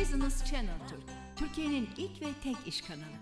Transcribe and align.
Business 0.00 0.44
Channel 0.50 0.88
Türk, 0.88 1.02
Türkiye'nin 1.36 1.88
ilk 1.96 2.22
ve 2.22 2.26
tek 2.42 2.56
iş 2.66 2.82
kanalı. 2.82 3.18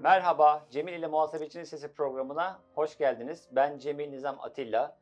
Merhaba, 0.00 0.66
Cemil 0.70 0.92
ile 0.92 1.06
Muhasebecinin 1.06 1.64
Sesi 1.64 1.92
programına 1.92 2.58
hoş 2.74 2.98
geldiniz. 2.98 3.48
Ben 3.52 3.78
Cemil 3.78 4.08
Nizam 4.08 4.40
Atilla. 4.40 4.96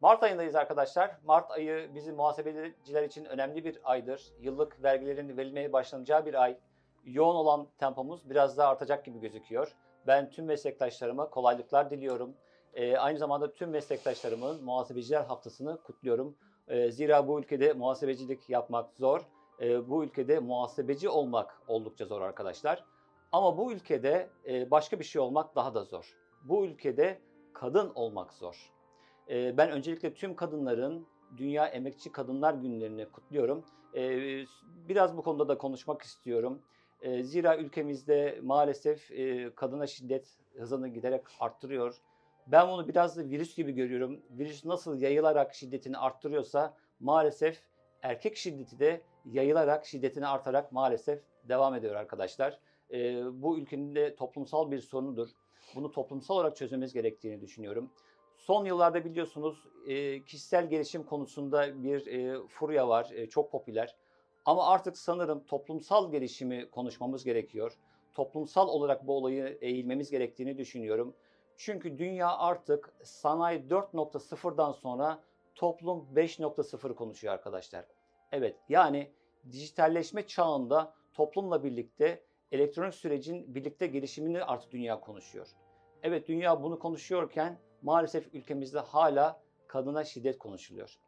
Mart 0.00 0.22
ayındayız 0.22 0.54
arkadaşlar. 0.54 1.18
Mart 1.24 1.50
ayı 1.50 1.90
bizim 1.94 2.16
muhasebeciler 2.16 3.02
için 3.02 3.24
önemli 3.24 3.64
bir 3.64 3.80
aydır. 3.84 4.32
Yıllık 4.40 4.82
vergilerin 4.82 5.36
verilmeye 5.36 5.72
başlanacağı 5.72 6.26
bir 6.26 6.42
ay. 6.42 6.58
Yoğun 7.04 7.34
olan 7.34 7.66
tempomuz 7.78 8.30
biraz 8.30 8.58
daha 8.58 8.68
artacak 8.68 9.04
gibi 9.04 9.20
gözüküyor. 9.20 9.76
Ben 10.06 10.30
tüm 10.30 10.44
meslektaşlarıma 10.44 11.30
kolaylıklar 11.30 11.90
diliyorum. 11.90 12.34
Ee, 12.74 12.96
aynı 12.96 13.18
zamanda 13.18 13.52
tüm 13.54 13.70
meslektaşlarımın 13.70 14.64
muhasebeciler 14.64 15.24
haftasını 15.24 15.82
kutluyorum. 15.82 16.36
Ee, 16.68 16.90
zira 16.90 17.28
bu 17.28 17.40
ülkede 17.40 17.72
muhasebecilik 17.72 18.50
yapmak 18.50 18.94
zor. 18.94 19.20
Ee, 19.60 19.88
bu 19.88 20.04
ülkede 20.04 20.38
muhasebeci 20.38 21.08
olmak 21.08 21.62
oldukça 21.68 22.06
zor 22.06 22.20
arkadaşlar. 22.20 22.84
Ama 23.32 23.58
bu 23.58 23.72
ülkede 23.72 24.28
e, 24.48 24.70
başka 24.70 24.98
bir 24.98 25.04
şey 25.04 25.20
olmak 25.22 25.56
daha 25.56 25.74
da 25.74 25.84
zor. 25.84 26.16
Bu 26.44 26.64
ülkede 26.66 27.18
kadın 27.52 27.92
olmak 27.94 28.32
zor. 28.32 28.72
E, 29.30 29.56
Ben 29.56 29.70
öncelikle 29.70 30.14
tüm 30.14 30.36
kadınların 30.36 31.06
Dünya 31.36 31.66
Emekçi 31.66 32.12
Kadınlar 32.12 32.54
Günlerini 32.54 33.06
kutluyorum. 33.06 33.64
Biraz 34.88 35.16
bu 35.16 35.22
konuda 35.22 35.48
da 35.48 35.58
konuşmak 35.58 36.02
istiyorum. 36.02 36.62
Zira 37.20 37.56
ülkemizde 37.56 38.40
maalesef 38.42 39.10
e, 39.10 39.54
kadına 39.54 39.86
şiddet 39.86 40.38
hızını 40.58 40.88
giderek 40.88 41.22
arttırıyor. 41.40 41.96
Ben 42.46 42.68
bunu 42.68 42.88
biraz 42.88 43.16
da 43.16 43.24
virüs 43.24 43.56
gibi 43.56 43.72
görüyorum. 43.72 44.20
Virüs 44.30 44.64
nasıl 44.64 45.00
yayılarak 45.00 45.54
şiddetini 45.54 45.98
arttırıyorsa 45.98 46.74
maalesef 47.00 47.62
erkek 48.02 48.36
şiddeti 48.36 48.78
de 48.78 49.02
yayılarak 49.24 49.86
şiddetini 49.86 50.26
artarak 50.26 50.72
maalesef 50.72 51.22
devam 51.48 51.74
ediyor 51.74 51.94
arkadaşlar 51.94 52.58
e, 52.92 53.22
bu 53.42 53.58
ülkenin 53.58 53.94
de 53.94 54.16
toplumsal 54.16 54.70
bir 54.70 54.78
sorunudur. 54.78 55.28
Bunu 55.74 55.90
toplumsal 55.90 56.34
olarak 56.34 56.56
çözmemiz 56.56 56.92
gerektiğini 56.92 57.40
düşünüyorum. 57.40 57.90
Son 58.36 58.64
yıllarda 58.64 59.04
biliyorsunuz 59.04 59.68
e, 59.86 60.24
kişisel 60.24 60.68
gelişim 60.68 61.02
konusunda 61.02 61.82
bir 61.82 62.06
e, 62.06 62.46
furya 62.48 62.88
var, 62.88 63.10
e, 63.14 63.28
çok 63.28 63.52
popüler. 63.52 63.96
Ama 64.44 64.66
artık 64.66 64.98
sanırım 64.98 65.44
toplumsal 65.44 66.12
gelişimi 66.12 66.70
konuşmamız 66.70 67.24
gerekiyor. 67.24 67.72
Toplumsal 68.14 68.68
olarak 68.68 69.06
bu 69.06 69.16
olayı 69.16 69.58
eğilmemiz 69.60 70.10
gerektiğini 70.10 70.58
düşünüyorum. 70.58 71.14
Çünkü 71.56 71.98
dünya 71.98 72.38
artık 72.38 72.92
sanayi 73.02 73.60
4.0'dan 73.60 74.72
sonra 74.72 75.22
toplum 75.54 76.08
5.0 76.14 76.94
konuşuyor 76.94 77.34
arkadaşlar. 77.34 77.84
Evet 78.32 78.56
yani 78.68 79.10
dijitalleşme 79.52 80.26
çağında 80.26 80.94
toplumla 81.12 81.64
birlikte 81.64 82.24
elektronik 82.52 82.94
sürecin 82.94 83.54
birlikte 83.54 83.86
gelişimini 83.86 84.44
artık 84.44 84.72
dünya 84.72 85.00
konuşuyor. 85.00 85.46
Evet 86.02 86.28
dünya 86.28 86.62
bunu 86.62 86.78
konuşuyorken 86.78 87.58
maalesef 87.82 88.34
ülkemizde 88.34 88.78
hala 88.78 89.40
kadına 89.66 90.04
şiddet 90.04 90.38
konuşuluyor. 90.38 90.98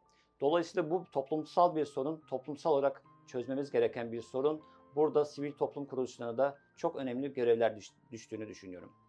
Dolayısıyla 0.41 0.91
bu 0.91 1.05
toplumsal 1.11 1.75
bir 1.75 1.85
sorun, 1.85 2.21
toplumsal 2.29 2.71
olarak 2.71 3.03
çözmemiz 3.27 3.71
gereken 3.71 4.11
bir 4.11 4.21
sorun. 4.21 4.61
Burada 4.95 5.25
sivil 5.25 5.51
toplum 5.51 5.85
kuruluşlarına 5.85 6.37
da 6.37 6.57
çok 6.75 6.95
önemli 6.95 7.33
görevler 7.33 7.79
düştüğünü 8.11 8.47
düşünüyorum. 8.47 9.06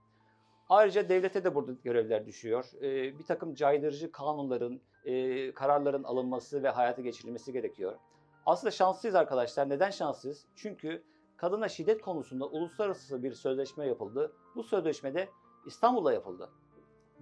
Ayrıca 0.68 1.08
devlete 1.08 1.44
de 1.44 1.54
burada 1.54 1.72
görevler 1.72 2.26
düşüyor. 2.26 2.64
Ee, 2.82 3.18
bir 3.18 3.24
takım 3.24 3.54
caydırıcı 3.54 4.12
kanunların, 4.12 4.80
e, 5.04 5.54
kararların 5.54 6.04
alınması 6.04 6.62
ve 6.62 6.68
hayata 6.68 7.02
geçirilmesi 7.02 7.52
gerekiyor. 7.52 7.98
Aslında 8.46 8.70
şanslıyız 8.70 9.14
arkadaşlar. 9.14 9.68
Neden 9.68 9.90
şanslıyız? 9.90 10.46
Çünkü 10.56 11.02
kadına 11.36 11.68
şiddet 11.68 12.02
konusunda 12.02 12.46
uluslararası 12.46 13.22
bir 13.22 13.32
sözleşme 13.32 13.86
yapıldı. 13.86 14.32
Bu 14.56 14.62
sözleşmede 14.62 15.28
İstanbul'da 15.66 16.12
yapıldı. 16.12 16.50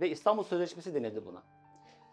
Ve 0.01 0.11
İstanbul 0.11 0.43
Sözleşmesi 0.43 0.95
denildi 0.95 1.27
buna. 1.27 1.43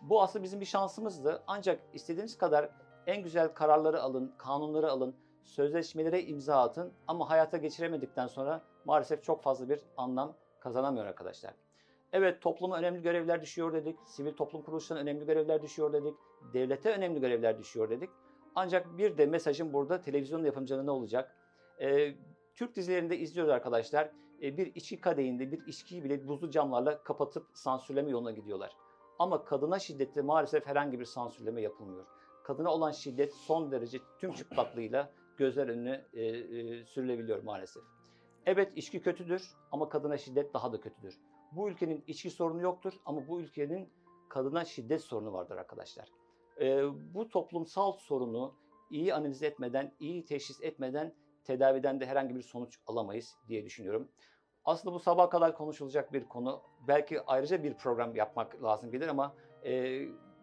Bu 0.01 0.21
aslında 0.21 0.43
bizim 0.43 0.61
bir 0.61 0.65
şansımızdı. 0.65 1.43
Ancak 1.47 1.79
istediğiniz 1.93 2.37
kadar 2.37 2.69
en 3.07 3.23
güzel 3.23 3.53
kararları 3.53 4.01
alın, 4.01 4.33
kanunları 4.37 4.91
alın, 4.91 5.15
sözleşmelere 5.43 6.23
imza 6.23 6.61
atın 6.61 6.93
ama 7.07 7.29
hayata 7.29 7.57
geçiremedikten 7.57 8.27
sonra 8.27 8.61
maalesef 8.85 9.23
çok 9.23 9.43
fazla 9.43 9.69
bir 9.69 9.79
anlam 9.97 10.35
kazanamıyor 10.63 11.05
arkadaşlar. 11.05 11.53
Evet 12.13 12.41
topluma 12.41 12.77
önemli 12.77 13.01
görevler 13.01 13.41
düşüyor 13.41 13.73
dedik, 13.73 13.99
sivil 14.05 14.33
toplum 14.33 14.61
kuruluşlarına 14.61 15.03
önemli 15.03 15.25
görevler 15.25 15.61
düşüyor 15.61 15.93
dedik, 15.93 16.15
devlete 16.53 16.91
önemli 16.91 17.19
görevler 17.21 17.59
düşüyor 17.59 17.89
dedik. 17.89 18.09
Ancak 18.55 18.97
bir 18.97 19.17
de 19.17 19.25
mesajım 19.25 19.73
burada 19.73 20.01
televizyon 20.01 20.43
yapımcılığında 20.43 20.91
olacak. 20.91 21.35
Ee, 21.81 22.15
Türk 22.55 22.75
dizilerinde 22.75 23.17
izliyoruz 23.17 23.51
arkadaşlar. 23.53 24.11
Ee, 24.41 24.57
bir 24.57 24.75
içki 24.75 25.01
kadehinde 25.01 25.51
bir 25.51 25.67
içkiyi 25.67 26.03
bile 26.03 26.27
buzlu 26.27 26.49
camlarla 26.49 27.03
kapatıp 27.03 27.47
sansürleme 27.53 28.11
yoluna 28.11 28.31
gidiyorlar. 28.31 28.71
Ama 29.19 29.43
kadına 29.43 29.79
şiddette 29.79 30.21
maalesef 30.21 30.67
herhangi 30.67 30.99
bir 30.99 31.05
sansürleme 31.05 31.61
yapılmıyor. 31.61 32.05
Kadına 32.43 32.73
olan 32.73 32.91
şiddet 32.91 33.33
son 33.33 33.71
derece 33.71 33.99
tüm 34.19 34.33
çıplaklığıyla 34.33 35.11
gözler 35.37 35.67
önüne 35.67 36.05
e, 36.13 36.25
e, 36.25 36.85
sürülebiliyor 36.85 37.43
maalesef. 37.43 37.83
Evet 38.45 38.71
içki 38.75 39.01
kötüdür 39.01 39.51
ama 39.71 39.89
kadına 39.89 40.17
şiddet 40.17 40.53
daha 40.53 40.73
da 40.73 40.81
kötüdür. 40.81 41.19
Bu 41.51 41.69
ülkenin 41.69 42.03
içki 42.07 42.29
sorunu 42.29 42.61
yoktur 42.61 42.93
ama 43.05 43.27
bu 43.27 43.41
ülkenin 43.41 43.89
kadına 44.29 44.65
şiddet 44.65 45.01
sorunu 45.01 45.33
vardır 45.33 45.57
arkadaşlar. 45.57 46.09
E, 46.61 46.83
bu 47.13 47.29
toplumsal 47.29 47.91
sorunu 47.91 48.53
iyi 48.89 49.13
analiz 49.13 49.43
etmeden, 49.43 49.93
iyi 49.99 50.25
teşhis 50.25 50.61
etmeden 50.61 51.13
tedaviden 51.43 51.99
de 51.99 52.05
herhangi 52.05 52.35
bir 52.35 52.41
sonuç 52.41 52.79
alamayız 52.87 53.35
diye 53.47 53.65
düşünüyorum. 53.65 54.09
Aslında 54.65 54.95
bu 54.95 54.99
sabah 54.99 55.29
kadar 55.29 55.57
konuşulacak 55.57 56.13
bir 56.13 56.23
konu. 56.23 56.61
Belki 56.87 57.21
ayrıca 57.21 57.63
bir 57.63 57.73
program 57.73 58.15
yapmak 58.15 58.63
lazım 58.63 58.91
gelir 58.91 59.07
ama 59.07 59.35
e, 59.65 59.71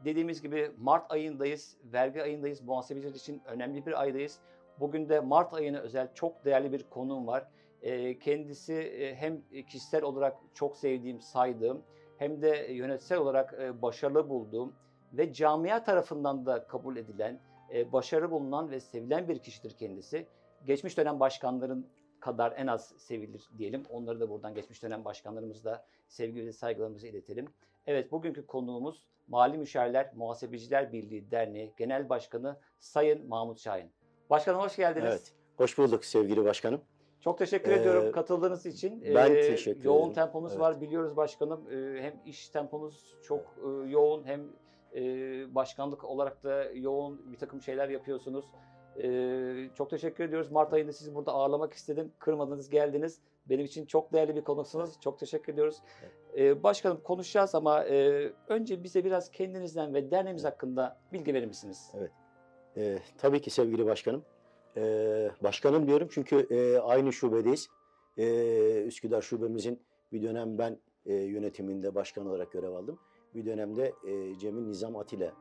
dediğimiz 0.04 0.42
gibi 0.42 0.72
Mart 0.78 1.12
ayındayız, 1.12 1.76
vergi 1.84 2.22
ayındayız. 2.22 2.62
Muhasebeciler 2.62 3.14
için 3.14 3.42
önemli 3.44 3.86
bir 3.86 4.00
aydayız. 4.00 4.40
Bugün 4.80 5.08
de 5.08 5.20
Mart 5.20 5.54
ayına 5.54 5.78
özel 5.78 6.14
çok 6.14 6.44
değerli 6.44 6.72
bir 6.72 6.82
konuğum 6.82 7.26
var. 7.26 7.48
Kendisi 8.20 9.14
hem 9.18 9.42
kişisel 9.66 10.02
olarak 10.02 10.36
çok 10.54 10.76
sevdiğim, 10.76 11.20
saydığım 11.20 11.82
hem 12.18 12.42
de 12.42 12.66
yönetsel 12.72 13.18
olarak 13.18 13.82
başarılı 13.82 14.28
bulduğum 14.28 14.74
ve 15.12 15.32
camia 15.32 15.84
tarafından 15.84 16.46
da 16.46 16.66
kabul 16.66 16.96
edilen, 16.96 17.40
başarı 17.92 18.30
bulunan 18.30 18.70
ve 18.70 18.80
sevilen 18.80 19.28
bir 19.28 19.38
kişidir 19.38 19.76
kendisi 19.76 20.26
geçmiş 20.66 20.96
dönem 20.96 21.20
başkanların 21.20 21.86
kadar 22.20 22.52
en 22.56 22.66
az 22.66 22.94
sevilir 22.98 23.50
diyelim. 23.58 23.82
Onları 23.90 24.20
da 24.20 24.30
buradan 24.30 24.54
geçmiş 24.54 24.82
dönem 24.82 25.04
başkanlarımızla 25.04 25.84
sevgi 26.08 26.46
ve 26.46 26.52
saygılarımızı 26.52 27.06
iletelim. 27.06 27.48
Evet 27.86 28.12
bugünkü 28.12 28.46
konuğumuz 28.46 29.04
Mali 29.28 29.58
Müşavirler 29.58 30.10
Muhasebeciler 30.14 30.92
Birliği 30.92 31.30
Derneği 31.30 31.72
Genel 31.76 32.08
Başkanı 32.08 32.56
Sayın 32.78 33.28
Mahmut 33.28 33.60
Şahin. 33.60 33.90
Başkanım 34.30 34.60
hoş 34.60 34.76
geldiniz. 34.76 35.08
Evet, 35.08 35.32
hoş 35.56 35.78
bulduk 35.78 36.04
sevgili 36.04 36.44
başkanım. 36.44 36.80
Çok 37.20 37.38
teşekkür 37.38 37.70
Ee, 37.70 37.74
ediyorum 37.74 38.12
katıldığınız 38.12 38.66
için. 38.66 39.02
ben 39.14 39.30
Ee, 39.30 39.40
teşekkür 39.40 39.84
Yoğun 39.84 39.98
ederim. 40.00 40.12
temponuz 40.14 40.50
Evet. 40.52 40.60
var 40.60 40.80
biliyoruz 40.80 41.16
başkanım. 41.16 41.60
Ee, 41.70 42.02
hem 42.02 42.14
iş 42.26 42.48
temponuz 42.48 43.14
çok 43.22 43.40
e, 43.40 43.90
yoğun 43.90 44.24
hem 44.24 44.40
e, 44.94 45.02
başkanlık 45.54 46.04
olarak 46.04 46.44
da 46.44 46.64
yoğun 46.74 47.32
bir 47.32 47.36
takım 47.38 47.62
şeyler 47.62 47.88
yapıyorsunuz. 47.88 48.44
Ee, 49.02 49.70
çok 49.74 49.90
teşekkür 49.90 50.24
ediyoruz. 50.24 50.50
Mart 50.50 50.72
ayında 50.72 50.92
sizi 50.92 51.14
burada 51.14 51.32
ağırlamak 51.32 51.72
istedim. 51.72 52.12
Kırmadınız, 52.18 52.70
geldiniz. 52.70 53.20
Benim 53.48 53.64
için 53.64 53.86
çok 53.86 54.12
değerli 54.12 54.36
bir 54.36 54.44
konuksunuz. 54.44 55.00
Çok 55.00 55.18
teşekkür 55.18 55.52
ediyoruz. 55.52 55.76
Ee, 56.38 56.62
başkanım 56.62 57.00
konuşacağız 57.04 57.54
ama 57.54 57.84
e, 57.84 58.28
önce 58.48 58.82
bize 58.84 59.04
biraz 59.04 59.30
kendinizden 59.30 59.94
ve 59.94 60.10
derneğimiz 60.10 60.44
hakkında 60.44 60.96
bilgi 61.12 61.34
verir 61.34 61.46
misiniz? 61.46 61.92
Ee, 62.76 62.98
tabii 63.18 63.40
ki 63.40 63.50
sevgili 63.50 63.86
başkanım. 63.86 64.24
Ee, 64.76 65.30
başkanım 65.42 65.86
diyorum 65.86 66.08
çünkü 66.10 66.46
e, 66.50 66.78
aynı 66.78 67.12
şubedeyiz. 67.12 67.68
Ee, 68.18 68.82
Üsküdar 68.86 69.22
şubemizin 69.22 69.82
bir 70.12 70.22
dönem 70.22 70.58
ben 70.58 70.78
e, 71.06 71.14
yönetiminde 71.14 71.94
başkan 71.94 72.26
olarak 72.26 72.52
görev 72.52 72.72
aldım. 72.72 72.98
Bir 73.34 73.46
dönemde 73.46 73.92
e, 74.06 74.38
Cemil 74.38 74.62
Nizam 74.62 74.96
Atilla. 74.96 75.32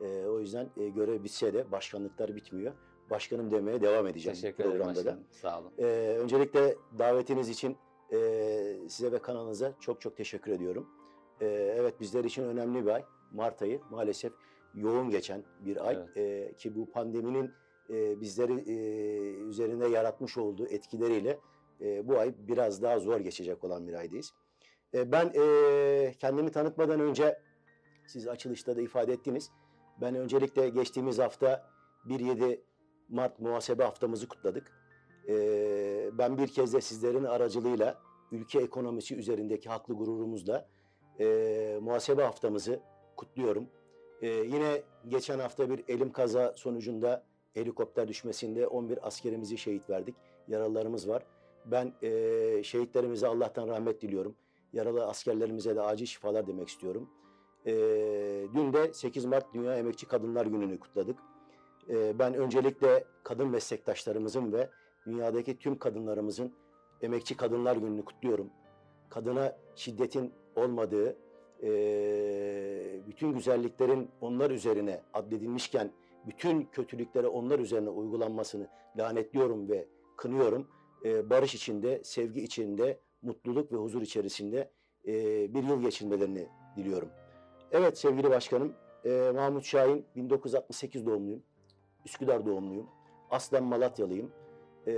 E, 0.00 0.24
o 0.26 0.40
yüzden 0.40 0.68
e, 0.76 0.88
görev 0.88 1.24
bitse 1.24 1.54
de 1.54 1.72
başkanlıklar 1.72 2.36
bitmiyor. 2.36 2.72
Başkanım 3.10 3.50
demeye 3.50 3.80
devam 3.80 4.06
edeceğim 4.06 4.34
Teşekkür 4.34 4.64
ederim 4.64 4.76
programda 4.78 5.00
da. 5.00 5.04
başkanım. 5.04 5.24
Sağ 5.30 5.60
olun. 5.60 5.72
Ee, 5.78 6.16
öncelikle 6.20 6.76
davetiniz 6.98 7.48
için 7.48 7.76
e, 8.12 8.18
size 8.88 9.12
ve 9.12 9.18
kanalınıza 9.18 9.72
çok 9.80 10.00
çok 10.00 10.16
teşekkür 10.16 10.52
ediyorum. 10.52 10.88
Ee, 11.40 11.46
evet 11.78 12.00
bizler 12.00 12.24
için 12.24 12.42
önemli 12.44 12.84
bir 12.86 12.90
ay. 12.90 13.04
Mart 13.32 13.62
ayı 13.62 13.80
maalesef 13.90 14.32
yoğun 14.74 15.10
geçen 15.10 15.44
bir 15.60 15.88
ay. 15.88 15.94
Evet. 15.96 16.16
Ee, 16.16 16.54
ki 16.56 16.74
bu 16.76 16.90
pandeminin 16.90 17.50
e, 17.90 18.20
bizleri 18.20 18.52
e, 18.52 18.74
üzerinde 19.34 19.88
yaratmış 19.88 20.38
olduğu 20.38 20.66
etkileriyle 20.66 21.38
e, 21.80 22.08
bu 22.08 22.18
ay 22.18 22.34
biraz 22.38 22.82
daha 22.82 22.98
zor 22.98 23.20
geçecek 23.20 23.64
olan 23.64 23.86
bir 23.86 23.94
aydayız. 23.94 24.32
E, 24.94 25.12
ben 25.12 25.32
e, 25.34 26.14
kendimi 26.18 26.50
tanıtmadan 26.50 27.00
önce 27.00 27.38
siz 28.06 28.28
açılışta 28.28 28.76
da 28.76 28.80
ifade 28.80 29.12
ettiniz. 29.12 29.50
Ben 30.00 30.14
öncelikle 30.14 30.68
geçtiğimiz 30.68 31.18
hafta 31.18 31.70
1-7 32.06 32.60
Mart 33.08 33.40
muhasebe 33.40 33.84
haftamızı 33.84 34.28
kutladık. 34.28 34.72
Ee, 35.28 36.10
ben 36.12 36.38
bir 36.38 36.48
kez 36.48 36.74
de 36.74 36.80
sizlerin 36.80 37.24
aracılığıyla 37.24 37.98
ülke 38.32 38.60
ekonomisi 38.60 39.16
üzerindeki 39.16 39.68
haklı 39.68 39.94
gururumuzla 39.94 40.68
e, 41.20 41.78
muhasebe 41.82 42.22
haftamızı 42.22 42.80
kutluyorum. 43.16 43.68
Ee, 44.22 44.28
yine 44.28 44.82
geçen 45.08 45.38
hafta 45.38 45.70
bir 45.70 45.84
elim 45.88 46.12
kaza 46.12 46.52
sonucunda 46.56 47.24
helikopter 47.54 48.08
düşmesinde 48.08 48.66
11 48.66 49.06
askerimizi 49.06 49.58
şehit 49.58 49.90
verdik. 49.90 50.16
Yaralılarımız 50.48 51.08
var. 51.08 51.26
Ben 51.66 51.92
e, 52.02 52.62
şehitlerimize 52.62 53.26
Allah'tan 53.26 53.68
rahmet 53.68 54.02
diliyorum. 54.02 54.34
Yaralı 54.72 55.06
askerlerimize 55.06 55.76
de 55.76 55.82
acil 55.82 56.06
şifalar 56.06 56.46
demek 56.46 56.68
istiyorum. 56.68 57.10
E, 57.66 57.72
dün 58.54 58.72
de 58.72 58.92
8 58.92 59.24
Mart 59.24 59.54
Dünya 59.54 59.76
Emekçi 59.76 60.06
Kadınlar 60.06 60.46
Günü'nü 60.46 60.80
kutladık. 60.80 61.18
E, 61.90 62.18
ben 62.18 62.34
öncelikle 62.34 63.04
kadın 63.24 63.48
meslektaşlarımızın 63.48 64.52
ve 64.52 64.70
dünyadaki 65.06 65.58
tüm 65.58 65.78
kadınlarımızın 65.78 66.52
Emekçi 67.02 67.36
Kadınlar 67.36 67.76
Günü'nü 67.76 68.04
kutluyorum. 68.04 68.50
Kadına 69.10 69.56
şiddetin 69.76 70.32
olmadığı, 70.56 71.16
e, 71.62 71.70
bütün 73.06 73.32
güzelliklerin 73.32 74.10
onlar 74.20 74.50
üzerine 74.50 75.02
addedilmişken 75.14 75.90
bütün 76.26 76.64
kötülüklere 76.64 77.26
onlar 77.26 77.58
üzerine 77.58 77.88
uygulanmasını 77.88 78.68
lanetliyorum 78.96 79.68
ve 79.68 79.88
kınıyorum. 80.16 80.68
E, 81.04 81.30
barış 81.30 81.54
içinde, 81.54 82.00
sevgi 82.04 82.40
içinde, 82.40 83.00
mutluluk 83.22 83.72
ve 83.72 83.76
huzur 83.76 84.02
içerisinde 84.02 84.70
e, 85.06 85.14
bir 85.54 85.62
yıl 85.62 85.82
geçirmelerini 85.82 86.48
diliyorum. 86.76 87.08
Evet 87.72 87.98
sevgili 87.98 88.30
başkanım, 88.30 88.74
e, 89.04 89.32
Mahmut 89.34 89.64
Şahin 89.64 90.06
1968 90.16 91.06
doğumluyum. 91.06 91.42
Üsküdar 92.06 92.46
doğumluyum. 92.46 92.86
Aslen 93.30 93.64
Malatyalıyım. 93.64 94.32
E, 94.86 94.92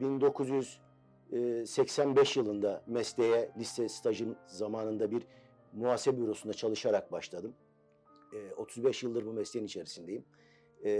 1985 0.00 2.36
yılında 2.36 2.82
mesleğe 2.86 3.50
lise 3.58 3.88
stajım 3.88 4.36
zamanında 4.46 5.10
bir 5.10 5.22
muhasebe 5.72 6.20
bürosunda 6.20 6.54
çalışarak 6.54 7.12
başladım. 7.12 7.54
E, 8.32 8.54
35 8.54 9.02
yıldır 9.02 9.26
bu 9.26 9.32
mesleğin 9.32 9.66
içerisindeyim. 9.66 10.24
E, 10.84 10.90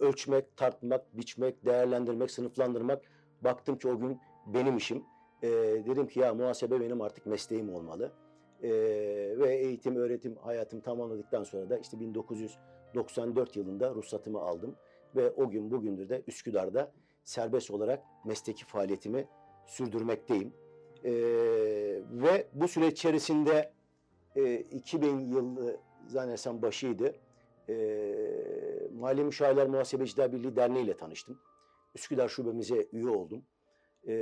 ölçmek, 0.00 0.56
tartmak, 0.56 1.16
biçmek, 1.18 1.64
değerlendirmek, 1.64 2.30
sınıflandırmak 2.30 3.02
baktım 3.40 3.78
ki 3.78 3.88
o 3.88 3.98
gün 3.98 4.18
benim 4.46 4.76
işim. 4.76 5.02
E, 5.42 5.48
dedim 5.86 6.06
ki 6.06 6.20
ya 6.20 6.34
muhasebe 6.34 6.80
benim 6.80 7.00
artık 7.00 7.26
mesleğim 7.26 7.74
olmalı. 7.74 8.12
E, 8.62 8.70
ve 9.38 9.56
eğitim, 9.56 9.96
öğretim 9.96 10.36
hayatım 10.36 10.80
tamamladıktan 10.80 11.44
sonra 11.44 11.70
da 11.70 11.78
işte 11.78 12.00
1994 12.00 13.56
yılında 13.56 13.94
ruhsatımı 13.94 14.40
aldım. 14.40 14.76
Ve 15.16 15.30
o 15.30 15.50
gün 15.50 15.70
bugündür 15.70 16.08
de 16.08 16.22
Üsküdar'da 16.26 16.92
serbest 17.24 17.70
olarak 17.70 18.02
mesleki 18.24 18.64
faaliyetimi 18.64 19.28
sürdürmekteyim. 19.66 20.52
E, 21.04 21.12
ve 22.10 22.48
bu 22.52 22.68
süreç 22.68 22.92
içerisinde 22.92 23.72
e, 24.36 24.56
2000 24.56 25.18
yılı 25.18 25.80
zannedersem 26.08 26.62
başıydı. 26.62 27.14
E, 27.68 27.74
Mali 28.92 29.24
Müşavirler 29.24 29.66
Muhasebeciler 29.66 30.32
Birliği 30.32 30.56
Derneği 30.56 30.84
ile 30.84 30.96
tanıştım. 30.96 31.38
Üsküdar 31.94 32.28
şubemize 32.28 32.86
üye 32.92 33.08
oldum. 33.08 33.42
E, 34.06 34.12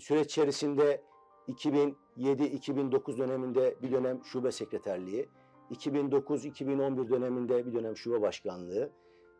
süreç 0.00 0.26
içerisinde 0.26 1.02
2007-2009 1.48 3.18
döneminde 3.18 3.76
bir 3.82 3.92
dönem 3.92 4.24
şube 4.24 4.52
sekreterliği, 4.52 5.28
2009-2011 5.70 7.10
döneminde 7.10 7.66
bir 7.66 7.74
dönem 7.74 7.96
şube 7.96 8.20
başkanlığı 8.20 8.90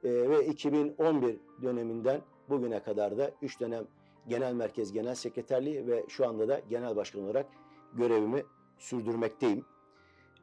e, 0.05 0.11
ve 0.11 0.47
2011 0.47 1.41
döneminden 1.63 2.21
bugüne 2.49 2.83
kadar 2.83 3.19
da 3.19 3.31
3 3.43 3.61
dönem 3.61 3.87
genel 4.29 4.55
merkez 4.55 4.93
genel 4.93 5.15
sekreterliği 5.15 5.87
ve 5.87 6.05
şu 6.09 6.29
anda 6.29 6.49
da 6.49 6.61
genel 6.69 6.97
başkan 6.97 7.23
olarak 7.23 7.47
görevimi 7.93 8.43
sürdürmekteyim. 8.79 9.65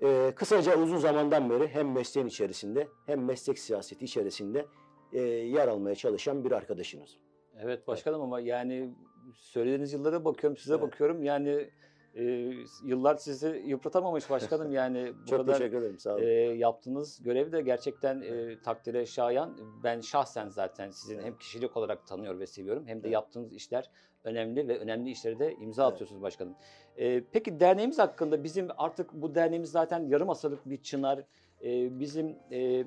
Ee, 0.04 0.32
kısaca 0.36 0.78
uzun 0.78 0.98
zamandan 0.98 1.50
beri 1.50 1.68
hem 1.68 1.92
mesleğin 1.92 2.28
içerisinde 2.28 2.88
hem 3.06 3.26
meslek 3.26 3.60
siyaseti 3.60 4.06
içerisinde 4.06 4.66
e, 5.14 5.20
yer 5.22 5.68
almaya 5.68 5.96
çalışan 5.96 6.44
bir 6.46 6.52
arkadaşınız. 6.52 7.18
Evet 7.60 7.88
başkanım 7.88 8.22
ama 8.22 8.40
yani 8.40 8.94
söylediğiniz 9.36 9.94
yıllara 9.94 10.26
bakıyorum, 10.26 10.58
size 10.58 10.74
Evet. 10.74 10.84
bakıyorum. 10.84 11.24
Yani 11.24 11.70
e, 12.16 12.24
yıllar 12.84 13.16
sizi 13.16 13.64
yıpratamamış 13.66 14.30
başkanım. 14.30 14.72
Yani 14.72 15.14
bu 15.22 15.30
Çok 15.30 15.40
kadar 15.40 15.58
teşekkür 15.58 15.78
ederim. 15.78 16.00
Sağ 16.00 16.14
olun. 16.16 16.22
e, 16.22 16.26
yaptığınız 16.36 17.24
görev 17.24 17.52
de 17.52 17.62
gerçekten 17.62 18.22
e, 18.22 18.62
takdire 18.62 19.06
şayan. 19.06 19.58
Ben 19.84 20.02
şahsen 20.02 20.50
zaten 20.50 20.90
sizin 20.92 21.20
hem 21.22 21.38
kişilik 21.38 21.78
olarak 21.78 22.08
tanıyor 22.08 22.40
ve 22.40 22.48
seviyorum 22.48 22.84
hem 22.88 22.98
de 22.98 23.08
Evet. 23.08 23.14
yaptığınız 23.14 23.54
işler 23.54 23.90
önemli 24.24 24.68
ve 24.68 24.80
önemli 24.80 25.12
işlere 25.12 25.40
de 25.40 25.54
imza 25.56 25.84
Evet. 25.84 25.94
atıyorsunuz 25.94 26.22
başkanım. 26.22 26.56
E, 26.98 27.24
peki 27.32 27.60
derneğimiz 27.60 28.00
hakkında 28.00 28.44
bizim 28.44 28.68
artık 28.78 29.14
bu 29.14 29.36
derneğimiz 29.36 29.72
zaten 29.72 30.08
yarım 30.08 30.30
asırlık 30.30 30.70
bir 30.70 30.78
çınar. 30.78 31.20
E, 31.64 32.00
bizim 32.00 32.36
e, 32.52 32.86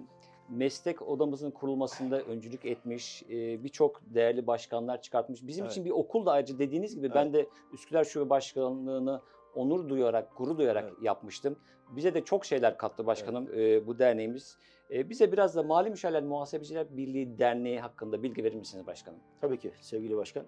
meslek 0.49 1.03
odamızın 1.03 1.51
kurulmasında 1.51 2.21
öncülük 2.21 2.65
etmiş, 2.65 3.23
e, 3.23 3.65
birçok 3.65 4.03
değerli 4.07 4.47
başkanlar 4.47 5.03
çıkartmış. 5.03 5.47
Bizim 5.47 5.65
Evet. 5.65 5.73
için 5.73 5.85
bir 5.85 5.91
okul 5.91 6.27
da 6.27 6.33
ayrıca 6.33 6.59
dediğiniz 6.59 6.95
gibi 6.95 7.15
ben 7.15 7.33
de 7.33 7.47
Üsküdar 7.73 8.05
Şube 8.05 8.31
Başkanlığı'nı 8.31 9.21
onur 9.55 9.89
duyarak, 9.89 10.37
gurur 10.37 10.59
duyarak 10.59 10.85
Evet. 10.89 11.03
yapmıştım. 11.03 11.57
Bize 11.97 12.15
de 12.15 12.25
çok 12.25 12.45
şeyler 12.45 12.79
kattı 12.79 13.07
başkanım 13.07 13.49
e, 13.57 13.87
bu 13.87 13.99
derneğimiz. 13.99 14.59
E, 14.91 15.11
bize 15.11 15.33
biraz 15.33 15.57
da 15.57 15.63
Mali 15.63 15.91
Müşavirler 15.91 16.23
Muhasebeciler 16.23 16.97
Birliği 16.97 17.39
Derneği 17.39 17.81
hakkında 17.81 18.23
bilgi 18.23 18.45
verir 18.45 18.55
misiniz 18.55 18.87
başkanım? 18.87 19.19
Tabii 19.41 19.59
ki 19.59 19.73
sevgili 19.81 20.17
başkan. 20.17 20.45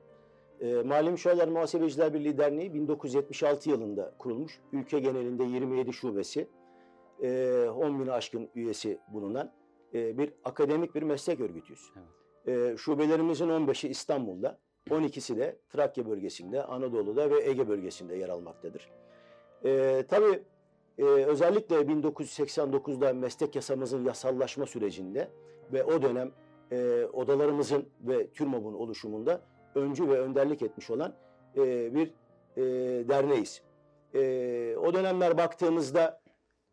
E, 0.61 0.83
Mali 0.83 1.11
Müşavirler 1.11 1.49
Muhasebeciler 1.49 2.15
Birliği 2.15 2.39
Derneği 2.39 2.75
1976 2.75 3.71
yılında 3.71 4.15
kurulmuş. 4.19 4.61
Ülke 4.73 4.99
genelinde 4.99 5.45
27 5.45 5.93
şubesi, 5.93 6.49
e, 7.23 7.65
10 7.77 8.01
bini 8.01 8.13
aşkın 8.13 8.49
üyesi 8.55 8.99
bulunan 9.09 9.53
e, 9.95 10.19
bir 10.19 10.33
akademik 10.45 10.95
bir 10.95 11.03
meslek 11.03 11.41
örgütüyüz. 11.41 11.93
E, 12.47 12.77
şubelerimizin 12.77 13.49
15'i 13.49 13.91
İstanbul'da, 13.91 14.59
12'si 14.91 15.37
de 15.37 15.59
Trakya 15.69 16.07
bölgesinde, 16.07 16.63
Anadolu'da 16.65 17.31
ve 17.31 17.49
Ege 17.49 17.69
bölgesinde 17.69 18.17
yer 18.17 18.29
almaktadır. 18.29 18.91
E, 19.65 20.05
tabii 20.09 20.43
e, 20.99 21.03
özellikle 21.05 21.77
1989'da 21.77 23.15
meslek 23.15 23.55
yasamızın 23.55 24.05
yasallaşma 24.05 24.67
sürecinde 24.67 25.31
ve 25.73 25.85
o 25.85 26.03
dönem 26.03 26.33
e, 26.73 27.05
odalarımızın 27.13 27.89
ve 28.01 28.31
TÜRMOB'un 28.31 28.75
oluşumunda 28.75 29.43
öncü 29.79 30.09
ve 30.09 30.21
önderlik 30.21 30.63
etmiş 30.63 30.91
olan 30.91 31.15
e, 31.57 31.95
bir 31.95 32.15
e, 32.57 32.63
derneğiz. 33.09 33.63
E, 34.15 34.77
o 34.77 34.95
dönemler 34.95 35.39
baktığımızda 35.39 36.21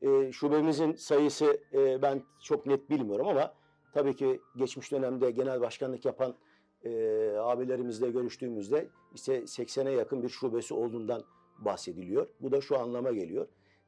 e, 0.02 0.32
şubemizin 0.32 0.94
sayısı 0.94 1.58
e, 1.74 2.02
ben 2.02 2.22
çok 2.44 2.66
net 2.66 2.90
bilmiyorum 2.90 3.28
ama 3.28 3.54
tabii 3.94 4.16
ki 4.16 4.42
geçmiş 4.56 4.92
dönemde 4.92 5.32
genel 5.32 5.62
başkanlık 5.62 6.06
yapan 6.06 6.36
e, 6.84 6.90
abilerimizle 7.38 8.12
görüştüğümüzde 8.12 8.90
işte 9.16 9.40
80'e 9.40 9.92
yakın 9.92 10.24
bir 10.24 10.30
şubesi 10.30 10.74
olduğundan 10.74 11.24
bahsediliyor. 11.60 12.28
Bu 12.40 12.52
da 12.52 12.62
şu 12.62 12.80
anlama 12.80 13.12
geliyor. 13.12 13.48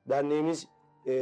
Derneğimiz 0.10 0.68
e, 1.08 1.14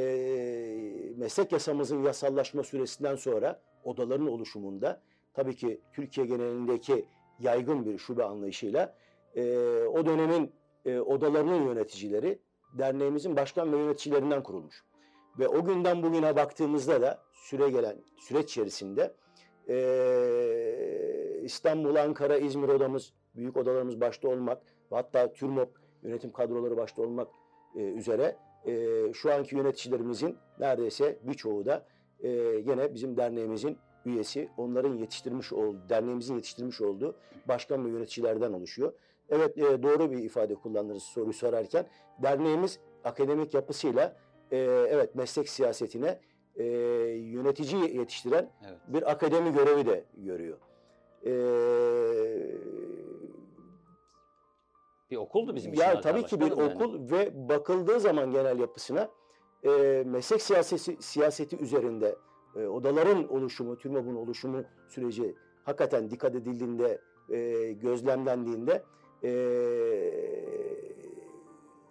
meslek 1.17 1.51
yasamızın 1.51 2.03
yasallaşma 2.03 2.63
süresinden 2.63 3.15
sonra 3.15 3.61
odaların 3.83 4.27
oluşumunda 4.27 5.01
tabii 5.33 5.55
ki 5.55 5.81
Türkiye 5.93 6.27
genelindeki 6.27 7.05
yaygın 7.39 7.85
bir 7.85 7.97
şube 7.97 8.23
anlayışıyla 8.23 8.95
e, 9.35 9.43
o 9.83 10.05
dönemin 10.05 10.51
e, 10.85 10.99
odalarının 10.99 11.67
yöneticileri 11.67 12.39
derneğimizin 12.73 13.35
başkan 13.35 13.73
ve 13.73 13.77
yöneticilerinden 13.77 14.43
kurulmuş. 14.43 14.83
Ve 15.39 15.47
o 15.47 15.65
günden 15.65 16.03
bugüne 16.03 16.35
baktığımızda 16.35 17.01
da 17.01 17.23
süre 17.33 17.69
gelen 17.69 17.97
süreç 18.19 18.51
içerisinde 18.51 19.13
e, 19.69 19.75
İstanbul, 21.43 21.95
Ankara, 21.95 22.37
İzmir 22.37 22.69
odamız, 22.69 23.13
büyük 23.35 23.57
odalarımız 23.57 24.01
başta 24.01 24.27
olmak 24.27 24.61
ve 24.91 24.95
hatta 24.95 25.33
TÜRMOP 25.33 25.69
yönetim 26.03 26.31
kadroları 26.31 26.77
başta 26.77 27.01
olmak 27.01 27.27
e, 27.75 27.79
üzere 27.79 28.37
e, 28.65 29.13
şu 29.13 29.33
anki 29.33 29.55
yöneticilerimizin 29.55 30.37
neredeyse 30.59 31.19
birçoğu 31.23 31.65
da 31.65 31.85
e, 32.19 32.59
gene 32.59 32.93
bizim 32.93 33.17
derneğimizin 33.17 33.77
üyesi, 34.05 34.49
onların 34.57 34.93
yetiştirmiş 34.93 35.53
olduğu, 35.53 35.89
derneğimizin 35.89 36.35
yetiştirmiş 36.35 36.81
olduğu 36.81 37.15
başkan 37.47 37.85
ve 37.85 37.89
yöneticilerden 37.89 38.53
oluşuyor. 38.53 38.93
Evet 39.29 39.57
e, 39.57 39.83
doğru 39.83 40.11
bir 40.11 40.17
ifade 40.17 40.55
kullandınız 40.55 41.03
soruyu 41.03 41.33
sorarken. 41.33 41.87
Derneğimiz 42.23 42.79
akademik 43.03 43.53
yapısıyla 43.53 44.17
e, 44.51 44.57
evet 44.89 45.15
meslek 45.15 45.49
siyasetine 45.49 46.19
e, 46.55 46.63
yönetici 47.19 47.97
yetiştiren 47.97 48.51
Evet. 48.67 48.79
bir 48.87 49.11
akademi 49.11 49.53
görevi 49.53 49.85
de 49.85 50.05
görüyor. 50.17 50.57
E, 51.25 51.31
Bir 55.11 55.17
okuldu 55.17 55.55
bizim 55.55 55.73
için. 55.73 55.81
ya 55.83 55.89
Hakan 55.89 56.01
tabii 56.01 56.23
ki 56.25 56.39
bir 56.39 56.57
yani. 56.57 56.63
okul 56.73 57.11
ve 57.11 57.49
bakıldığı 57.49 57.99
zaman 57.99 58.31
genel 58.31 58.59
yapısına 58.59 59.09
e, 59.63 60.03
meslek 60.05 60.41
siyaseti, 60.41 60.97
siyaseti 61.03 61.57
üzerinde 61.57 62.15
e, 62.55 62.67
odaların 62.67 63.33
oluşumu, 63.33 63.77
TÜRMOB'un 63.77 64.15
oluşumu 64.15 64.63
süreci 64.87 65.35
hakikaten 65.63 66.11
dikkat 66.11 66.35
edildiğinde, 66.35 67.01
e, 67.29 67.71
gözlemlendiğinde 67.73 68.83
e, 69.23 69.31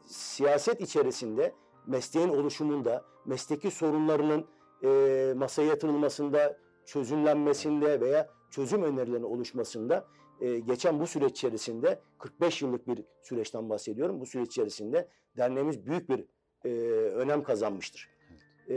siyaset 0.07 0.81
içerisinde 0.81 1.55
mesleğin 1.87 2.29
oluşumunda, 2.29 3.05
mesleki 3.25 3.71
sorunlarının 3.71 4.47
e, 4.85 5.33
masaya 5.37 5.69
yatırılmasında, 5.69 6.59
çözümlenmesinde 6.85 8.01
veya 8.01 8.29
çözüm 8.51 8.83
önerilerinin 8.83 9.23
oluşmasında 9.23 10.07
e, 10.41 10.59
geçen 10.59 11.01
bu 11.01 11.07
süreç 11.07 11.31
içerisinde 11.31 12.01
45 12.19 12.63
yıllık 12.63 12.89
bir 12.89 13.05
süreçten 13.23 13.71
bahsediyorum. 13.71 14.21
Bu 14.21 14.27
süreç 14.27 14.49
içerisinde 14.49 15.09
derneğimiz 15.37 15.87
büyük 15.87 16.09
bir 16.09 16.25
e, 16.65 16.69
önem 17.11 17.43
kazanmıştır. 17.43 18.14
E, 18.71 18.75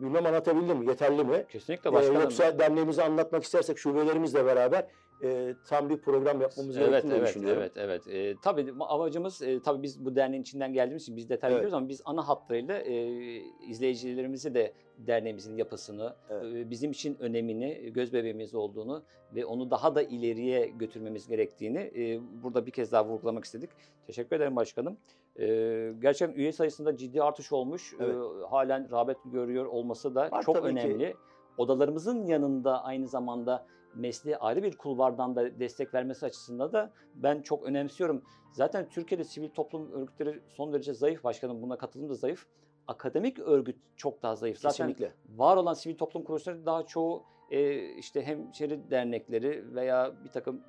bilmem 0.00 0.26
anlatabildim 0.26 0.76
mi? 0.76 0.86
Yeterli 0.88 1.24
mi? 1.24 1.44
Kesinlikle 1.48 1.90
E, 1.90 1.92
başkanım. 1.92 2.20
yoksa 2.20 2.58
derneğimizi 2.58 3.02
anlatmak 3.02 3.44
istersek 3.44 3.78
şubelerimizle 3.78 4.44
beraber 4.46 4.86
e, 5.22 5.54
tam 5.68 5.88
bir 5.90 5.96
program 5.96 6.40
yapmamız 6.40 6.76
Evet, 6.76 6.88
gerektiğini 6.88 7.14
evet, 7.14 7.28
düşünüyorum. 7.28 7.62
evet, 7.62 7.72
evet. 7.76 8.08
Ee, 8.08 8.36
tabii 8.42 8.60
ma- 8.60 8.86
amacımız, 8.86 9.42
e, 9.42 9.62
tabii 9.62 9.82
biz 9.82 10.04
bu 10.04 10.16
derneğin 10.16 10.42
içinden 10.42 10.72
geldiğimiz 10.72 11.02
için 11.02 11.16
biz 11.16 11.28
detaylı 11.30 11.54
Evet. 11.54 11.60
biliyoruz 11.62 11.74
ama 11.78 11.88
biz 11.88 12.02
ana 12.04 12.28
hatlarıyla 12.28 12.78
e, 12.78 12.94
izleyicilerimize 13.68 14.54
de 14.54 14.72
derneğimizin 14.98 15.56
yapısını, 15.56 16.14
Evet. 16.30 16.44
e, 16.54 16.70
bizim 16.70 16.90
için 16.90 17.16
önemini, 17.20 17.92
göz 17.92 18.12
bebeğimiz 18.12 18.54
olduğunu 18.54 19.02
ve 19.34 19.44
onu 19.44 19.70
daha 19.70 19.94
da 19.94 20.02
ileriye 20.02 20.66
götürmemiz 20.66 21.26
gerektiğini 21.28 21.78
e, 21.78 22.20
burada 22.42 22.66
bir 22.66 22.70
kez 22.70 22.92
daha 22.92 23.06
vurgulamak 23.06 23.44
istedik. 23.44 23.70
Teşekkür 24.06 24.36
ederim 24.36 24.56
başkanım. 24.56 24.96
E, 25.40 25.46
gerçekten 26.02 26.36
üye 26.36 26.52
sayısında 26.52 26.96
ciddi 26.96 27.22
artış 27.22 27.52
olmuş. 27.52 27.94
Evet. 28.00 28.14
E, 28.14 28.46
halen 28.46 28.90
rağbet 28.92 29.16
görüyor 29.24 29.66
olması 29.66 30.14
da 30.14 30.30
Var 30.30 30.42
çok 30.42 30.54
tabii 30.54 30.74
ki. 30.74 30.80
önemli. 30.80 31.14
Odalarımızın 31.58 32.26
yanında 32.26 32.84
aynı 32.84 33.08
zamanda 33.08 33.66
mesleğe 33.94 34.36
ayrı 34.36 34.62
bir 34.62 34.76
kulvardan 34.76 35.36
da 35.36 35.60
destek 35.60 35.94
vermesi 35.94 36.26
açısından 36.26 36.72
da 36.72 36.92
ben 37.14 37.42
çok 37.42 37.64
önemsiyorum. 37.64 38.22
Zaten 38.52 38.88
Türkiye'de 38.88 39.24
sivil 39.24 39.48
toplum 39.48 39.92
örgütleri 39.92 40.40
son 40.48 40.72
derece 40.72 40.94
zayıf 40.94 41.24
başkanım. 41.24 41.62
Buna 41.62 41.78
katılım 41.78 42.08
da 42.08 42.14
zayıf. 42.14 42.46
Akademik 42.86 43.38
örgüt 43.38 43.76
çok 43.96 44.22
daha 44.22 44.36
zayıf. 44.36 44.58
Zaten 44.58 44.88
Kesinlikle. 44.88 45.14
var 45.36 45.56
olan 45.56 45.74
sivil 45.74 45.96
toplum 45.96 46.24
kuruluşları 46.24 46.66
daha 46.66 46.82
çoğu 46.82 47.24
e, 47.50 47.84
işte 47.94 48.22
hemşeri 48.22 48.90
dernekleri 48.90 49.74
veya 49.74 50.24
bir 50.24 50.30
takım 50.30 50.60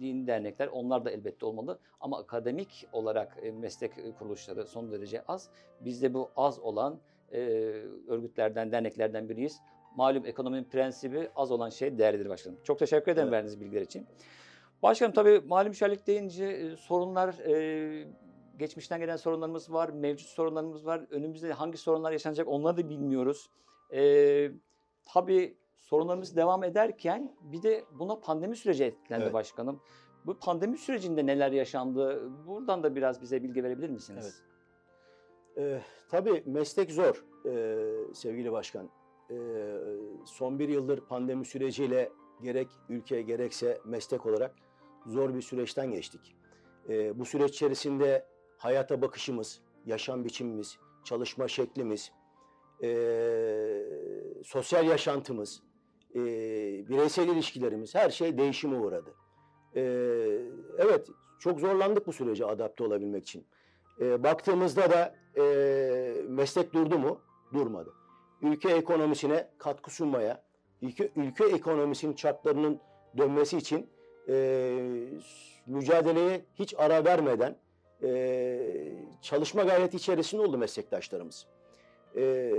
din 0.00 0.26
dernekler 0.26 0.66
onlar 0.66 1.04
da 1.04 1.10
elbette 1.10 1.46
olmalı. 1.46 1.78
Ama 2.00 2.18
akademik 2.18 2.88
olarak 2.92 3.38
e, 3.42 3.50
meslek 3.50 4.18
kuruluşları 4.18 4.66
son 4.66 4.92
derece 4.92 5.22
az. 5.22 5.50
Biz 5.80 6.02
de 6.02 6.14
bu 6.14 6.30
az 6.36 6.58
olan 6.58 7.00
e, 7.32 7.40
örgütlerden, 8.08 8.72
derneklerden 8.72 9.28
biriyiz. 9.28 9.60
Malum 9.96 10.26
ekonominin 10.26 10.64
prensibi 10.64 11.30
az 11.36 11.50
olan 11.50 11.68
şey 11.68 11.98
değerlidir 11.98 12.28
başkanım. 12.28 12.58
Çok 12.64 12.78
teşekkür 12.78 13.12
ederim 13.12 13.28
Evet. 13.28 13.32
verdiğiniz 13.32 13.60
bilgiler 13.60 13.82
için. 13.82 14.06
Başkanım 14.82 15.12
tabii 15.12 15.40
mali 15.46 15.68
müşavirlik 15.68 16.06
deyince 16.06 16.44
e, 16.44 16.76
sorunlar, 16.76 17.38
e, 17.38 18.08
geçmişten 18.58 19.00
gelen 19.00 19.16
sorunlarımız 19.16 19.72
var, 19.72 19.88
mevcut 19.88 20.28
sorunlarımız 20.28 20.86
var. 20.86 21.06
Önümüzde 21.10 21.52
hangi 21.52 21.78
sorunlar 21.78 22.12
yaşanacak 22.12 22.48
onları 22.48 22.76
da 22.76 22.88
bilmiyoruz. 22.88 23.50
E, 23.92 24.50
tabii 25.04 25.56
sorunlarımız 25.76 26.36
devam 26.36 26.64
ederken 26.64 27.36
bir 27.40 27.62
de 27.62 27.84
buna 27.98 28.20
pandemi 28.20 28.56
süreci 28.56 28.84
etkilendi 28.84 29.24
Evet. 29.24 29.34
başkanım. 29.34 29.80
Bu 30.26 30.38
pandemi 30.38 30.78
sürecinde 30.78 31.26
neler 31.26 31.52
yaşandı? 31.52 32.30
Buradan 32.46 32.82
da 32.82 32.96
biraz 32.96 33.22
bize 33.22 33.42
bilgi 33.42 33.64
verebilir 33.64 33.90
misiniz? 33.90 34.42
Ee, 35.58 35.80
tabii 36.10 36.42
meslek 36.46 36.90
zor 36.92 37.24
ee, 37.46 38.14
sevgili 38.14 38.52
başkan. 38.52 38.90
Ee, 39.30 39.34
son 40.24 40.58
bir 40.58 40.68
yıldır 40.68 41.00
pandemi 41.00 41.44
süreciyle 41.44 42.12
gerek 42.42 42.68
ülke 42.88 43.22
gerekse 43.22 43.78
meslek 43.84 44.26
olarak 44.26 44.54
zor 45.06 45.34
bir 45.34 45.42
süreçten 45.42 45.90
geçtik. 45.90 46.36
Ee, 46.88 47.18
bu 47.18 47.24
süreç 47.24 47.50
içerisinde 47.50 48.26
hayata 48.58 49.02
bakışımız, 49.02 49.60
yaşam 49.86 50.24
biçimimiz, 50.24 50.78
çalışma 51.04 51.48
şeklimiz, 51.48 52.12
ee, 52.82 53.82
sosyal 54.44 54.86
yaşantımız, 54.86 55.62
ee, 56.14 56.18
bireysel 56.88 57.28
ilişkilerimiz 57.28 57.94
her 57.94 58.10
şey 58.10 58.38
değişime 58.38 58.78
uğradı. 58.78 59.14
Ee, 59.76 59.80
evet 60.78 61.08
çok 61.38 61.60
zorlandık 61.60 62.06
bu 62.06 62.12
sürece 62.12 62.46
adapte 62.46 62.84
olabilmek 62.84 63.22
için. 63.22 63.46
Ee, 64.00 64.22
baktığımızda 64.22 64.90
da 64.90 65.14
e, 65.36 65.42
meslek 66.28 66.72
durdu 66.72 66.98
mu? 66.98 67.20
Durmadı. 67.52 67.92
Ülke 68.44 68.70
ekonomisine 68.70 69.48
katkı 69.58 69.90
sunmaya, 69.90 70.42
ülke, 70.82 71.10
ülke 71.16 71.44
ekonomisinin 71.44 72.12
çarklarının 72.12 72.80
dönmesi 73.16 73.56
için 73.56 73.90
e, 74.28 74.34
mücadeleye 75.66 76.44
hiç 76.54 76.74
ara 76.78 77.04
vermeden 77.04 77.56
e, 78.02 78.60
çalışma 79.22 79.62
gayreti 79.62 79.96
içerisinde 79.96 80.42
oldu 80.42 80.58
meslektaşlarımız. 80.58 81.46
E, 82.16 82.52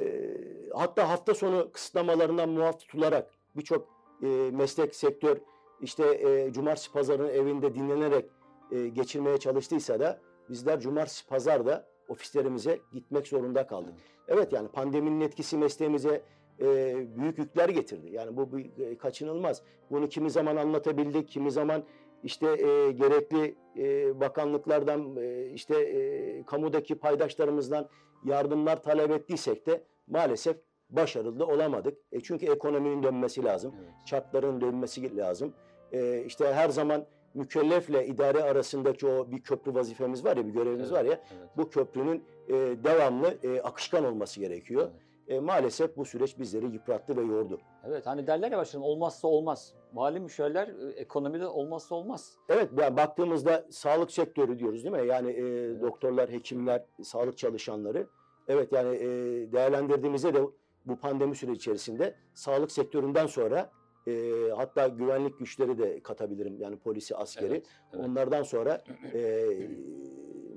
hatta 0.73 1.09
hafta 1.09 1.33
sonu 1.33 1.71
kısıtlamalarından 1.71 2.49
muaf 2.49 2.79
tutularak 2.79 3.31
birçok 3.55 3.87
e, 4.23 4.27
meslek, 4.51 4.95
sektör 4.95 5.37
işte 5.81 6.03
e, 6.03 6.53
cumartesi 6.53 6.91
pazarın 6.91 7.29
evinde 7.29 7.75
dinlenerek 7.75 8.25
e, 8.71 8.87
geçirmeye 8.87 9.37
çalıştıysa 9.37 9.99
da 9.99 10.19
bizler 10.49 10.79
cumartesi 10.79 11.27
pazar 11.27 11.65
da 11.65 11.87
ofislerimize 12.09 12.79
gitmek 12.93 13.27
zorunda 13.27 13.67
kaldık. 13.67 13.93
Evet 14.27 14.53
yani 14.53 14.67
pandeminin 14.67 15.21
etkisi 15.21 15.57
mesleğimize 15.57 16.21
e, 16.61 16.95
büyük 17.17 17.37
yükler 17.37 17.69
getirdi. 17.69 18.09
Yani 18.11 18.37
bu 18.37 18.57
bir, 18.57 18.85
e, 18.87 18.97
kaçınılmaz. 18.97 19.61
Bunu 19.91 20.09
kimi 20.09 20.29
zaman 20.29 20.55
anlatabildik, 20.55 21.29
kimi 21.29 21.51
zaman 21.51 21.83
işte 22.23 22.47
e, 22.47 22.91
gerekli 22.91 23.55
e, 23.77 24.19
bakanlıklardan, 24.19 25.15
e, 25.15 25.49
işte 25.53 25.75
e, 25.81 26.43
kamudaki 26.43 26.95
paydaşlarımızdan 26.95 27.89
yardımlar 28.25 28.83
talep 28.83 29.11
ettiysek 29.11 29.65
de 29.67 29.83
maalesef 30.07 30.57
başarılı 30.89 31.47
olamadık. 31.47 31.97
E, 32.11 32.19
çünkü 32.19 32.45
ekonominin 32.45 33.03
dönmesi 33.03 33.43
lazım 33.43 33.73
Evet. 33.79 33.89
çarkların 34.05 34.61
dönmesi 34.61 35.17
lazım. 35.17 35.53
Ee, 35.93 36.23
işte 36.27 36.53
her 36.53 36.69
zaman 36.69 37.05
mükellefle 37.35 38.07
idare 38.07 38.43
arasındaki 38.43 39.07
o 39.07 39.31
bir 39.31 39.41
köprü 39.41 39.73
vazifemiz 39.75 40.25
var 40.25 40.37
ya, 40.37 40.45
bir 40.47 40.51
görevimiz 40.51 40.91
Evet, 40.91 40.99
var 40.99 41.05
ya, 41.05 41.19
evet, 41.37 41.49
bu 41.57 41.69
köprünün 41.69 42.23
e, 42.47 42.53
devamlı 42.83 43.37
e, 43.43 43.61
akışkan 43.61 44.05
olması 44.05 44.39
gerekiyor. 44.39 44.81
evet. 44.91 45.01
E, 45.27 45.39
maalesef 45.39 45.97
bu 45.97 46.05
süreç 46.05 46.39
bizleri 46.39 46.65
yıprattı 46.65 47.17
ve 47.17 47.21
yordu. 47.21 47.59
Evet 47.87 48.05
hani 48.05 48.27
derler 48.27 48.51
ya 48.51 48.57
başkanım 48.57 48.85
olmazsa 48.85 49.27
olmaz. 49.27 49.73
Mali 49.93 50.19
müşavirler 50.19 50.67
e, 50.67 50.91
ekonomide 50.95 51.47
olmazsa 51.47 51.95
olmaz. 51.95 52.33
Evet, 52.49 52.69
yani 52.79 52.97
baktığımızda 52.97 53.65
sağlık 53.71 54.11
sektörü 54.11 54.59
diyoruz 54.59 54.83
değil 54.83 54.95
mi? 54.95 55.07
Yani 55.07 55.31
e, 55.31 55.81
doktorlar, 55.81 56.29
hekimler, 56.31 56.83
sağlık 57.03 57.37
çalışanları. 57.37 58.07
Evet 58.47 58.71
yani 58.71 58.95
e, 58.95 59.07
değerlendirdiğimizde 59.51 60.33
de 60.33 60.41
bu 60.85 60.95
pandemi 60.99 61.35
süreci 61.35 61.57
içerisinde 61.57 62.15
sağlık 62.33 62.71
sektöründen 62.71 63.27
sonra 63.27 63.71
e, 64.07 64.31
hatta 64.55 64.87
güvenlik 64.87 65.39
güçleri 65.39 65.77
de 65.77 65.99
katabilirim. 65.99 66.57
Yani 66.59 66.77
polisi, 66.77 67.15
askeri. 67.15 67.53
Evet, 67.53 67.65
evet. 67.93 68.05
Onlardan 68.05 68.43
sonra 68.43 68.83
e, 69.13 69.47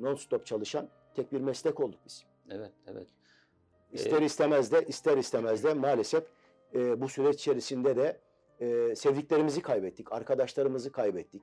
non-stop 0.00 0.46
çalışan 0.46 0.88
tek 1.14 1.32
bir 1.32 1.40
meslek 1.40 1.80
olduk 1.80 2.00
biz. 2.06 2.24
Evet, 2.50 2.72
evet. 2.86 3.06
İster 3.92 4.22
istemez 4.22 4.72
de 4.72 4.84
ister 4.88 5.16
istemez 5.16 5.64
de 5.64 5.74
maalesef 5.74 6.24
e, 6.74 7.00
bu 7.00 7.08
süreç 7.08 7.34
içerisinde 7.34 7.96
de 7.96 8.20
e, 8.60 8.96
sevdiklerimizi 8.96 9.62
kaybettik, 9.62 10.12
arkadaşlarımızı 10.12 10.92
kaybettik. 10.92 11.42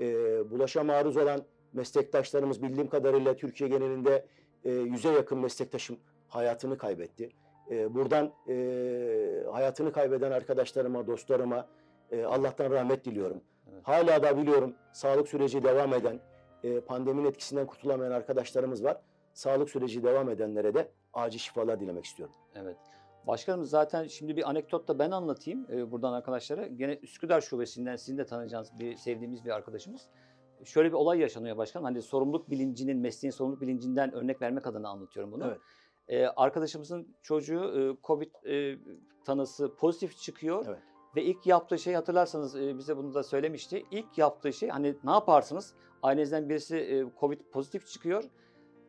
E, 0.00 0.04
bulaşa 0.50 0.84
maruz 0.84 1.16
olan 1.16 1.44
meslektaşlarımız 1.72 2.62
bildiğim 2.62 2.88
kadarıyla 2.88 3.36
Türkiye 3.36 3.70
genelinde 3.70 4.26
e, 4.64 4.70
yüze 4.70 5.12
yakın 5.12 5.38
meslektaşım 5.38 5.98
hayatını 6.28 6.78
kaybetti. 6.78 7.30
E, 7.70 7.94
buradan 7.94 8.32
e, 8.48 9.44
hayatını 9.52 9.92
kaybeden 9.92 10.30
arkadaşlarıma, 10.30 11.06
dostlarıma 11.06 11.66
e, 12.10 12.24
Allah'tan 12.24 12.70
rahmet 12.70 13.04
diliyorum. 13.04 13.40
Evet. 13.72 13.82
Hala 13.82 14.22
da 14.22 14.36
biliyorum 14.36 14.74
sağlık 14.92 15.28
süreci 15.28 15.62
devam 15.62 15.94
eden, 15.94 16.20
e, 16.64 16.80
pandeminin 16.80 17.28
etkisinden 17.28 17.66
kurtulamayan 17.66 18.12
arkadaşlarımız 18.12 18.84
var. 18.84 19.00
Sağlık 19.32 19.70
süreci 19.70 20.02
devam 20.02 20.30
edenlere 20.30 20.74
de 20.74 20.88
acil 21.12 21.38
şifalar 21.38 21.80
dilemek 21.80 22.04
istiyorum. 22.04 22.34
Evet. 22.54 22.76
Başkanım 23.26 23.64
zaten 23.64 24.04
şimdi 24.04 24.36
bir 24.36 24.50
anekdot 24.50 24.88
da 24.88 24.98
ben 24.98 25.10
anlatayım 25.10 25.66
e, 25.72 25.90
buradan 25.90 26.12
arkadaşlara. 26.12 26.66
Gene 26.66 26.98
Üsküdar 27.02 27.40
Şubesi'nden 27.40 27.96
sizin 27.96 28.18
de 28.18 28.26
tanıyacağınız 28.26 28.78
bir 28.78 28.96
sevdiğimiz 28.96 29.44
bir 29.44 29.50
arkadaşımız. 29.50 30.08
Şöyle 30.64 30.88
bir 30.88 30.94
olay 30.94 31.18
yaşanıyor 31.18 31.56
başkanım. 31.56 31.84
Hani 31.84 32.02
sorumluluk 32.02 32.50
bilincinin, 32.50 32.98
mesleğin 32.98 33.30
sorumluluk 33.30 33.62
bilincinden 33.62 34.14
örnek 34.14 34.42
vermek 34.42 34.66
adına 34.66 34.88
anlatıyorum 34.88 35.32
bunu. 35.32 35.44
Evet. 35.46 35.58
E, 36.10 36.26
arkadaşımızın 36.26 37.16
çocuğu 37.22 37.64
e, 37.80 38.06
Covid 38.06 38.30
e, 38.46 38.78
tanısı 39.24 39.74
pozitif 39.74 40.16
çıkıyor. 40.16 40.64
Evet. 40.68 40.78
Ve 41.16 41.22
ilk 41.24 41.46
yaptığı 41.46 41.78
şey 41.78 41.94
hatırlarsanız 41.94 42.56
e, 42.56 42.78
bize 42.78 42.96
bunu 42.96 43.14
da 43.14 43.22
söylemişti. 43.22 43.84
İlk 43.90 44.18
yaptığı 44.18 44.52
şey 44.52 44.68
hani 44.68 44.96
ne 45.04 45.10
yaparsınız? 45.10 45.74
Ailenizden 46.02 46.48
birisi 46.48 46.76
e, 46.76 47.04
Covid 47.20 47.40
pozitif 47.52 47.86
çıkıyor. 47.86 48.24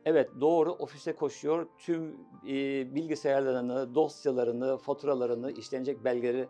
Evet 0.06 0.30
doğru 0.42 0.72
ofise 0.72 1.16
koşuyor. 1.16 1.68
Tüm 1.78 2.18
e, 2.48 2.56
bilgisayarlarını, 2.96 3.96
dosyalarını, 3.96 4.78
faturalarını, 4.78 5.52
işlenecek 5.52 6.04
belgeleri 6.04 6.48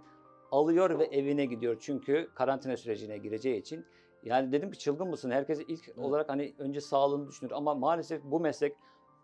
alıyor 0.52 1.00
ve 1.00 1.06
evine 1.06 1.46
gidiyor. 1.46 1.78
Çünkü 1.80 2.30
karantina 2.36 2.78
sürecine 2.78 3.18
gireceği 3.18 3.60
için. 3.60 3.86
Yani 4.24 4.52
dedim 4.52 4.72
ki 4.72 4.80
çılgın 4.80 5.08
mısın? 5.08 5.32
Herkes 5.32 5.60
ilk 5.68 5.98
olarak 5.98 6.30
hani 6.30 6.54
önce 6.58 6.82
sağlığını 6.82 7.28
düşünür 7.28 7.52
ama 7.52 7.76
maalesef 7.76 8.24
bu 8.24 8.40
meslek 8.40 8.76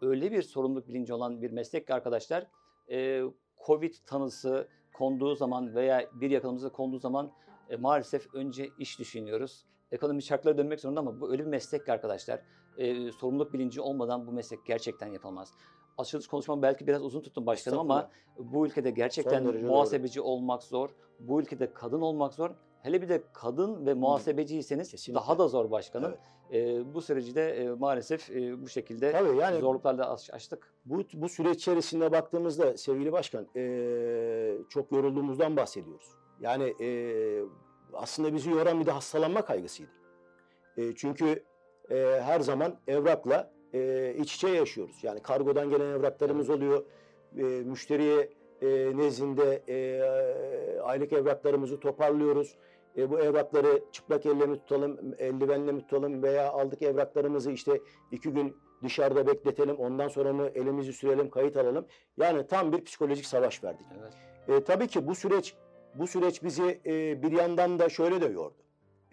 öyle 0.01 0.31
bir 0.31 0.41
sorumluluk 0.41 0.87
bilinci 0.87 1.13
olan 1.13 1.41
bir 1.41 1.51
meslek 1.51 1.87
ki 1.87 1.93
arkadaşlar 1.93 2.47
e, 2.91 3.21
Covid 3.65 3.93
tanısı 4.05 4.67
konduğu 4.93 5.35
zaman 5.35 5.75
veya 5.75 6.09
bir 6.13 6.31
yakınımıza 6.31 6.69
konduğu 6.69 6.99
zaman 6.99 7.31
e, 7.69 7.75
maalesef 7.75 8.35
önce 8.35 8.69
iş 8.79 8.99
düşünüyoruz. 8.99 9.65
Ekonomi 9.91 10.23
çarklara 10.23 10.57
dönmek 10.57 10.79
zorunda 10.79 10.99
ama 10.99 11.21
bu 11.21 11.31
öyle 11.31 11.45
bir 11.45 11.49
meslek 11.49 11.85
ki 11.85 11.91
arkadaşlar. 11.91 12.41
E, 12.77 13.11
sorumluluk 13.11 13.53
bilinci 13.53 13.81
olmadan 13.81 14.27
bu 14.27 14.31
meslek 14.31 14.65
gerçekten 14.65 15.07
yapılmaz. 15.07 15.53
Açılış 15.97 16.27
konuşmamı 16.27 16.61
belki 16.61 16.87
biraz 16.87 17.03
uzun 17.03 17.21
tuttum 17.21 17.45
başkanım 17.45 17.79
ama 17.79 18.09
bu 18.39 18.67
ülkede 18.67 18.91
gerçekten 18.91 19.45
derece 19.45 19.63
doğru. 19.63 19.71
muhasebeci 19.71 20.21
olmak 20.21 20.63
zor. 20.63 20.89
Bu 21.19 21.41
ülkede 21.41 21.73
kadın 21.73 22.01
olmak 22.01 22.33
zor. 22.33 22.49
Hele 22.83 23.01
bir 23.01 23.09
de 23.09 23.23
kadın 23.33 23.85
ve 23.85 23.93
muhasebeciyseniz 23.93 24.91
Kesinlikle. 24.91 25.21
daha 25.21 25.39
da 25.39 25.47
zor 25.47 25.71
başkanım. 25.71 26.11
Evet. 26.51 26.63
E, 26.81 26.93
bu 26.93 27.01
süreci 27.01 27.35
de 27.35 27.49
e, 27.57 27.69
maalesef 27.69 28.29
e, 28.29 28.61
bu 28.61 28.67
şekilde 28.69 29.11
Tabii 29.11 29.37
yani 29.37 29.59
zorluklarla 29.59 30.13
aş- 30.13 30.33
aştık. 30.33 30.73
bu, 30.85 31.01
bu 31.13 31.29
süreç 31.29 31.55
içerisinde 31.57 32.11
baktığımızda 32.11 32.77
sevgili 32.77 33.11
başkan 33.11 33.47
eee, 33.55 34.57
çok 34.69 34.91
yorulduğumuzdan 34.91 35.57
bahsediyoruz. 35.57 36.07
Yani 36.39 36.75
eee, 36.79 37.43
aslında 37.93 38.33
bizi 38.33 38.49
yoran 38.49 38.79
bir 38.79 38.85
de 38.85 38.91
hastalanma 38.91 39.41
kaygısıydı. 39.45 39.91
Eee, 40.77 40.93
çünkü 40.95 41.43
eee, 41.89 42.21
her 42.23 42.39
zaman 42.39 42.79
evrakla 42.87 43.51
eee, 43.73 44.15
iç 44.19 44.35
içe 44.35 44.47
yaşıyoruz. 44.47 45.03
Yani 45.03 45.19
kargodan 45.19 45.69
gelen 45.69 45.89
evraklarımız 45.99 46.49
oluyor. 46.49 46.85
Eee, 47.35 47.43
müşteriye 47.43 48.29
eee, 48.61 48.97
nezdinde 48.97 49.63
eee, 49.67 50.79
aylık 50.79 51.13
evraklarımızı 51.13 51.79
toparlıyoruz. 51.79 52.55
E, 52.97 53.09
bu 53.11 53.19
evrakları 53.19 53.83
çıplak 53.91 54.25
elle 54.25 54.45
mi 54.45 54.57
tutalım, 54.59 55.13
eldivenle 55.17 55.71
mi 55.71 55.81
tutalım 55.81 56.23
veya 56.23 56.51
aldık 56.51 56.81
evraklarımızı 56.81 57.51
işte 57.51 57.81
iki 58.11 58.29
gün 58.29 58.55
dışarıda 58.83 59.27
bekletelim, 59.27 59.75
ondan 59.75 60.07
sonra 60.07 60.33
mı 60.33 60.49
elimizi 60.55 60.93
sürelim, 60.93 61.29
kayıt 61.29 61.57
alalım. 61.57 61.85
Yani 62.17 62.47
tam 62.47 62.71
bir 62.71 62.83
psikolojik 62.83 63.25
savaş 63.25 63.63
verdik. 63.63 63.85
Evet. 64.01 64.13
E, 64.47 64.63
tabii 64.63 64.87
ki 64.87 65.07
bu 65.07 65.15
süreç 65.15 65.55
bu 65.95 66.07
süreç 66.07 66.43
bizi 66.43 66.81
e, 66.85 67.23
bir 67.23 67.31
yandan 67.31 67.79
da 67.79 67.89
şöyle 67.89 68.21
de 68.21 68.25
yordu. 68.25 68.55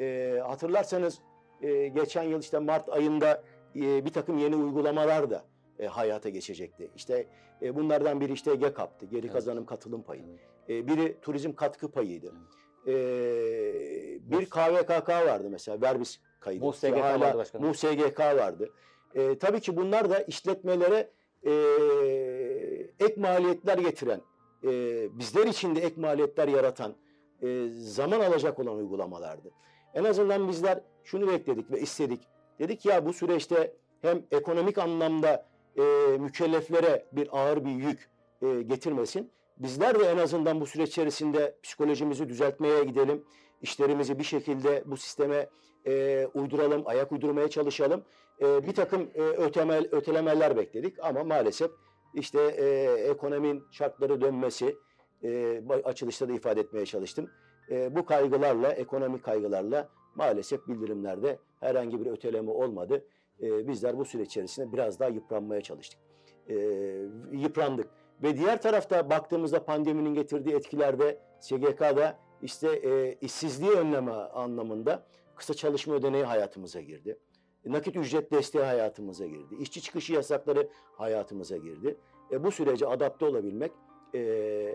E, 0.01 0.39
hatırlarsanız 0.47 1.19
e, 1.63 1.89
geçen 1.89 2.23
yıl 2.23 2.41
işte 2.41 2.59
Mart 2.59 2.89
ayında 2.89 3.43
e, 3.77 4.05
bir 4.05 4.13
takım 4.13 4.39
yeni 4.39 4.57
uygulamalar 4.57 5.31
da 5.31 5.45
e, 5.79 5.87
hayata 5.87 6.29
geçecekti. 6.29 6.91
İşte 6.97 7.27
e, 7.63 7.75
bunlardan 7.75 8.21
biri 8.21 8.33
işte 8.33 8.55
GEKAP'tı, 8.55 9.07
geri 9.07 9.21
Evet. 9.27 9.33
kazanım 9.33 9.67
katılım 9.67 10.03
payı. 10.03 10.23
Evet. 10.69 10.85
E, 10.85 10.87
biri 10.87 11.21
turizm 11.23 11.53
katkı 11.53 11.91
payıydı. 11.91 12.33
Evet. 12.87 12.97
E, 12.97 14.31
bir 14.31 14.47
KVKK 14.51 15.09
vardı 15.09 15.49
mesela, 15.51 15.81
Verbis 15.81 16.19
kaydı. 16.41 16.65
MUH 16.65 16.75
SGK 16.75 16.97
Hala 16.97 17.21
vardı 17.21 17.39
başkanım. 17.39 17.67
MUH 17.67 17.75
SGK 17.75 18.21
vardı. 18.21 18.71
E, 19.15 19.39
tabii 19.39 19.61
ki 19.61 19.77
bunlar 19.77 20.11
da 20.11 20.19
işletmelere 20.19 21.11
e, 21.47 21.53
ek 23.01 23.21
maliyetler 23.21 23.79
getiren, 23.79 24.21
e, 24.65 24.69
bizler 25.19 25.47
için 25.47 25.77
de 25.77 25.81
ek 25.81 26.01
maliyetler 26.01 26.49
yaratan, 26.49 26.95
e, 27.43 27.69
zaman 27.69 28.21
alacak 28.21 28.59
olan 28.59 28.77
uygulamalardı. 28.77 29.51
En 29.95 30.05
azından 30.05 30.49
bizler 30.49 30.81
şunu 31.05 31.29
bekledik 31.29 31.71
ve 31.71 31.81
istedik. 31.81 32.29
Dedik 32.59 32.87
ya 32.87 33.07
bu 33.07 33.13
süreçte 33.13 33.77
hem 34.03 34.23
ekonomik 34.31 34.79
anlamda 34.79 35.47
e, 35.79 35.83
mükelleflere 36.19 37.07
bir 37.13 37.29
ağır 37.33 37.65
bir 37.65 37.71
yük 37.71 38.11
e, 38.43 38.63
getirmesin. 38.63 39.31
Bizler 39.57 40.01
de 40.01 40.05
en 40.05 40.19
azından 40.19 40.61
bu 40.61 40.67
süreç 40.67 40.89
içerisinde 40.89 41.57
psikolojimizi 41.63 42.29
düzeltmeye 42.29 42.85
gidelim. 42.85 43.25
İşlerimizi 43.63 44.19
bir 44.19 44.25
şekilde 44.25 44.83
bu 44.87 44.97
sisteme 44.97 45.49
e, 45.87 46.27
uyduralım, 46.35 46.83
ayak 46.87 47.13
uydurmaya 47.13 47.49
çalışalım. 47.49 48.05
E, 48.41 48.67
bir 48.67 48.75
takım 48.75 49.11
e, 49.15 49.21
ötemel, 49.23 49.89
ötelemeler 49.93 50.57
bekledik 50.57 50.99
ama 51.03 51.25
maalesef 51.25 51.71
işte 52.15 52.41
e, 52.41 52.65
ekonominin 53.11 53.65
şartları 53.71 54.21
dönmesi, 54.21 54.77
e, 55.25 55.63
açılışta 55.85 56.29
da 56.29 56.33
ifade 56.33 56.61
etmeye 56.61 56.87
çalıştım. 56.87 57.31
E, 57.71 57.97
bu 57.97 58.07
kaygılarla, 58.07 58.73
ekonomik 58.73 59.25
kaygılarla 59.25 59.89
maalesef 60.15 60.69
bildirimlerde 60.69 61.39
herhangi 61.61 62.01
bir 62.01 62.11
öteleme 62.11 62.51
olmadı. 62.51 63.05
E, 63.43 63.69
bizler 63.69 63.99
bu 63.99 64.05
süreç 64.05 64.29
içerisinde 64.29 64.73
biraz 64.73 65.01
daha 65.01 65.09
yıpranmaya 65.09 65.61
çalıştık. 65.61 66.01
E, 66.49 66.55
yıprandık. 67.33 67.91
Ve 68.23 68.37
diğer 68.37 68.63
tarafta 68.63 69.11
baktığımızda 69.11 69.65
pandeminin 69.65 70.15
getirdiği 70.15 70.55
etkilerde 70.55 71.19
SGK'da 71.41 72.19
işte 72.43 72.69
e, 72.69 73.13
işsizliği 73.21 73.73
önleme 73.73 74.13
anlamında 74.13 75.07
kısa 75.37 75.55
çalışma 75.55 75.95
ödeneği 75.95 76.25
hayatımıza 76.25 76.81
girdi. 76.81 77.19
Nakit 77.67 77.97
ücret 77.97 78.33
desteği 78.33 78.65
hayatımıza 78.65 79.27
girdi. 79.27 79.55
İşçi 79.61 79.83
çıkışı 79.83 80.13
yasakları 80.13 80.69
hayatımıza 80.97 81.57
girdi. 81.57 81.97
E, 82.33 82.45
bu 82.45 82.51
sürece 82.51 82.87
adapte 82.87 83.25
olabilmek 83.25 83.73
e, 84.15 84.19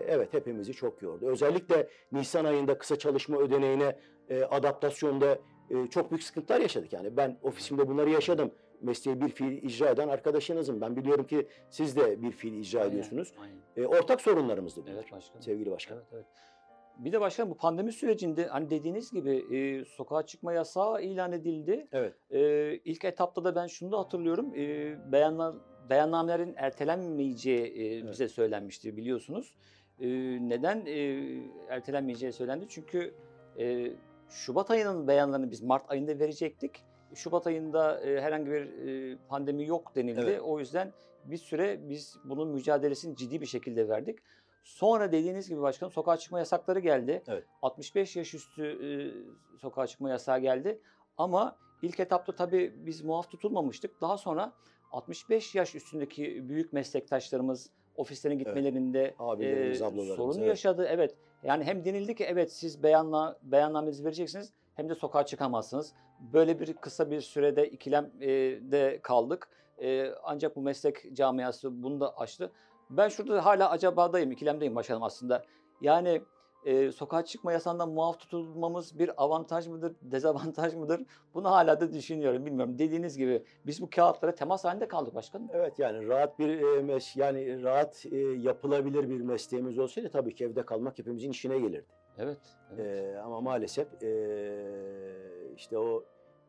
evet 0.06 0.34
hepimizi 0.34 0.72
çok 0.72 1.02
yordu. 1.02 1.28
Özellikle 1.28 1.88
Nisan 2.12 2.44
ayında 2.44 2.78
kısa 2.78 2.98
çalışma 2.98 3.38
ödeneğine 3.38 3.98
e, 4.28 4.42
adaptasyonda 4.42 5.38
e, 5.70 5.86
çok 5.86 6.10
büyük 6.10 6.22
sıkıntılar 6.22 6.60
yaşadık. 6.60 6.92
Yani 6.92 7.16
ben 7.16 7.36
ofisimde 7.42 7.88
bunları 7.88 8.10
yaşadım. 8.10 8.50
Mesleği 8.82 9.20
bir 9.20 9.28
fiil 9.28 9.62
icra 9.62 9.88
eden 9.90 10.08
arkadaşınızım. 10.08 10.80
Ben 10.80 10.96
biliyorum 10.96 11.26
ki 11.26 11.46
siz 11.70 11.96
de 11.96 12.22
bir 12.22 12.30
fiil 12.30 12.52
icra 12.60 12.78
Aynen, 12.80 12.90
ediyorsunuz. 12.90 13.32
aynen. 13.42 13.56
E, 13.76 13.86
ortak 13.86 14.20
sorunlarımızdı 14.20 14.82
bunlar. 14.82 14.92
Evet 14.94 15.12
başkanım. 15.12 15.42
Sevgili 15.42 15.70
başkan. 15.70 15.96
Evet, 15.96 16.06
evet. 16.12 16.26
Bir 16.98 17.12
de 17.12 17.20
başkanım 17.20 17.50
bu 17.50 17.56
pandemi 17.56 17.92
sürecinde 17.92 18.46
hani 18.46 18.70
dediğiniz 18.70 19.10
gibi 19.10 19.56
e, 19.56 19.84
sokağa 19.84 20.26
çıkma 20.26 20.52
yasağı 20.52 21.02
ilan 21.02 21.32
edildi. 21.32 21.88
Evet. 21.92 22.14
E, 22.30 22.74
ilk 22.84 23.04
etapta 23.04 23.44
da 23.44 23.54
ben 23.54 23.66
şunu 23.66 23.92
da 23.92 23.98
hatırlıyorum. 23.98 24.54
E, 24.56 24.96
beyanla, 25.12 25.54
beyannamelerin 25.90 26.54
ertelenmeyeceği 26.56 27.66
e, 27.66 27.94
Evet. 27.98 28.12
bize 28.12 28.28
söylenmişti 28.28 28.96
biliyorsunuz. 28.96 29.54
E, 30.00 30.08
neden 30.48 30.86
e, 30.86 31.26
ertelenmeyeceği 31.68 32.32
söylendi? 32.32 32.66
Çünkü 32.68 33.14
e, 33.58 33.92
Şubat 34.30 34.70
ayının 34.70 35.08
beyanlarını 35.08 35.50
biz 35.50 35.62
Mart 35.62 35.90
ayında 35.90 36.18
verecektik. 36.18 36.84
Şubat 37.14 37.46
ayında 37.46 38.00
e, 38.00 38.20
herhangi 38.20 38.50
bir 38.50 38.62
e, 38.62 39.16
pandemi 39.28 39.66
yok 39.66 39.96
denildi. 39.96 40.20
Evet. 40.20 40.40
O 40.44 40.58
yüzden 40.58 40.92
bir 41.24 41.36
süre 41.36 41.88
biz 41.88 42.16
bunun 42.24 42.48
mücadelesini 42.48 43.16
ciddi 43.16 43.40
bir 43.40 43.46
şekilde 43.46 43.88
verdik. 43.88 44.18
Sonra 44.62 45.12
dediğiniz 45.12 45.48
gibi 45.48 45.60
başkanım 45.60 45.92
sokağa 45.92 46.16
çıkma 46.16 46.38
yasakları 46.38 46.80
geldi. 46.80 47.22
Evet. 47.28 47.44
65 47.62 48.16
yaş 48.16 48.34
üstü 48.34 48.64
e, 48.64 48.88
sokağa 49.58 49.86
çıkma 49.86 50.10
yasağı 50.10 50.38
geldi. 50.38 50.80
Ama 51.18 51.56
ilk 51.82 52.00
etapta 52.00 52.34
tabii 52.34 52.74
biz 52.76 53.02
muaf 53.04 53.30
tutulmamıştık. 53.30 54.00
Daha 54.00 54.18
sonra 54.18 54.52
65 54.92 55.54
yaş 55.54 55.74
üstündeki 55.74 56.48
büyük 56.48 56.72
meslektaşlarımız 56.72 57.70
ofislerine 57.96 58.38
gitmelerinde 58.38 59.14
Abilerimiz, 59.18 59.82
e, 59.82 60.14
sorun 60.16 60.38
evet. 60.38 60.48
yaşadı. 60.48 60.86
Evet. 60.90 61.16
Yani 61.42 61.64
hem 61.64 61.84
denildi 61.84 62.14
ki 62.14 62.24
evet 62.24 62.52
siz 62.52 62.82
beyanla 62.82 63.38
beyannamenizi 63.42 64.04
vereceksiniz 64.04 64.52
hem 64.74 64.88
de 64.88 64.94
sokağa 64.94 65.26
çıkamazsınız. 65.26 65.92
Böyle 66.32 66.60
bir 66.60 66.74
kısa 66.74 67.10
bir 67.10 67.20
sürede 67.20 67.70
ikilemde 67.70 69.00
kaldık. 69.02 69.48
E, 69.82 70.10
ancak 70.22 70.56
bu 70.56 70.60
meslek 70.60 71.16
camiası 71.16 71.82
bunu 71.82 72.00
da 72.00 72.18
aştı. 72.18 72.52
Ben 72.90 73.08
şurada 73.08 73.44
hala 73.44 73.70
acabadayım, 73.70 74.32
ikilemdeyim 74.32 74.76
başkanım 74.76 75.02
aslında. 75.02 75.44
Yani 75.80 76.22
e, 76.64 76.92
sokağa 76.92 77.24
çıkma 77.24 77.52
yasağından 77.52 77.88
muaf 77.88 78.18
tutulmamız 78.18 78.98
bir 78.98 79.24
avantaj 79.24 79.66
mıdır, 79.66 79.96
dezavantaj 80.02 80.74
mıdır? 80.74 81.00
Bunu 81.34 81.50
hala 81.50 81.80
da 81.80 81.92
düşünüyorum, 81.92 82.46
bilmiyorum. 82.46 82.78
Dediğiniz 82.78 83.16
gibi 83.16 83.42
biz 83.66 83.82
bu 83.82 83.90
kağıtlara 83.90 84.34
temas 84.34 84.64
halinde 84.64 84.88
kaldık 84.88 85.14
başkanım. 85.14 85.48
Evet 85.52 85.78
yani 85.78 86.08
rahat 86.08 86.38
bir 86.38 86.76
e, 86.76 86.82
mes 86.82 87.16
yani 87.16 87.62
rahat 87.62 88.06
e, 88.12 88.16
yapılabilir 88.18 89.08
bir 89.08 89.20
mesleğimiz 89.20 89.78
olsaydı 89.78 90.10
tabii 90.10 90.34
ki 90.34 90.44
evde 90.44 90.62
kalmak 90.62 90.98
hepimizin 90.98 91.30
işine 91.30 91.58
gelirdi. 91.58 91.86
Evet. 92.18 92.38
evet. 92.74 92.86
E, 92.86 93.18
ama 93.18 93.40
maalesef 93.40 94.02
e, 94.02 94.10
işte 95.56 95.78
o 95.78 96.04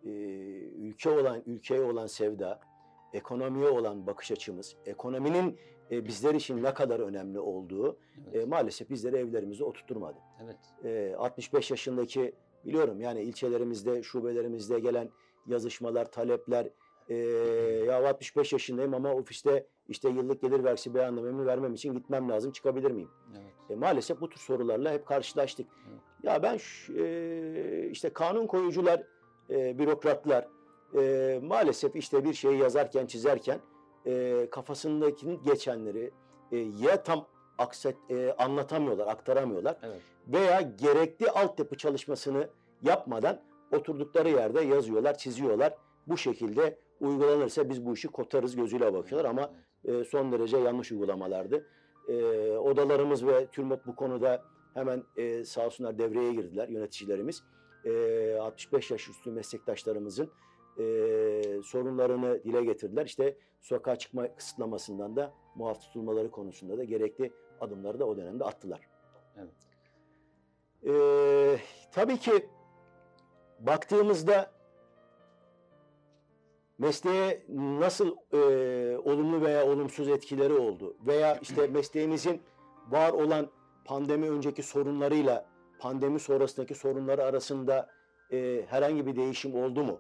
e, 0.06 0.10
ülke 0.10 1.10
olan 1.10 1.41
ülkeye 1.45 1.82
olan 1.82 2.08
sevda, 2.08 2.60
ekonomiye 3.13 3.69
olan 3.69 4.08
bakış 4.08 4.32
açımız, 4.32 4.76
ekonominin 4.86 5.60
e, 5.91 6.06
bizler 6.06 6.36
için 6.36 6.63
ne 6.63 6.73
kadar 6.73 6.99
önemli 6.99 7.39
olduğu 7.39 7.97
evet. 8.32 8.43
e, 8.43 8.45
maalesef 8.45 8.89
bizleri 8.89 9.15
evlerimize 9.15 9.63
oturtturmadı. 9.63 10.17
evet. 10.43 10.58
E, 10.84 11.15
65 11.15 11.71
yaşındaki 11.71 12.34
biliyorum 12.65 13.01
yani 13.01 13.21
ilçelerimizde, 13.21 14.04
şubelerimizde 14.04 14.80
gelen 14.80 15.10
yazışmalar, 15.47 16.12
talepler 16.12 16.69
e, 17.10 17.15
ya 17.88 18.10
65 18.10 18.54
yaşındayım 18.54 18.93
ama 18.93 19.13
ofiste 19.13 19.67
işte 19.88 20.10
yıllık 20.10 20.41
gelir 20.41 20.63
vergisi 20.63 20.93
beyannamemi 20.93 21.45
vermem 21.45 21.73
için 21.73 21.93
gitmem 21.93 22.30
lazım 22.30 22.51
çıkabilir 22.51 22.91
miyim? 22.91 23.10
Evet. 23.32 23.51
E, 23.69 23.75
maalesef 23.75 24.21
bu 24.21 24.30
tür 24.30 24.39
sorularla 24.39 24.93
hep 24.93 25.06
karşılaştık. 25.06 25.67
Evet. 25.89 26.01
Ya 26.23 26.43
ben 26.43 26.60
e, 26.97 27.89
işte 27.91 28.10
kanun 28.10 28.47
koyucular, 28.47 29.04
e, 29.49 29.80
bürokratlar 29.80 30.47
e, 30.95 31.39
maalesef 31.43 31.95
işte 31.95 32.23
bir 32.23 32.34
şeyi 32.34 32.60
yazarken, 32.60 33.06
çizerken 33.06 33.60
e, 34.05 34.47
kafasındaki 34.51 35.39
geçenleri 35.45 36.11
e, 36.51 36.57
ya 36.57 37.03
tam 37.03 37.27
akset, 37.57 37.95
e, 38.09 38.35
anlatamıyorlar, 38.37 39.07
aktaramıyorlar 39.07 39.77
Evet. 39.83 40.01
veya 40.27 40.61
gerekli 40.61 41.29
altyapı 41.29 41.77
çalışmasını 41.77 42.49
yapmadan 42.81 43.41
oturdukları 43.71 44.29
yerde 44.29 44.61
yazıyorlar, 44.61 45.17
çiziyorlar. 45.17 45.73
Bu 46.07 46.17
şekilde 46.17 46.77
uygulanırsa 46.99 47.69
biz 47.69 47.85
bu 47.85 47.93
işi 47.93 48.07
kotarız 48.07 48.55
gözüyle 48.55 48.93
bakıyorlar 48.93 49.29
ama 49.29 49.53
e, 49.85 50.03
son 50.03 50.31
derece 50.31 50.57
yanlış 50.57 50.91
uygulamalardı. 50.91 51.65
E, 52.07 52.13
odalarımız 52.57 53.27
ve 53.27 53.45
TÜRMOP 53.45 53.85
bu 53.85 53.95
konuda 53.95 54.43
hemen 54.73 55.03
e, 55.17 55.45
sağ 55.45 55.65
olsunlar 55.65 55.97
devreye 55.97 56.33
girdiler 56.33 56.67
yöneticilerimiz. 56.67 57.43
E, 57.85 58.35
65 58.41 58.91
yaş 58.91 59.09
üstü 59.09 59.31
meslektaşlarımızın 59.31 60.29
e, 60.79 60.83
sorunlarını 61.63 62.43
dile 62.43 62.63
getirdiler. 62.63 63.05
İşte 63.05 63.37
sokağa 63.62 63.95
çıkma 63.95 64.36
kısıtlamasından 64.36 65.15
da 65.15 65.34
muaf 65.56 65.82
tutulmaları 65.82 66.32
konusunda 66.32 66.78
da 66.78 66.84
gerekli 66.84 67.34
adımları 67.62 68.00
da 68.00 68.06
o 68.06 68.17
dönemde 68.17 68.43
attılar. 68.43 68.89
Evet. 69.38 69.54
E, 70.86 70.93
tabii 71.91 72.17
ki 72.17 72.50
baktığımızda 73.60 74.52
mesleğe 76.78 77.45
nasıl 77.50 78.15
e, 78.34 78.97
olumlu 78.97 79.41
veya 79.41 79.67
olumsuz 79.67 80.10
etkileri 80.10 80.54
oldu 80.54 80.97
veya 81.06 81.36
işte 81.36 81.67
mesleğimizin 81.67 82.41
var 82.89 83.13
olan 83.13 83.47
pandemi 83.86 84.30
önceki 84.30 84.63
sorunlarıyla 84.63 85.45
pandemi 85.80 86.19
sonrasındaki 86.19 86.76
sorunları 86.76 87.24
arasında 87.24 87.89
e, 88.32 88.65
herhangi 88.67 89.08
bir 89.08 89.15
değişim 89.15 89.56
oldu 89.56 89.84
mu? 89.84 90.00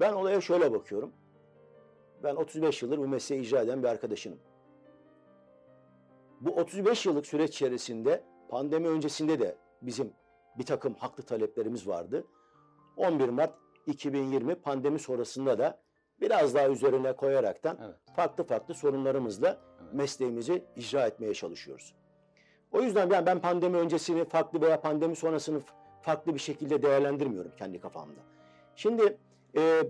Ben 0.00 0.12
olaya 0.12 0.40
şöyle 0.40 0.72
bakıyorum. 0.72 1.12
Ben 2.22 2.36
35 2.36 2.82
yıldır 2.82 2.98
bu 2.98 3.08
mesleği 3.08 3.42
icra 3.42 3.60
eden 3.60 3.82
bir 3.82 3.88
arkadaşınım. 3.88 4.38
Bu 6.40 6.50
35 6.50 7.06
yıllık 7.06 7.26
süreç 7.26 7.50
içerisinde 7.50 8.24
pandemi 8.48 8.88
öncesinde 8.88 9.40
de 9.40 9.56
bizim 9.82 10.12
bir 10.58 10.66
takım 10.66 10.94
haklı 10.94 11.22
taleplerimiz 11.22 11.88
vardı. 11.88 12.26
11 12.96 13.28
Mart 13.28 13.54
2020 13.86 14.54
pandemi 14.54 14.98
sonrasında 14.98 15.58
da 15.58 15.82
biraz 16.20 16.54
daha 16.54 16.68
üzerine 16.68 17.12
koyaraktan 17.16 17.78
Evet. 17.84 17.96
farklı 18.16 18.44
farklı 18.44 18.74
sorunlarımızla 18.74 19.60
Evet. 19.82 19.94
mesleğimizi 19.94 20.64
icra 20.76 21.06
etmeye 21.06 21.34
çalışıyoruz. 21.34 21.94
O 22.72 22.82
yüzden 22.82 23.10
ben, 23.10 23.26
ben 23.26 23.40
pandemi 23.40 23.76
öncesini 23.76 24.24
farklı 24.24 24.60
veya 24.60 24.80
pandemi 24.80 25.16
sonrasını 25.16 25.60
farklı 26.02 26.34
bir 26.34 26.38
şekilde 26.40 26.82
değerlendirmiyorum 26.82 27.52
kendi 27.56 27.80
kafamda. 27.80 28.20
Şimdi 28.76 29.18
e, 29.56 29.82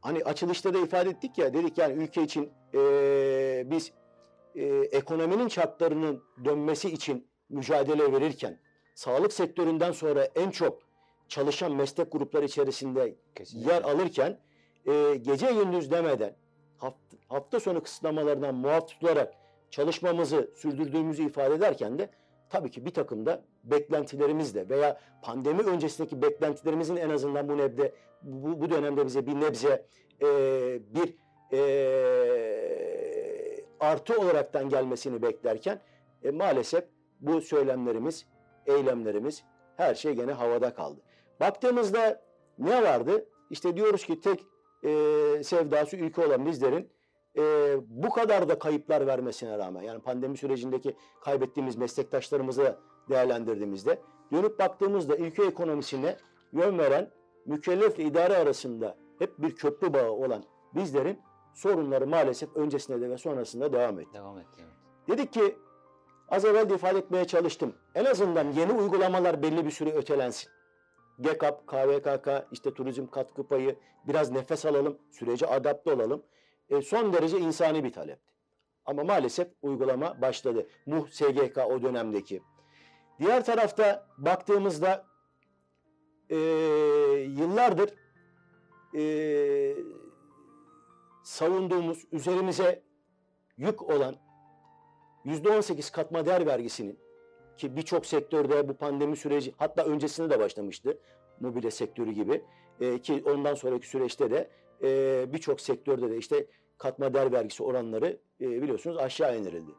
hani 0.00 0.24
açılışta 0.24 0.74
da 0.74 0.78
ifade 0.78 1.10
ettik 1.10 1.38
ya 1.38 1.54
dedik 1.54 1.78
yani 1.78 1.92
ülke 1.92 2.22
için 2.22 2.52
e, 2.74 2.80
biz 3.66 3.92
e, 4.54 4.66
ekonominin 4.68 5.48
çarklarının 5.48 6.22
dönmesi 6.44 6.90
için 6.90 7.26
mücadele 7.48 8.12
verirken 8.12 8.58
sağlık 8.94 9.32
sektöründen 9.32 9.92
sonra 9.92 10.24
en 10.24 10.50
çok 10.50 10.82
çalışan 11.28 11.72
meslek 11.72 12.12
grupları 12.12 12.44
içerisinde 12.44 13.14
Kesinlikle. 13.34 13.72
yer 13.72 13.82
alırken 13.82 14.38
e, 14.86 15.16
gece 15.16 15.52
gündüz 15.52 15.90
demeden 15.90 16.36
hafta, 16.78 17.16
hafta 17.28 17.60
sonu 17.60 17.82
kısıtlamalarından 17.82 18.54
muaf 18.54 18.88
tutularak 18.88 19.34
çalışmamızı 19.70 20.50
sürdürdüğümüzü 20.56 21.26
ifade 21.26 21.54
ederken 21.54 21.98
de 21.98 22.10
tabii 22.50 22.70
ki 22.70 22.86
bir 22.86 22.94
takım 22.94 23.26
da 23.26 23.42
beklentilerimizle 23.64 24.68
veya 24.68 25.00
pandemi 25.22 25.62
öncesindeki 25.62 26.22
beklentilerimizin 26.22 26.96
en 26.96 27.10
azından 27.10 27.48
bu 27.48 27.58
nebde 27.58 27.92
bu, 28.22 28.60
bu 28.60 28.70
dönemde 28.70 29.06
bize 29.06 29.26
bir 29.26 29.40
nebze 29.40 29.86
e, 30.22 30.26
bir 30.94 31.14
e, 31.52 31.60
artı 33.80 34.20
olaraktan 34.20 34.68
gelmesini 34.68 35.22
beklerken 35.22 35.80
e, 36.24 36.30
maalesef 36.30 36.84
bu 37.20 37.40
söylemlerimiz, 37.40 38.26
eylemlerimiz 38.66 39.44
her 39.76 39.94
şey 39.94 40.12
gene 40.12 40.32
havada 40.32 40.74
kaldı. 40.74 41.00
Baktığımızda 41.40 42.22
ne 42.58 42.82
vardı? 42.82 43.26
İşte 43.50 43.76
diyoruz 43.76 44.04
ki 44.04 44.20
tek 44.20 44.40
e, 44.84 44.88
sevdası 45.42 45.96
ülke 45.96 46.26
olan 46.26 46.46
bizlerin 46.46 46.88
e, 47.38 47.76
bu 47.88 48.10
kadar 48.10 48.48
da 48.48 48.58
kayıplar 48.58 49.06
vermesine 49.06 49.58
rağmen 49.58 49.82
yani 49.82 50.00
pandemi 50.00 50.36
sürecindeki 50.36 50.96
kaybettiğimiz 51.20 51.76
meslektaşlarımızı 51.76 52.76
değerlendirdiğimizde 53.08 53.98
dönüp 54.32 54.58
baktığımızda 54.58 55.16
ülke 55.16 55.44
ekonomisine 55.44 56.16
yön 56.52 56.78
veren 56.78 57.10
mükellefle 57.46 58.04
idare 58.04 58.36
arasında 58.36 58.96
hep 59.18 59.38
bir 59.38 59.56
köprü 59.56 59.92
bağı 59.92 60.10
olan 60.10 60.44
bizlerin 60.74 61.18
sorunları 61.54 62.06
maalesef 62.06 62.56
öncesinde 62.56 63.00
de 63.00 63.10
ve 63.10 63.18
sonrasında 63.18 63.72
devam 63.72 64.00
etti. 64.00 64.14
Devam 64.14 64.38
etti. 64.38 64.60
evet. 64.60 64.72
Dedik 65.08 65.32
ki 65.32 65.56
az 66.28 66.44
evvel 66.44 66.70
de 66.70 66.74
ifade 66.74 66.98
etmeye 66.98 67.24
çalıştım. 67.24 67.74
En 67.94 68.04
azından 68.04 68.52
yeni 68.52 68.72
uygulamalar 68.72 69.42
belli 69.42 69.64
bir 69.64 69.70
süre 69.70 69.92
ötelensin. 69.92 70.50
GEKAP, 71.20 71.66
KVKK, 71.66 72.28
işte 72.52 72.74
turizm 72.74 73.06
katkı 73.06 73.48
payı 73.48 73.76
biraz 74.08 74.30
nefes 74.30 74.66
alalım, 74.66 74.98
sürece 75.10 75.46
adapte 75.46 75.92
olalım. 75.92 76.22
E, 76.70 76.82
son 76.82 77.12
derece 77.12 77.38
insani 77.38 77.84
bir 77.84 77.92
talepti. 77.92 78.30
Ama 78.84 79.04
maalesef 79.04 79.48
uygulama 79.62 80.20
başladı. 80.20 80.66
MUH 80.86 81.08
SGK 81.10 81.58
o 81.58 81.82
dönemdeki. 81.82 82.42
Diğer 83.18 83.44
tarafta 83.44 84.06
baktığımızda 84.18 85.06
e, 86.30 86.36
yıllardır 87.28 87.94
e, 88.94 89.02
savunduğumuz, 91.22 92.06
üzerimize 92.12 92.82
yük 93.56 93.82
olan 93.82 94.16
%18 95.24 95.92
katma 95.92 96.26
değer 96.26 96.46
vergisinin 96.46 96.98
ki 97.56 97.76
birçok 97.76 98.06
sektörde 98.06 98.68
bu 98.68 98.74
pandemi 98.74 99.16
süreci 99.16 99.54
hatta 99.56 99.84
öncesinde 99.84 100.30
de 100.30 100.38
başlamıştı 100.38 100.98
mobilya 101.40 101.70
sektörü 101.70 102.12
gibi 102.12 102.44
e, 102.80 102.98
ki 102.98 103.22
ondan 103.26 103.54
sonraki 103.54 103.88
süreçte 103.88 104.30
de 104.30 104.50
e, 104.82 105.32
birçok 105.32 105.60
sektörde 105.60 106.10
de 106.10 106.16
işte 106.16 106.46
katma 106.80 107.14
değer 107.14 107.32
vergisi 107.32 107.62
oranları 107.62 108.18
e, 108.40 108.62
biliyorsunuz 108.62 108.96
aşağı 108.96 109.38
indirildi. 109.38 109.70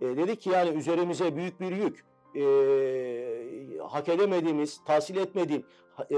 E, 0.00 0.06
dedik 0.06 0.40
ki 0.40 0.50
yani 0.50 0.70
üzerimize 0.78 1.36
büyük 1.36 1.60
bir 1.60 1.72
yük 1.76 2.04
e, 2.36 3.78
hak 3.78 4.08
edemediğimiz, 4.08 4.84
tahsil 4.84 5.16
etmediğim, 5.16 5.64
e, 6.10 6.16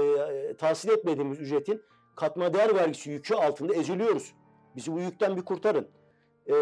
tahsil 0.57 0.89
etmediğimiz 0.89 1.39
ücretin 1.39 1.81
katma 2.15 2.53
değer 2.53 2.75
vergisi 2.75 3.09
yükü 3.09 3.35
altında 3.35 3.75
eziliyoruz. 3.75 4.33
Bizi 4.75 4.93
bu 4.93 4.99
yükten 4.99 5.37
bir 5.37 5.41
kurtarın. 5.41 5.87
Ee, 6.47 6.53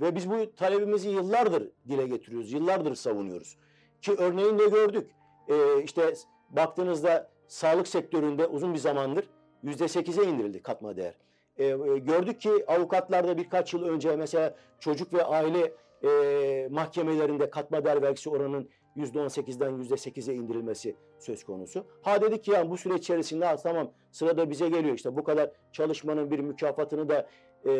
ve 0.00 0.14
biz 0.14 0.30
bu 0.30 0.54
talebimizi 0.56 1.10
yıllardır 1.10 1.70
dile 1.88 2.06
getiriyoruz, 2.06 2.52
yıllardır 2.52 2.94
savunuyoruz. 2.94 3.56
Ki 4.02 4.14
örneğin 4.18 4.58
de 4.58 4.66
gördük. 4.66 5.10
Ee, 5.48 5.82
işte 5.82 6.14
baktığınızda 6.50 7.30
sağlık 7.48 7.88
sektöründe 7.88 8.46
uzun 8.46 8.74
bir 8.74 8.78
zamandır 8.78 9.24
yüzde 9.62 9.88
sekize 9.88 10.24
indirildi 10.24 10.62
katma 10.62 10.96
değer. 10.96 11.14
Ee, 11.60 11.64
e, 11.66 11.98
gördük 11.98 12.40
ki 12.40 12.64
avukatlarda 12.66 13.36
birkaç 13.38 13.74
yıl 13.74 13.84
önce 13.84 14.16
mesela 14.16 14.54
çocuk 14.78 15.14
ve 15.14 15.24
aile 15.24 15.72
e, 16.04 16.68
mahkemelerinde 16.70 17.50
katma 17.50 17.84
değer 17.84 18.02
vergisi 18.02 18.30
oranının 18.30 18.68
yüzde 18.96 19.20
on 19.20 19.28
sekizden 19.28 19.70
yüzde 19.70 19.96
sekize 19.96 20.34
indirilmesi 20.34 20.96
söz 21.18 21.44
konusu. 21.44 21.86
Ha 22.02 22.22
dedik 22.22 22.44
ki 22.44 22.50
yani 22.50 22.70
bu 22.70 22.76
süreç 22.76 23.00
içerisinde 23.00 23.44
ha, 23.44 23.56
tamam 23.56 23.90
sırada 24.10 24.50
bize 24.50 24.68
geliyor 24.68 24.94
işte 24.94 25.16
bu 25.16 25.24
kadar 25.24 25.50
çalışmanın 25.72 26.30
bir 26.30 26.38
mükafatını 26.38 27.08
da 27.08 27.28
e, 27.66 27.72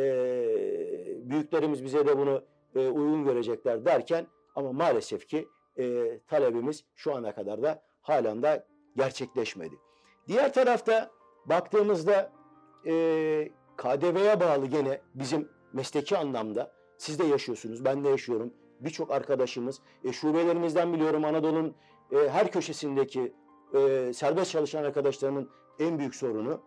büyüklerimiz 1.30 1.84
bize 1.84 2.06
de 2.06 2.18
bunu 2.18 2.42
e, 2.74 2.88
uygun 2.88 3.24
görecekler 3.24 3.84
derken 3.84 4.26
ama 4.54 4.72
maalesef 4.72 5.26
ki 5.26 5.48
e, 5.78 6.18
talebimiz 6.28 6.84
şu 6.94 7.14
ana 7.14 7.34
kadar 7.34 7.62
da 7.62 7.82
halen 8.02 8.42
de 8.42 8.66
gerçekleşmedi. 8.96 9.74
Diğer 10.28 10.52
tarafta 10.52 11.10
baktığımızda 11.46 12.32
e, 12.86 13.48
KDV'ye 13.80 14.40
bağlı 14.40 14.66
gene 14.66 15.00
bizim 15.14 15.48
mesleki 15.72 16.18
anlamda 16.18 16.72
siz 16.98 17.18
de 17.18 17.24
yaşıyorsunuz, 17.24 17.84
ben 17.84 18.04
de 18.04 18.08
yaşıyorum. 18.08 18.54
Birçok 18.80 19.10
arkadaşımız, 19.10 19.80
e, 20.04 20.12
şubelerimizden 20.12 20.92
biliyorum 20.92 21.24
Anadolu'nun 21.24 21.74
e, 22.12 22.28
her 22.28 22.50
köşesindeki 22.50 23.32
e, 23.74 24.12
serbest 24.14 24.50
çalışan 24.50 24.84
arkadaşlarımın 24.84 25.50
en 25.78 25.98
büyük 25.98 26.14
sorunu 26.14 26.60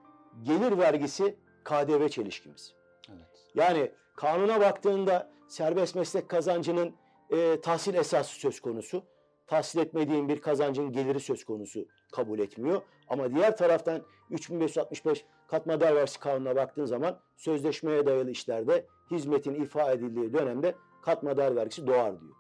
gelir 0.44 0.78
vergisi 0.78 1.36
KDV 1.64 2.08
çelişkimiz. 2.08 2.74
Evet. 3.10 3.48
Yani 3.56 3.92
kanuna 4.16 4.60
baktığında 4.60 5.32
serbest 5.48 5.96
meslek 5.96 6.30
kazancının 6.30 6.96
e, 7.30 7.62
tahsil 7.62 7.94
esası 7.94 8.36
söz 8.40 8.60
konusu. 8.60 9.04
Tahsil 9.48 9.80
etmediğin 9.80 10.30
bir 10.30 10.42
kazancın 10.42 10.92
geliri 10.92 11.20
söz 11.20 11.44
konusu 11.44 11.86
kabul 12.12 12.40
etmiyor. 12.40 12.82
Ama 13.08 13.32
diğer 13.36 13.58
taraftan 13.58 14.02
3565 14.30 15.26
katma 15.54 15.80
değer 15.80 15.96
vergisi 15.96 16.20
kanununa 16.20 16.56
baktığın 16.56 16.86
zaman 16.86 17.20
sözleşmeye 17.36 18.06
dayalı 18.06 18.32
işlerde 18.32 18.86
hizmetin 19.12 19.54
ifa 19.54 19.92
edildiği 19.92 20.34
dönemde 20.34 20.76
katma 21.02 21.38
değer 21.38 21.56
vergisi 21.56 21.88
doğar 21.88 22.22
diyor. 22.22 22.34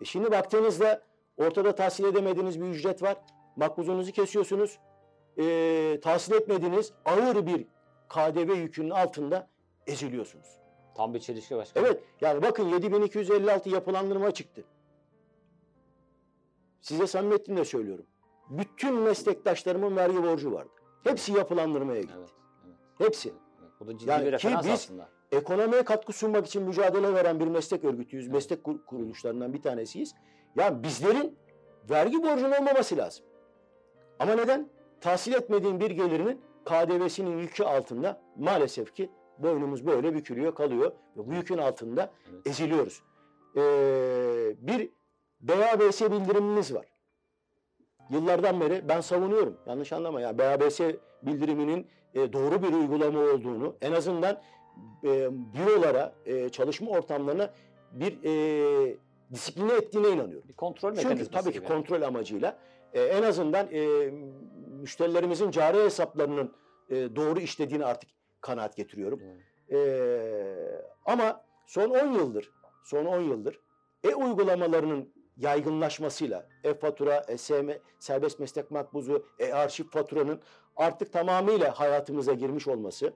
E 0.00 0.04
şimdi 0.04 0.30
baktığınızda 0.30 1.02
ortada 1.36 1.74
tahsil 1.74 2.04
edemediğiniz 2.04 2.60
bir 2.60 2.66
ücret 2.66 3.02
var. 3.02 3.16
Makbuzunuzu 3.56 4.12
kesiyorsunuz. 4.12 4.78
E, 5.38 5.98
tahsil 6.02 6.32
etmediğiniz 6.32 6.92
ağır 7.04 7.46
bir 7.46 7.66
KDV 8.08 8.56
yükünün 8.56 8.90
altında 8.90 9.48
eziliyorsunuz. 9.86 10.58
Tam 10.96 11.14
bir 11.14 11.20
çelişki 11.20 11.56
başkanım. 11.56 11.86
Evet 11.86 12.02
yani 12.20 12.42
bakın 12.42 12.68
7256 12.68 13.70
yapılandırma 13.70 14.30
çıktı. 14.30 14.64
Size 16.80 17.06
samimiyetimle 17.06 17.64
söylüyorum. 17.64 18.06
Bütün 18.50 18.94
meslektaşlarımın 18.94 19.96
vergi 19.96 20.22
borcu 20.22 20.52
vardı. 20.52 20.70
Hepsi 21.04 21.32
yapılandırmaya 21.32 22.00
gitti. 22.00 22.14
Evet. 22.18 22.35
Hepsi. 22.98 23.32
Bu 23.80 23.86
da 23.86 23.98
ciddi 23.98 24.10
Yani 24.10 24.26
bir 24.26 24.32
referans 24.32 24.64
biz- 24.64 24.72
aslında. 24.72 25.08
Ekonomiye 25.32 25.82
katkı 25.82 26.12
sunmak 26.12 26.46
için 26.46 26.62
mücadele 26.62 27.14
veren 27.14 27.40
bir 27.40 27.46
meslek 27.46 27.84
örgütüyüz. 27.84 28.24
Evet. 28.26 28.34
Meslek 28.34 28.64
kur- 28.64 28.84
kuruluşlarından 28.84 29.52
bir 29.54 29.62
tanesiyiz. 29.62 30.14
Yani 30.56 30.82
bizlerin 30.82 31.38
vergi 31.90 32.22
borcunun 32.22 32.52
olmaması 32.52 32.96
lazım. 32.96 33.24
Ama 34.18 34.34
neden? 34.34 34.68
Tahsil 35.00 35.32
etmediğin 35.32 35.80
bir 35.80 35.90
gelirinin 35.90 36.40
KDV'sinin 36.64 37.38
yükü 37.38 37.64
altında 37.64 38.20
maalesef 38.36 38.94
ki 38.94 39.10
boynumuz 39.38 39.86
böyle 39.86 40.14
bükülüyor 40.14 40.54
kalıyor 40.54 40.92
ve 41.16 41.26
bu 41.26 41.32
yükün 41.32 41.58
altında 41.58 42.10
Evet. 42.32 42.46
eziliyoruz. 42.46 43.02
Ee, 43.56 43.60
bir 44.58 44.90
BABS 45.40 46.00
bildirimimiz 46.02 46.74
var. 46.74 46.86
Yıllardan 48.10 48.60
beri 48.60 48.88
ben 48.88 49.00
savunuyorum. 49.00 49.56
Yanlış 49.66 49.92
anlama 49.92 50.20
ya. 50.20 50.38
BABS 50.38 50.80
bildiriminin 51.22 51.86
e, 52.14 52.32
doğru 52.32 52.62
bir 52.62 52.72
uygulama 52.72 53.20
olduğunu 53.20 53.76
en 53.80 53.92
azından 53.92 54.40
e, 55.04 55.28
bürolara, 55.54 56.14
e, 56.26 56.48
çalışma 56.48 56.90
ortamlarına 56.90 57.50
bir 57.92 58.18
e, 58.24 58.96
disipline 59.32 59.72
ettiğine 59.72 60.08
inanıyorum. 60.08 60.48
Bir 60.48 60.54
kontrol 60.54 60.88
Çünkü 60.94 61.08
mekanizması 61.08 61.30
tabii 61.44 61.52
ki 61.52 61.58
gibi. 61.58 61.68
kontrol 61.68 62.02
amacıyla 62.02 62.58
e, 62.92 63.02
en 63.02 63.22
azından 63.22 63.68
e, 63.72 64.10
müşterilerimizin 64.80 65.50
cari 65.50 65.78
hesaplarının 65.78 66.52
e, 66.90 67.16
doğru 67.16 67.40
işlediğini 67.40 67.84
artık 67.84 68.10
kanaat 68.40 68.76
getiriyorum. 68.76 69.20
Ee, 69.70 70.56
ama 71.04 71.44
son 71.66 71.90
10 71.90 72.12
yıldır, 72.12 72.50
son 72.84 73.04
10 73.04 73.20
yıldır 73.20 73.60
e-uygulamalarının 74.04 75.12
yaygınlaşmasıyla 75.36 76.48
e-fatura, 76.64 77.24
e-SM, 77.28 77.70
serbest 77.98 78.40
meslek 78.40 78.70
makbuzu, 78.70 79.26
e-arşiv 79.38 79.84
faturanın 79.84 80.40
artık 80.76 81.12
tamamıyla 81.12 81.80
hayatımıza 81.80 82.32
girmiş 82.32 82.68
olması 82.68 83.12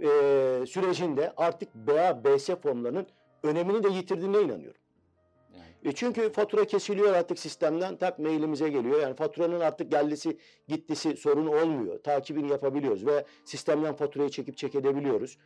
e, 0.00 0.06
sürecinde 0.66 1.32
artık 1.36 1.74
BA-BS 1.74 2.56
formlarının 2.56 3.06
önemini 3.42 3.82
de 3.82 3.88
yitirdiğine 3.88 4.40
inanıyorum. 4.40 4.80
Yani. 5.56 5.64
E 5.84 5.92
çünkü 5.92 6.32
fatura 6.32 6.64
kesiliyor 6.64 7.12
artık 7.12 7.38
sistemden 7.38 7.96
tak 7.96 8.18
mailimize 8.18 8.68
geliyor. 8.68 9.00
Yani 9.00 9.14
faturanın 9.14 9.60
artık 9.60 9.90
geldisi 9.90 10.38
gittisi 10.68 11.16
sorunu 11.16 11.62
olmuyor. 11.62 12.02
Takibini 12.02 12.50
yapabiliyoruz 12.50 13.06
ve 13.06 13.24
sistemden 13.44 13.94
faturayı 13.94 14.30
çekip 14.30 14.56
çek 14.56 14.74
edebiliyoruz. 14.74 15.38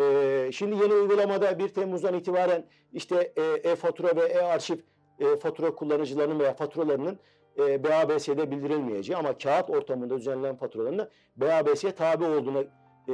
E, 0.00 0.50
şimdi 0.52 0.82
yeni 0.82 0.94
uygulamada 0.94 1.58
1 1.58 1.68
Temmuz'dan 1.68 2.14
itibaren 2.14 2.66
işte 2.92 3.32
e, 3.36 3.42
e-fatura 3.42 4.16
ve 4.16 4.22
e-arşiv 4.22 4.78
e, 5.20 5.36
fatura 5.36 5.74
kullanıcılarının 5.74 6.38
veya 6.38 6.54
faturalarının 6.54 7.18
e, 7.58 7.84
BABS'de 7.84 8.50
bildirilmeyeceği 8.50 9.16
ama 9.16 9.38
kağıt 9.38 9.70
ortamında 9.70 10.16
düzenlenen 10.18 10.56
faturaların 10.56 10.98
da 10.98 11.10
BABS'ye 11.36 11.92
tabi 11.92 12.24
olduğuna 12.24 12.60
e, 13.08 13.12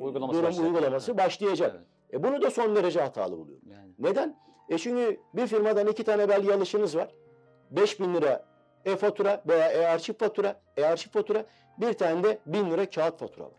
Uygulaması 0.00 0.32
durum 0.32 0.44
başlayacak. 0.44 0.64
uygulaması 0.74 1.18
başlayacak. 1.18 1.72
Evet. 1.74 1.86
E 2.14 2.22
bunu 2.22 2.42
da 2.42 2.50
son 2.50 2.76
derece 2.76 3.00
hatalı 3.00 3.38
buluyorum. 3.38 3.68
Yani. 3.70 3.90
Neden? 3.98 4.36
E 4.68 4.78
çünkü 4.78 5.20
bir 5.34 5.46
firmadan 5.46 5.86
iki 5.86 6.04
tane 6.04 6.28
belge 6.28 6.54
alışınız 6.54 6.96
var. 6.96 7.08
5000 7.70 8.14
lira 8.14 8.44
e-fatura 8.84 9.42
veya 9.48 9.68
e-arşiv 9.72 10.14
fatura, 10.14 10.60
e-arşiv 10.76 11.10
fatura, 11.10 11.44
bir 11.80 11.92
tane 11.92 12.22
de 12.22 12.38
1000 12.46 12.70
lira 12.70 12.90
kağıt 12.90 13.18
fatura 13.18 13.44
var. 13.44 13.52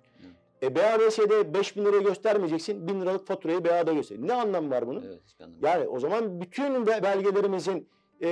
E 0.63 0.75
BABS'de 0.75 1.53
5000 1.53 1.85
lira 1.85 1.97
göstermeyeceksin, 1.97 2.87
1000 2.87 3.01
liralık 3.01 3.27
faturayı 3.27 3.65
BA'da 3.65 3.93
göster. 3.93 4.17
Ne 4.19 4.33
anlamı 4.33 4.71
var 4.71 4.87
bunun? 4.87 5.01
Evet, 5.01 5.19
anlamı. 5.39 5.57
Yani 5.65 5.87
o 5.87 5.99
zaman 5.99 6.41
bütün 6.41 6.87
be- 6.87 7.03
belgelerimizin 7.03 7.89
e, 8.23 8.29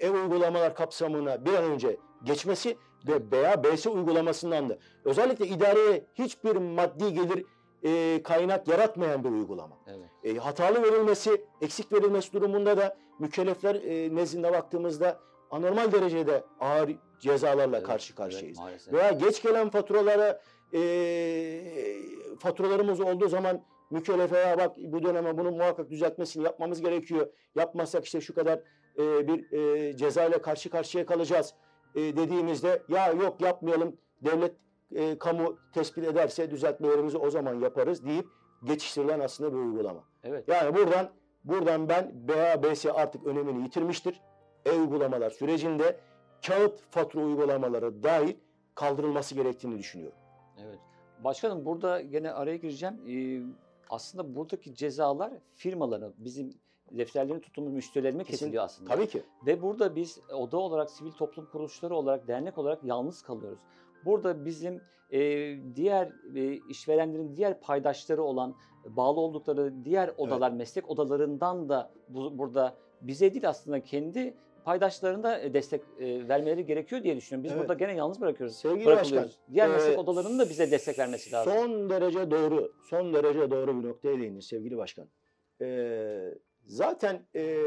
e-uygulamalar 0.00 0.74
kapsamına 0.74 1.44
bir 1.44 1.54
an 1.54 1.64
önce 1.64 1.96
geçmesi 2.24 2.76
ve 3.08 3.30
BABS 3.30 3.86
uygulamasından 3.86 4.68
da 4.68 4.78
özellikle 5.04 5.46
idareye 5.46 6.04
hiçbir 6.14 6.56
maddi 6.56 7.14
gelir 7.14 7.44
e, 7.84 8.22
kaynak 8.22 8.68
yaratmayan 8.68 9.24
bir 9.24 9.28
uygulama. 9.30 9.76
Evet. 9.86 10.36
E, 10.36 10.38
hatalı 10.38 10.82
verilmesi, 10.82 11.44
eksik 11.60 11.92
verilmesi 11.92 12.32
durumunda 12.32 12.76
da 12.76 12.96
mükellefler 13.18 13.74
e, 13.74 14.14
nezdinde 14.14 14.52
baktığımızda 14.52 15.20
anormal 15.50 15.92
derecede 15.92 16.44
ağır 16.60 16.90
cezalarla 17.20 17.76
Evet, 17.76 17.86
karşı 17.86 18.12
evet, 18.12 18.16
karşıyayız. 18.18 18.58
maalesef. 18.58 18.94
Veya 18.94 19.10
geç 19.10 19.42
gelen 19.42 19.70
faturalara 19.70 20.40
e, 20.74 20.80
faturalarımız 22.38 23.00
olduğu 23.00 23.28
zaman 23.28 23.62
mükellefe 23.90 24.38
ya 24.38 24.58
bak 24.58 24.76
bu 24.78 25.02
döneme 25.02 25.38
bunun 25.38 25.56
muhakkak 25.56 25.90
düzeltmesini 25.90 26.44
yapmamız 26.44 26.80
gerekiyor. 26.80 27.26
Yapmazsak 27.54 28.04
işte 28.04 28.20
şu 28.20 28.34
kadar 28.34 28.60
e, 28.98 29.28
bir 29.28 29.52
e, 29.52 29.96
ceza 29.96 30.24
ile 30.24 30.42
karşı 30.42 30.70
karşıya 30.70 31.06
kalacağız 31.06 31.54
e, 31.94 32.00
dediğimizde 32.00 32.82
ya 32.88 33.12
yok 33.12 33.40
yapmayalım 33.40 33.96
devlet 34.20 34.54
e, 34.94 35.18
kamu 35.18 35.58
tespit 35.72 36.04
ederse 36.04 36.50
düzeltmelerimizi 36.50 37.18
o 37.18 37.30
zaman 37.30 37.54
yaparız 37.54 38.06
deyip 38.06 38.26
geçiştirilen 38.64 39.20
aslında 39.20 39.52
bir 39.52 39.58
uygulama. 39.58 40.04
Evet. 40.24 40.48
Yani 40.48 40.74
buradan 40.74 41.10
buradan 41.44 41.88
ben 41.88 42.28
BABS 42.28 42.86
artık 42.86 43.26
önemini 43.26 43.62
yitirmiştir. 43.62 44.20
E-uygulamalar 44.66 45.30
sürecinde 45.30 46.00
kağıt 46.46 46.80
fatura 46.90 47.24
uygulamaları 47.24 48.02
dahil 48.02 48.34
kaldırılması 48.74 49.34
gerektiğini 49.34 49.78
düşünüyorum. 49.78 50.18
Evet. 50.64 50.78
Başkanım 51.24 51.64
burada 51.64 52.00
gene 52.00 52.32
araya 52.32 52.56
gireceğim. 52.56 52.94
Ee, 53.08 53.42
aslında 53.90 54.34
buradaki 54.36 54.74
cezalar 54.74 55.32
firmalara, 55.54 56.12
bizim 56.18 56.50
defterlerini 56.90 57.40
tuttuğumuz 57.40 57.72
müşterilerime 57.72 58.22
Kesin- 58.22 58.30
kesiliyor 58.30 58.64
aslında. 58.64 58.90
Tabii 58.90 59.08
ki. 59.08 59.22
Ve 59.46 59.62
burada 59.62 59.96
biz 59.96 60.20
oda 60.32 60.56
olarak, 60.56 60.90
sivil 60.90 61.12
toplum 61.12 61.46
kuruluşları 61.46 61.94
olarak, 61.94 62.28
dernek 62.28 62.58
olarak 62.58 62.84
yalnız 62.84 63.22
kalıyoruz. 63.22 63.58
Burada 64.04 64.44
bizim 64.44 64.80
e, 65.10 65.20
diğer 65.76 66.12
e, 66.34 66.60
işverenlerin 66.68 67.36
diğer 67.36 67.60
paydaşları 67.60 68.22
olan, 68.22 68.54
bağlı 68.84 69.20
oldukları 69.20 69.84
diğer 69.84 70.08
odalar, 70.18 70.52
meslek 70.52 70.90
odalarından 70.90 71.68
da 71.68 71.90
bu, 72.08 72.38
burada 72.38 72.74
bize 73.00 73.34
değil 73.34 73.48
aslında 73.48 73.82
kendi 73.82 74.34
paydaşlarına 74.66 75.38
e, 75.38 75.54
destek 75.54 75.82
e, 76.00 76.28
vermeleri 76.28 76.66
gerekiyor 76.66 77.02
diye 77.02 77.16
düşünüyorum. 77.16 77.44
Biz 77.44 77.52
Evet. 77.52 77.60
burada 77.60 77.74
gene 77.74 77.94
yalnız 77.94 78.20
bırakıyoruz. 78.20 78.56
Sevgili. 78.56 78.86
Başkan, 78.86 79.28
Diğer 79.52 79.68
e, 79.68 79.72
meslek 79.72 79.98
odalarının 79.98 80.38
da 80.38 80.48
bize 80.48 80.70
destek 80.70 80.98
vermesi 80.98 81.32
lazım. 81.32 81.52
Son 81.52 81.90
derece 81.90 82.30
doğru, 82.30 82.72
son 82.90 83.14
derece 83.14 83.50
doğru 83.50 83.82
bir 83.82 83.88
noktaya 83.88 84.18
değindiniz 84.18 84.46
sevgili 84.46 84.76
başkan. 84.76 85.08
Ee, 85.60 86.34
zaten 86.66 87.22
e, 87.34 87.58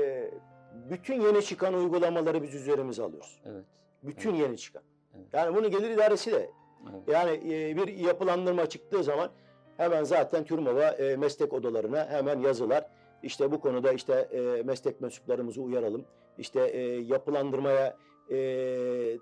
bütün 0.90 1.22
yeni 1.22 1.44
çıkan 1.44 1.74
uygulamaları 1.74 2.44
biz 2.44 2.56
üzerimize 2.56 3.04
alıyoruz. 3.04 3.42
Evet. 3.46 3.66
Bütün 4.04 4.36
yeni 4.36 4.58
çıkan. 4.58 4.84
Evet. 5.18 5.28
Yani 5.34 5.56
bunu 5.56 5.72
gelir 5.72 5.90
idaresi 5.90 6.32
de 6.32 6.52
evet. 6.92 7.08
Yani 7.08 7.32
e, 7.32 7.78
bir 7.78 7.88
yapılandırma 7.88 8.70
çıktığı 8.70 9.04
zaman 9.04 9.30
hemen 9.78 10.04
zaten 10.04 10.44
TÜRMOV'a 10.44 10.90
e, 10.90 11.16
meslek 11.16 11.54
odalarına 11.54 12.08
hemen 12.10 12.40
yazılar. 12.40 12.86
İşte 13.24 13.52
bu 13.52 13.60
konuda 13.60 13.92
işte 13.92 14.14
e, 14.14 14.64
meslek 14.64 15.02
mensuplarımızı 15.02 15.62
uyaralım. 15.62 16.06
İşte 16.40 16.68
e, 16.68 16.82
yapılandırmaya 17.00 17.98
e, 18.30 18.38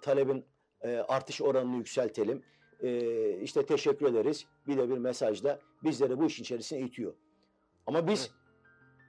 talebin 0.02 0.46
e, 0.82 0.98
artış 0.98 1.42
oranını 1.42 1.76
yükseltelim. 1.78 2.44
E, 2.80 3.30
işte 3.42 3.66
teşekkür 3.66 4.06
ederiz. 4.06 4.46
Bir 4.68 4.78
de 4.78 4.90
bir 4.90 4.98
mesajda 4.98 5.60
bizleri 5.84 6.20
bu 6.20 6.26
işin 6.26 6.44
içerisine 6.44 6.80
itiyor. 6.80 7.14
Ama 7.86 8.08
biz 8.08 8.32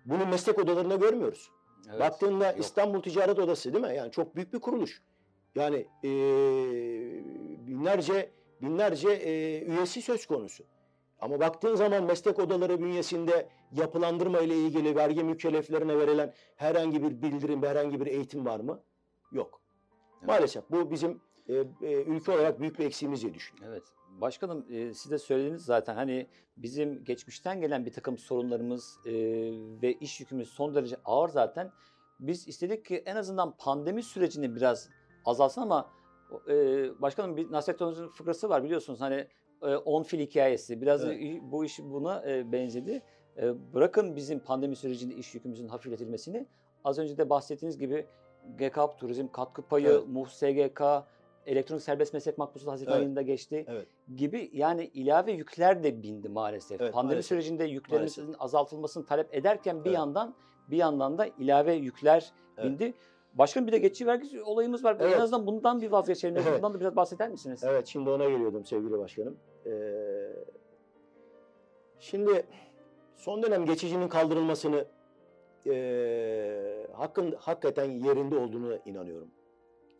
bunu 0.04 0.26
meslek 0.26 0.58
odalarında 0.58 0.96
görmüyoruz. 0.96 1.50
Evet. 1.90 2.00
Baktığında 2.00 2.46
Yok. 2.50 2.60
İstanbul 2.60 3.02
Ticaret 3.02 3.38
Odası 3.38 3.72
değil 3.72 3.84
mi? 3.84 3.96
Yani 3.96 4.10
çok 4.12 4.36
büyük 4.36 4.52
bir 4.52 4.58
kuruluş. 4.58 5.02
Yani 5.54 5.86
eee, 6.02 7.24
binlerce 7.66 8.30
binlerce 8.62 9.08
eee, 9.08 9.64
üyesi 9.64 10.02
söz 10.02 10.26
konusu. 10.26 10.64
Ama 11.20 11.40
baktığın 11.40 11.74
zaman 11.74 12.04
meslek 12.04 12.38
odaları 12.38 12.80
bünyesinde 12.80 13.48
yapılandırma 13.72 14.40
ile 14.40 14.56
ilgili 14.56 14.96
vergi 14.96 15.24
mükelleflerine 15.24 15.98
verilen 15.98 16.34
herhangi 16.56 17.02
bir 17.02 17.22
bildirim, 17.22 17.62
herhangi 17.62 18.00
bir 18.00 18.06
eğitim 18.06 18.46
var 18.46 18.60
mı? 18.60 18.80
Yok. 19.32 19.60
Evet. 20.18 20.28
Maalesef 20.28 20.70
bu 20.70 20.90
bizim 20.90 21.20
eee, 21.48 21.64
eee, 21.80 22.02
ülke 22.02 22.32
olarak 22.32 22.60
büyük 22.60 22.78
bir 22.78 22.84
eksiğimiz 22.84 23.22
diye 23.22 23.34
düşünüyorum. 23.34 23.72
Evet. 23.72 23.82
Başkanım 24.20 24.66
e, 24.70 24.94
siz 24.94 25.10
de 25.10 25.18
söylediniz 25.18 25.64
zaten 25.64 25.94
hani 25.94 26.26
bizim 26.56 27.04
geçmişten 27.04 27.60
gelen 27.60 27.86
bir 27.86 27.92
takım 27.92 28.18
sorunlarımız 28.18 28.98
e, 29.06 29.12
ve 29.82 29.92
iş 29.92 30.20
yükümüz 30.20 30.48
son 30.48 30.74
derece 30.74 30.96
ağır 31.04 31.28
zaten. 31.28 31.72
Biz 32.20 32.48
istedik 32.48 32.84
ki 32.84 33.02
en 33.06 33.16
azından 33.16 33.56
pandemi 33.56 34.02
sürecini 34.02 34.56
biraz 34.56 34.88
azalsın 35.24 35.60
ama 35.62 35.90
e, 36.48 36.54
başkanım 37.02 37.36
bir 37.36 37.52
Nasrettin 37.52 37.86
Hoca'nın 37.86 38.08
fıkrası 38.08 38.48
var 38.48 38.64
biliyorsunuz 38.64 39.00
hani 39.00 39.28
e, 39.62 39.76
on 39.76 40.02
fil 40.02 40.20
hikayesi. 40.20 40.82
Biraz 40.82 41.04
Evet. 41.04 41.42
bu 41.42 41.64
iş 41.64 41.78
buna 41.78 42.30
e, 42.30 42.52
benzedi. 42.52 43.02
E, 43.36 43.74
bırakın 43.74 44.16
bizim 44.16 44.38
pandemi 44.38 44.76
sürecinde 44.76 45.14
iş 45.14 45.34
yükümüzün 45.34 45.68
hafifletilmesini. 45.68 46.46
Az 46.84 46.98
önce 46.98 47.18
de 47.18 47.30
bahsettiğiniz 47.30 47.78
gibi 47.78 48.06
GKAP 48.58 48.98
Turizm 48.98 49.26
katkı 49.28 49.62
payı, 49.62 49.88
Evet. 49.88 50.08
MUH 50.08 50.28
SGK, 50.28 50.82
elektronik 51.46 51.82
serbest 51.82 52.14
meslek 52.14 52.38
makbusu 52.38 52.70
Haziran 52.70 52.92
Evet. 52.92 53.02
ayında 53.02 53.22
geçti 53.22 53.64
Evet. 53.68 53.86
gibi 54.16 54.50
yani 54.52 54.84
ilave 54.84 55.32
yükler 55.32 55.82
de 55.82 56.02
bindi 56.02 56.28
maalesef. 56.28 56.80
Evet, 56.80 56.92
Pandemi 56.92 57.12
maalesef. 57.12 57.28
sürecinde 57.28 57.64
yüklerimizin 57.64 58.34
azaltılmasını 58.38 59.06
talep 59.06 59.34
ederken 59.34 59.84
bir 59.84 59.90
yandan 59.90 60.34
bir 60.70 60.76
yandan 60.76 61.18
da 61.18 61.26
ilave 61.26 61.74
yükler 61.74 62.32
Evet. 62.58 62.70
bindi. 62.70 62.94
Başkanım 63.34 63.66
bir 63.66 63.72
de 63.72 63.78
geçici 63.78 64.06
vergi 64.06 64.42
olayımız 64.42 64.84
var. 64.84 64.96
Evet. 65.00 65.16
En 65.16 65.20
azından 65.20 65.46
bundan 65.46 65.80
bir 65.80 65.90
vazgeçelim. 65.90 66.36
Evet. 66.36 66.56
Bundan 66.56 66.74
da 66.74 66.80
biraz 66.80 66.96
bahseder 66.96 67.28
misiniz? 67.30 67.64
Evet 67.64 67.86
şimdi 67.86 68.10
ona 68.10 68.24
geliyordum 68.24 68.64
sevgili 68.64 68.98
başkanım. 68.98 69.36
Ee, 69.66 69.70
şimdi 71.98 72.46
son 73.16 73.42
dönem 73.42 73.66
geçicinin 73.66 74.08
kaldırılmasını 74.08 74.84
ee, 75.66 76.86
hakkın 76.92 77.32
hakikaten 77.38 77.90
yerinde 77.90 78.36
olduğunu 78.36 78.78
inanıyorum. 78.84 79.30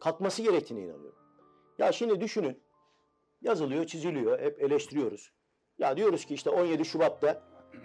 Kalkması 0.00 0.42
gerektiğine 0.42 0.84
inanıyorum. 0.84 1.18
Ya 1.78 1.92
şimdi 1.92 2.20
düşünün 2.20 2.62
yazılıyor, 3.42 3.86
çiziliyor, 3.86 4.40
hep 4.40 4.62
eleştiriyoruz. 4.62 5.32
Ya 5.78 5.96
diyoruz 5.96 6.24
ki 6.24 6.34
işte 6.34 6.50
17 6.50 6.84
Şubat'ta 6.84 7.42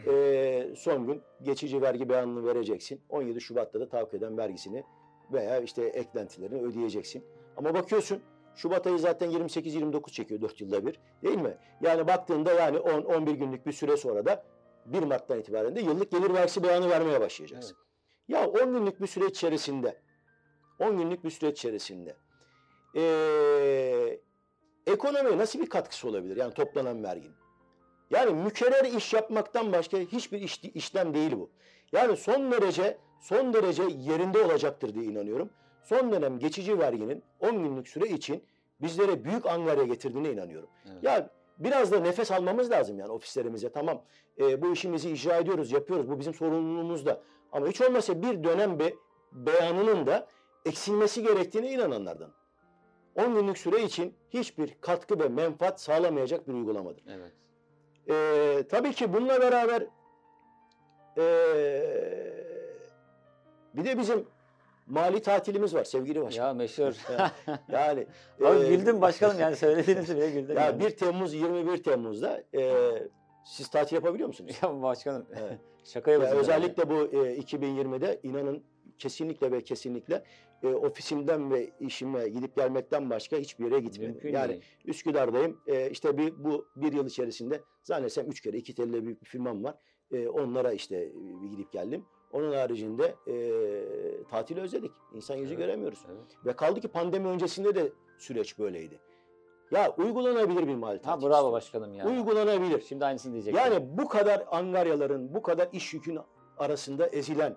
ee, 0.07 0.73
son 0.75 1.07
gün 1.07 1.21
geçici 1.41 1.81
vergi 1.81 2.09
beyanını 2.09 2.45
vereceksin. 2.45 3.01
17 3.09 3.41
Şubat'ta 3.41 3.79
da 3.79 3.89
tahakkuk 3.89 4.13
eden 4.13 4.37
vergisini 4.37 4.83
veya 5.31 5.59
işte 5.59 5.83
eklentilerini 5.83 6.61
ödeyeceksin. 6.61 7.23
Ama 7.57 7.73
bakıyorsun 7.73 8.21
Şubat 8.55 8.87
ayı 8.87 8.99
zaten 8.99 9.31
28-29 9.31 10.11
çekiyor 10.11 10.41
4 10.41 10.61
yılda 10.61 10.85
bir 10.85 10.99
değil 11.23 11.37
mi? 11.37 11.57
Yani 11.81 12.07
baktığında 12.07 12.53
yani 12.53 12.77
10-11 12.77 13.31
günlük 13.31 13.65
bir 13.65 13.71
süre 13.71 13.97
sonra 13.97 14.25
da 14.25 14.45
1 14.85 15.03
Mart'tan 15.03 15.39
itibaren 15.39 15.75
de 15.75 15.81
yıllık 15.81 16.11
gelir 16.11 16.33
vergisi 16.33 16.63
beyanı 16.63 16.89
vermeye 16.89 17.21
başlayacaksın. 17.21 17.77
Ya 18.27 18.47
10 18.47 18.73
günlük 18.73 19.01
bir 19.01 19.07
süreç 19.07 19.37
içerisinde 19.37 20.01
10 20.79 20.97
günlük 20.97 21.23
bir 21.23 21.29
süreç 21.29 21.57
içerisinde 21.57 22.15
eee 22.93 24.19
ekonomiye 24.87 25.37
nasıl 25.37 25.59
bir 25.59 25.69
katkısı 25.69 26.07
olabilir? 26.09 26.37
Yani 26.37 26.53
toplanan 26.53 27.03
verginin. 27.03 27.35
Yani 28.09 28.33
mükerrer 28.43 28.85
iş 28.85 29.13
yapmaktan 29.13 29.71
başka 29.71 29.97
hiçbir 29.97 30.41
iş, 30.41 30.63
işlem 30.63 31.13
değil 31.13 31.31
bu. 31.31 31.49
Yani 31.91 32.17
son 32.17 32.51
derece 32.51 32.97
son 33.23 33.53
derece 33.53 33.83
yerinde 33.83 34.45
olacaktır 34.45 34.93
diye 34.93 35.05
inanıyorum. 35.05 35.49
Son 35.83 36.11
dönem 36.11 36.39
geçici 36.39 36.79
verginin 36.79 37.23
10 37.39 37.63
günlük 37.63 37.87
süre 37.87 38.07
için 38.07 38.43
bizlere 38.81 39.23
büyük 39.23 39.45
angarya 39.45 39.83
getirdiğine 39.83 40.31
inanıyorum. 40.31 40.69
Evet. 40.91 41.03
Ya 41.03 41.29
biraz 41.59 41.91
da 41.91 41.99
nefes 41.99 42.31
almamız 42.31 42.71
lazım 42.71 42.99
yani 42.99 43.11
ofislerimize. 43.11 43.71
Tamam 43.71 44.01
e, 44.39 44.61
bu 44.61 44.73
işimizi 44.73 45.09
icra 45.09 45.37
ediyoruz, 45.37 45.71
yapıyoruz. 45.71 46.09
Bu 46.09 46.19
bizim 46.19 46.33
sorumluluğumuz 46.33 47.05
da. 47.05 47.21
Ama 47.51 47.67
hiç 47.67 47.81
olmazsa 47.81 48.21
bir 48.21 48.43
dönem 48.43 48.79
be, 48.79 48.93
beyanının 49.31 50.07
da 50.07 50.27
eksilmesi 50.65 51.23
gerektiğine 51.23 51.71
inananlardan. 51.71 52.33
10 53.15 53.35
günlük 53.35 53.57
süre 53.57 53.83
için 53.83 54.13
hiçbir 54.29 54.75
katkı 54.81 55.19
ve 55.19 55.27
menfaat 55.27 55.81
sağlamayacak 55.81 56.47
bir 56.47 56.53
uygulamadır. 56.53 57.03
Evet. 57.07 57.31
Ee, 58.09 58.63
tabii 58.69 58.93
ki 58.93 59.13
bununla 59.13 59.41
beraber 59.41 59.87
ee, 61.17 62.42
bir 63.73 63.85
de 63.85 63.97
bizim 63.97 64.25
mali 64.87 65.21
tatilimiz 65.21 65.75
var 65.75 65.83
sevgili 65.83 66.21
başkan. 66.21 66.47
Ya 66.47 66.53
meşhur. 66.53 66.93
Yani 67.71 68.07
Abi 68.45 68.65
ee, 68.65 68.75
güldüm 68.75 69.01
başkanım 69.01 69.39
yani 69.39 69.55
söylediğinizi 69.55 70.15
bile 70.15 70.31
güldüm. 70.31 70.57
Ya 70.57 70.65
yani. 70.65 70.79
1 70.79 70.89
Temmuz 70.89 71.33
21 71.33 71.83
Temmuz'da 71.83 72.43
ee, 72.55 73.07
siz 73.45 73.67
tatil 73.67 73.95
yapabiliyor 73.95 74.27
musunuz? 74.27 74.59
Ya 74.63 74.81
başkanım 74.81 75.25
Evet. 75.35 75.59
şaka 75.83 76.11
Ya 76.11 76.17
yapıyorsunuz. 76.17 76.49
özellikle 76.49 76.89
bu 76.89 76.93
e, 76.93 77.37
2020'de 77.37 78.19
inanın 78.23 78.63
kesinlikle 78.97 79.51
ve 79.51 79.61
kesinlikle 79.61 80.23
e, 80.63 80.67
ofisimden 80.67 81.51
ve 81.51 81.69
işime 81.79 82.29
gidip 82.29 82.55
gelmekten 82.55 83.09
başka 83.09 83.37
hiçbir 83.37 83.65
yere 83.65 83.79
gitmedim. 83.79 84.11
Mümkün 84.11 84.33
yani 84.33 84.49
değil. 84.49 84.61
Üsküdar'dayım. 84.85 85.59
E, 85.67 85.89
işte 85.89 86.17
bir, 86.17 86.43
bu 86.43 86.65
bir 86.75 86.93
yıl 86.93 87.07
içerisinde 87.07 87.61
zannetsem 87.83 88.29
üç 88.29 88.41
kere 88.41 88.57
iki 88.57 88.75
telle 88.75 89.05
büyük 89.05 89.21
bir 89.21 89.27
firmam 89.27 89.63
var. 89.63 89.75
E, 90.11 90.27
onlara 90.27 90.71
işte 90.73 90.97
e, 91.43 91.47
gidip 91.47 91.71
geldim. 91.71 92.05
Onun 92.33 92.53
haricinde 92.53 93.15
e, 93.27 93.33
tatili 94.23 94.61
özledik. 94.61 94.91
İnsan 95.13 95.35
yüzü 95.35 95.53
Evet, 95.53 95.57
göremiyoruz. 95.65 95.99
Evet. 96.07 96.37
Ve 96.45 96.53
kaldı 96.53 96.81
ki 96.81 96.87
pandemi 96.87 97.27
öncesinde 97.27 97.75
de 97.75 97.91
süreç 98.17 98.59
böyleydi. 98.59 98.99
Ya 99.71 99.95
uygulanabilir 99.97 100.67
bir 100.67 100.75
mali 100.75 100.97
Ha 100.97 101.01
tatil. 101.01 101.21
bravo 101.27 101.31
istiyorum. 101.31 101.53
başkanım 101.53 101.93
ya. 101.93 102.07
Uygulanabilir. 102.07 102.81
Şimdi 102.81 103.05
aynısını 103.05 103.33
diyecektim. 103.33 103.61
Yani 103.63 103.97
bu 103.97 104.07
kadar 104.07 104.43
angaryaların, 104.51 105.33
bu 105.33 105.41
kadar 105.41 105.69
iş 105.71 105.93
yükün 105.93 106.19
arasında 106.57 107.07
ezilen, 107.07 107.55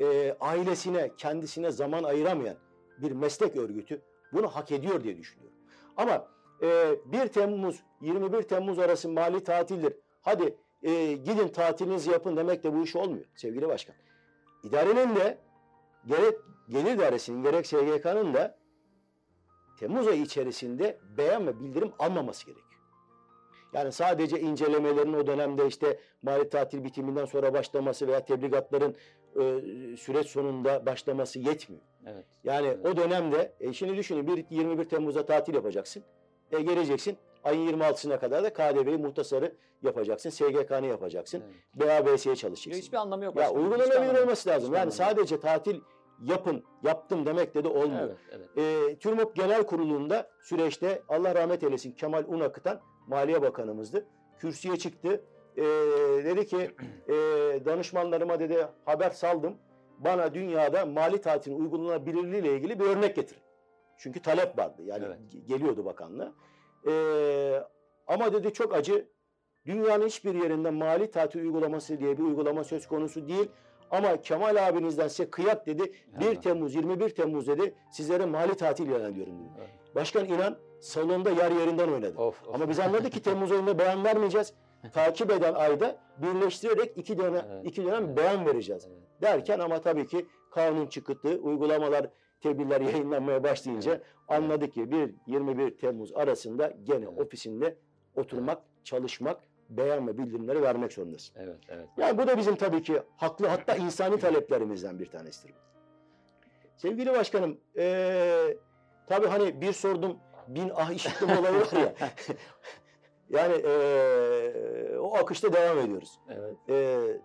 e, 0.00 0.36
ailesine, 0.40 1.10
kendisine 1.16 1.70
zaman 1.70 2.02
ayıramayan 2.02 2.56
bir 2.98 3.12
meslek 3.12 3.56
örgütü 3.56 4.02
bunu 4.32 4.48
hak 4.48 4.72
ediyor 4.72 5.04
diye 5.04 5.16
düşünüyorum. 5.18 5.58
Ama 5.96 6.28
e, 6.62 6.94
1 7.04 7.28
Temmuz, 7.28 7.82
21 8.00 8.42
Temmuz 8.42 8.78
arası 8.78 9.08
mali 9.08 9.44
tatildir. 9.44 9.92
Hadi 10.22 10.58
e, 10.82 11.12
gidin 11.12 11.48
tatilinizi 11.48 12.10
yapın 12.10 12.36
demek 12.36 12.64
de 12.64 12.74
bu 12.74 12.82
iş 12.82 12.96
olmuyor 12.96 13.24
sevgili 13.34 13.68
başkan. 13.68 13.96
İdarenin 14.62 15.16
de 15.16 15.38
gerek 16.06 16.34
gelir 16.68 16.98
dairesinin 16.98 17.42
gerek 17.42 17.66
SGK'nın 17.66 18.34
da 18.34 18.58
Temmuz 19.78 20.06
ayı 20.06 20.22
içerisinde 20.22 20.98
beyan 21.16 21.46
ve 21.46 21.60
bildirim 21.60 21.92
almaması 21.98 22.46
gerekiyor. 22.46 22.68
Yani 23.72 23.92
sadece 23.92 24.40
incelemelerin 24.40 25.12
o 25.12 25.26
dönemde 25.26 25.66
işte 25.66 26.00
mali 26.22 26.48
tatil 26.48 26.84
bitiminden 26.84 27.24
sonra 27.24 27.54
başlaması 27.54 28.08
veya 28.08 28.24
tebligatların 28.24 28.96
e, 29.40 29.96
süreç 29.96 30.26
sonunda 30.26 30.86
başlaması 30.86 31.38
yetmiyor. 31.38 31.82
Evet. 32.06 32.24
Yani 32.44 32.66
Evet. 32.66 32.86
o 32.86 32.96
dönemde 32.96 33.52
e, 33.60 33.72
şimdi 33.72 33.96
düşünün 33.96 34.26
bir 34.26 34.44
21 34.50 34.84
Temmuz'da 34.84 35.26
tatil 35.26 35.54
yapacaksın. 35.54 36.02
E, 36.52 36.62
geleceksin 36.62 37.16
ayın 37.44 37.68
26'sına 37.80 38.18
kadar 38.18 38.44
da 38.44 38.52
KDV'yi 38.52 38.96
muhtasarı 38.98 39.54
yapacaksın. 39.82 40.30
SGK'nı 40.30 40.86
yapacaksın. 40.86 41.42
evet. 41.76 42.06
BABS'ye 42.06 42.36
çalışacaksın. 42.36 42.82
hiçbir 42.82 42.96
anlamı 42.96 43.24
yok 43.24 43.36
Ya 43.36 43.50
uygulanabilir 43.52 44.22
olması 44.22 44.48
lazım. 44.48 44.68
hiçbir 44.68 44.78
Yani 44.78 44.92
sadece 44.92 45.40
tatil 45.40 45.80
yapın, 46.24 46.64
yaptım 46.82 47.26
demekle 47.26 47.64
de 47.64 47.68
olmuyor. 47.68 48.08
Evet, 48.32 48.48
evet. 48.56 48.90
E, 48.92 48.98
TÜRMOP 48.98 49.36
Genel 49.36 49.62
Kurulu'nda 49.62 50.30
süreçte 50.42 51.02
Allah 51.08 51.34
rahmet 51.34 51.62
eylesin 51.62 51.92
Kemal 51.92 52.24
Unakıtan 52.26 52.80
Maliye 53.06 53.42
Bakanımızdı. 53.42 54.06
Kürsüye 54.38 54.76
çıktı. 54.76 55.24
E, 55.56 55.62
dedi 56.24 56.46
ki 56.46 56.56
e, 57.08 57.12
danışmanlarıma 57.64 58.40
dedi 58.40 58.66
haber 58.84 59.10
saldım. 59.10 59.56
Bana 59.98 60.34
dünyada 60.34 60.86
mali 60.86 61.20
tatilin 61.20 61.58
uygulanabilirliği 61.60 62.42
ile 62.42 62.52
ilgili 62.54 62.80
bir 62.80 62.84
örnek 62.84 63.16
getirin. 63.16 63.42
Çünkü 63.98 64.22
talep 64.22 64.58
vardı. 64.58 64.82
Yani 64.84 65.04
Evet. 65.06 65.18
ge- 65.34 65.46
geliyordu 65.46 65.84
bakanlığa. 65.84 66.32
E, 66.88 66.92
ama 68.06 68.32
dedi 68.32 68.52
çok 68.52 68.74
acı. 68.74 69.08
Dünyanın 69.66 70.06
hiçbir 70.06 70.34
yerinde 70.34 70.70
mali 70.70 71.10
tatil 71.10 71.40
uygulaması 71.40 71.98
diye 72.00 72.18
bir 72.18 72.22
uygulama 72.22 72.64
söz 72.64 72.86
konusu 72.88 73.28
değil. 73.28 73.48
Ama 73.90 74.20
Kemal 74.20 74.68
abinizden 74.68 75.08
size 75.08 75.30
kıyak 75.30 75.66
dedi. 75.66 75.92
1 76.20 76.26
Evet. 76.26 76.42
Temmuz, 76.42 76.74
21 76.74 77.08
Temmuz 77.10 77.46
dedi. 77.46 77.74
Sizlere 77.92 78.26
mali 78.26 78.54
tatil 78.54 78.86
ilan 78.86 79.12
ediyorum 79.12 79.32
dedi. 79.40 79.48
Evet. 79.58 79.94
Başkan 79.94 80.24
inan 80.24 80.58
salonda 80.80 81.30
yer 81.30 81.50
yerinden 81.50 81.88
oynadı. 81.88 82.18
Of, 82.18 82.46
of. 82.48 82.54
Ama 82.54 82.68
biz 82.68 82.80
anladık 82.80 83.12
ki 83.12 83.22
Temmuz 83.22 83.52
ayında 83.52 83.78
beyan 83.78 84.04
vermeyeceğiz. 84.04 84.52
Takip 84.92 85.30
eden 85.30 85.54
ayda 85.54 85.98
birleştirerek 86.18 86.92
iki 86.96 87.18
dönem, 87.18 87.46
Evet, 87.52 87.66
iki 87.66 87.84
dönem 87.84 88.04
evet. 88.06 88.16
beyan 88.16 88.46
vereceğiz. 88.46 88.86
Evet. 88.88 89.22
Derken 89.22 89.58
ama 89.58 89.80
tabii 89.80 90.06
ki 90.06 90.26
kanun 90.50 90.86
çıktı, 90.86 91.38
uygulamalar, 91.42 92.06
tedbirler 92.40 92.80
yayınlanmaya 92.80 93.42
başlayınca 93.44 94.00
anladık 94.28 94.72
ki 94.72 94.80
1-21 94.80 95.76
Temmuz 95.76 96.12
arasında 96.14 96.72
gene 96.84 97.08
ofisinde 97.08 97.76
oturmak, 98.16 98.62
çalışmak, 98.84 99.40
beyan 99.70 100.08
ve 100.08 100.18
bildirimleri 100.18 100.62
vermek 100.62 100.92
zorundasın. 100.92 101.34
Evet, 101.38 101.58
evet. 101.68 101.88
Yani 101.96 102.18
bu 102.18 102.26
da 102.26 102.38
bizim 102.38 102.56
tabii 102.56 102.82
ki 102.82 103.02
haklı 103.16 103.46
hatta 103.46 103.76
insani 103.76 104.18
taleplerimizden 104.18 104.98
bir 104.98 105.06
tanesidir. 105.10 105.54
Sevgili 106.76 107.12
başkanım, 107.12 107.60
eee 107.76 108.56
tabii 109.06 109.26
hani 109.26 109.60
bir 109.60 109.72
sordum 109.72 110.16
bin 110.48 110.72
ah 110.74 110.90
işittim 110.90 111.30
olayı 111.30 111.54
var 111.60 111.80
ya. 111.80 111.94
yani 113.30 113.54
eee, 113.56 114.98
o 114.98 115.14
akışta 115.16 115.52
devam 115.52 115.78
ediyoruz. 115.78 116.20
Evet. 116.30 116.56
Eee, 116.68 117.20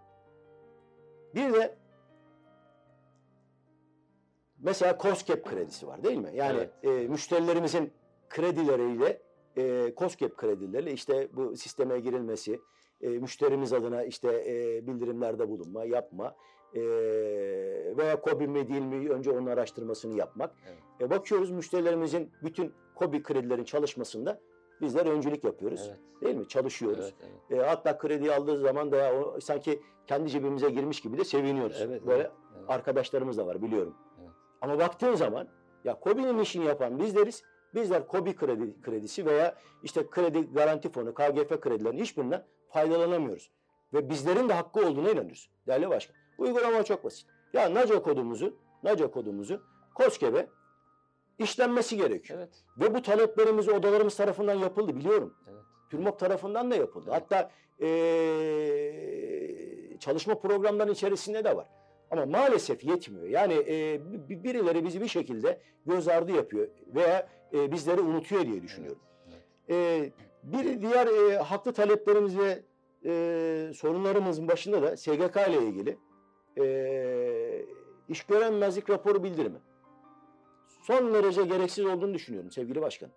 bir 1.36 1.54
de 1.54 1.76
mesela 4.64 4.98
COSGAP 5.02 5.44
kredisi 5.46 5.88
var 5.88 6.04
değil 6.04 6.18
mi? 6.18 6.30
Yani 6.34 6.58
Evet. 6.58 6.70
eee, 6.84 7.08
müşterilerimizin 7.08 7.92
kredileriyle 8.30 9.22
eee 9.56 9.94
COSGAP 9.98 10.38
kredileriyle 10.38 10.92
işte 10.92 11.28
bu 11.34 11.58
sisteme 11.58 12.00
girilmesi, 12.00 12.60
e, 13.02 13.10
müşterimiz 13.10 13.74
adına 13.74 14.04
işte 14.04 14.44
e, 14.48 14.88
bildirimlerde 14.88 15.50
bulunma, 15.50 15.84
yapma 15.86 16.36
e, 16.76 16.82
veya 17.98 18.22
KOBİ 18.22 18.48
mi 18.48 18.68
değil 18.68 18.82
mi 18.82 19.10
önce 19.10 19.32
onun 19.32 19.46
araştırmasını 19.46 20.18
yapmak. 20.18 20.56
Evet. 20.68 20.78
E, 21.02 21.10
bakıyoruz 21.10 21.52
müşterilerimizin 21.52 22.32
bütün 22.44 22.74
KOBİ 22.96 23.24
kredilerin 23.24 23.64
çalışmasında 23.64 24.40
bizler 24.82 25.06
öncülük 25.06 25.44
yapıyoruz. 25.44 25.86
Evet. 25.90 26.00
Değil 26.22 26.36
mi? 26.36 26.48
Çalışıyoruz. 26.48 27.14
Evet, 27.22 27.32
evet. 27.52 27.62
E, 27.62 27.66
hatta 27.68 27.98
krediyi 27.98 28.32
aldığı 28.34 28.58
zaman 28.58 28.92
da 28.92 29.14
o, 29.14 29.40
sanki 29.42 29.82
kendi 30.08 30.30
cebimize 30.30 30.70
girmiş 30.70 31.02
gibi 31.02 31.18
de 31.18 31.24
seviniyoruz. 31.24 31.82
Evet, 31.82 32.06
Böyle 32.08 32.22
evet, 32.24 32.32
evet. 32.58 32.70
arkadaşlarımız 32.70 33.38
da 33.38 33.46
var 33.48 33.62
biliyorum. 33.62 33.96
Ama 34.64 34.80
baktığın 34.80 35.16
zaman 35.16 35.48
ya 35.84 36.00
KOBİ'nin 36.00 36.40
işini 36.40 36.66
yapan 36.66 37.00
bizleriz. 37.00 37.44
Bizler 37.76 38.08
KOBİ 38.08 38.36
kredi, 38.36 38.82
kredisi 38.82 39.26
veya 39.26 39.56
işte 39.84 40.10
kredi 40.10 40.54
garanti 40.54 40.92
fonu, 40.92 41.14
KGF 41.14 41.62
kredilerinin 41.62 42.02
hiçbirinden 42.02 42.46
faydalanamıyoruz. 42.70 43.52
Ve 43.94 44.10
bizlerin 44.10 44.50
de 44.50 44.54
hakkı 44.54 44.80
olduğuna 44.80 45.10
inanıyoruz. 45.10 45.50
Değerli 45.68 45.90
başkan. 45.90 46.16
Uygulama 46.38 46.84
çok 46.84 47.04
basit. 47.04 47.28
Ya 47.54 47.74
NACA 47.74 48.02
kodumuzu, 48.02 48.56
NACA 48.84 49.12
kodumuzu 49.12 49.62
KOSGEB'e 49.96 50.48
işlenmesi 51.40 51.98
gerekiyor. 51.98 52.40
Evet. 52.40 52.64
Ve 52.78 52.96
bu 52.96 53.02
taleplerimiz 53.02 53.70
odalarımız 53.70 54.16
tarafından 54.16 54.56
yapıldı 54.56 54.96
biliyorum. 54.96 55.34
Evet. 55.48 55.62
TÜRMOP 55.90 56.20
tarafından 56.20 56.72
da 56.72 56.76
yapıldı. 56.76 57.10
Evet. 57.10 57.22
Hatta 57.22 57.52
eee, 57.80 58.98
çalışma 60.00 60.40
programlarının 60.40 60.94
içerisinde 60.94 61.44
de 61.44 61.56
var. 61.58 61.68
Ama 62.14 62.26
maalesef 62.26 62.84
yetmiyor. 62.84 63.26
Yani 63.28 63.56
bi- 64.30 64.44
birileri 64.44 64.84
bizi 64.86 65.02
bir 65.02 65.08
şekilde 65.08 65.60
göz 65.86 66.08
ardı 66.08 66.32
yapıyor 66.32 66.68
veya 66.96 67.28
eee, 67.52 67.72
bizleri 67.72 68.02
unutuyor 68.02 68.46
diye 68.46 68.62
düşünüyorum. 68.62 69.02
Eee, 69.70 70.14
bir 70.44 70.82
diğer 70.82 71.08
eee, 71.08 71.36
haklı 71.38 71.74
taleplerimiz 71.74 72.38
ve 72.38 72.64
eee, 73.04 73.74
sorunlarımızın 73.74 74.48
başında 74.48 74.82
da 74.82 74.98
SGK 74.98 75.48
ile 75.48 75.58
ilgili 75.68 75.98
eee 76.58 77.66
iş 78.10 78.24
göremezlik 78.24 78.90
raporu 78.90 79.24
bildirimi. 79.24 79.60
Son 80.88 81.14
derece 81.14 81.44
gereksiz 81.44 81.86
olduğunu 81.86 82.14
düşünüyorum 82.14 82.52
sevgili 82.52 82.82
başkanım. 82.82 83.14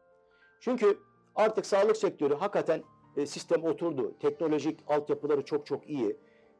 Çünkü 0.60 0.98
artık 1.34 1.66
sağlık 1.66 1.96
sektörü 1.96 2.34
hakikaten 2.34 2.82
e, 3.16 3.26
sistem 3.26 3.64
oturdu. 3.64 4.14
Teknolojik 4.20 4.80
altyapıları 4.88 5.44
çok 5.44 5.66
çok 5.66 5.88
iyi. 5.90 6.16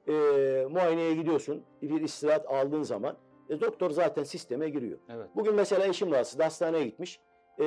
E, 0.09 0.13
muayeneye 0.71 1.15
gidiyorsun, 1.15 1.63
bir 1.83 2.01
istirahat 2.01 2.47
aldığın 2.51 2.83
zaman 2.83 3.17
e, 3.49 3.61
doktor 3.61 3.91
zaten 3.91 4.23
sisteme 4.23 4.69
giriyor. 4.69 4.99
Evet. 5.09 5.27
Bugün 5.37 5.55
mesela 5.55 5.87
eşim 5.87 6.13
rahatsız, 6.13 6.41
hastaneye 6.41 6.85
gitmiş. 6.85 7.21
E, 7.61 7.65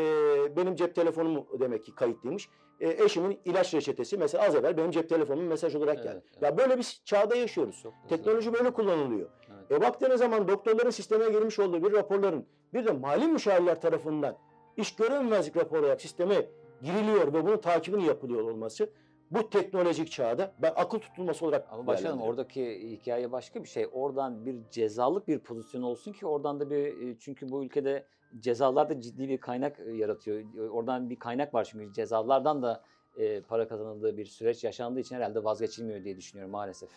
benim 0.56 0.76
cep 0.76 0.96
telefonum 0.96 1.46
demek 1.60 1.84
ki 1.84 1.96
kayıtlıymış. 1.96 2.50
E, 2.80 3.04
eşimin 3.04 3.40
ilaç 3.46 3.74
reçetesi 3.74 4.18
mesela 4.18 4.44
az 4.46 4.56
evvel 4.56 4.78
benim 4.78 4.92
cep 4.92 5.10
telefonum 5.10 5.44
mesaj 5.44 5.76
olarak 5.76 5.96
Evet, 5.96 6.04
geldi. 6.06 6.24
evet. 6.34 6.42
Ya 6.42 6.58
böyle 6.58 6.78
bir 6.78 7.02
çağda 7.06 7.36
yaşıyoruz. 7.36 7.80
Çok. 7.84 7.94
Teknoloji 8.10 8.54
böyle 8.54 8.72
kullanılıyor. 8.74 9.30
Evet. 9.50 9.72
E 9.72 9.82
baktığınız 9.82 10.20
zaman 10.20 10.48
doktorların 10.48 10.90
sisteme 10.90 11.30
girmiş 11.30 11.60
olduğu 11.60 11.84
bir 11.84 11.94
raporların 11.94 12.46
bir 12.74 12.86
de 12.86 12.92
mali 12.92 13.28
müşavirler 13.28 13.82
tarafından 13.82 14.38
iş 14.78 14.96
görünmezlik 14.96 15.58
raporu 15.58 15.80
olarak 15.80 16.02
sisteme 16.02 16.46
giriliyor 16.82 17.34
ve 17.34 17.46
bunun 17.46 17.58
takibini 17.58 18.06
yapılıyor 18.06 18.42
olması 18.44 18.90
bu 19.32 19.50
teknolojik 19.50 20.12
çağda 20.12 20.52
ben 20.62 20.74
akıl 20.76 21.00
tutulması 21.00 21.46
olarak 21.46 21.68
Ama 21.72 21.88
başkanım 21.88 22.22
oradaki 22.22 22.92
hikaye 22.92 23.32
başka 23.32 23.64
bir 23.64 23.70
şey. 23.70 23.88
Oradan 23.94 24.46
bir 24.46 24.56
cezalık 24.72 25.28
bir 25.28 25.40
pozisyon 25.40 25.82
olsun 25.82 26.14
ki 26.14 26.26
oradan 26.26 26.60
da 26.60 26.70
bir 26.70 27.18
çünkü 27.20 27.50
bu 27.50 27.64
ülkede 27.64 28.06
cezalar 28.40 28.90
da 28.90 29.02
ciddi 29.02 29.30
bir 29.30 29.38
kaynak 29.38 29.80
e, 29.80 29.92
yaratıyor. 29.92 30.44
Oradan 30.72 31.10
bir 31.10 31.20
kaynak 31.20 31.54
var 31.54 31.64
çünkü 31.72 31.94
cezalardan 31.94 32.64
da 32.64 32.84
e, 33.18 33.42
para 33.42 33.68
kazanıldığı 33.68 34.18
bir 34.18 34.26
süreç 34.26 34.64
yaşandığı 34.64 35.00
için 35.00 35.16
herhalde 35.16 35.44
vazgeçilmiyor 35.44 36.04
diye 36.04 36.18
düşünüyorum 36.18 36.52
maalesef. 36.52 36.90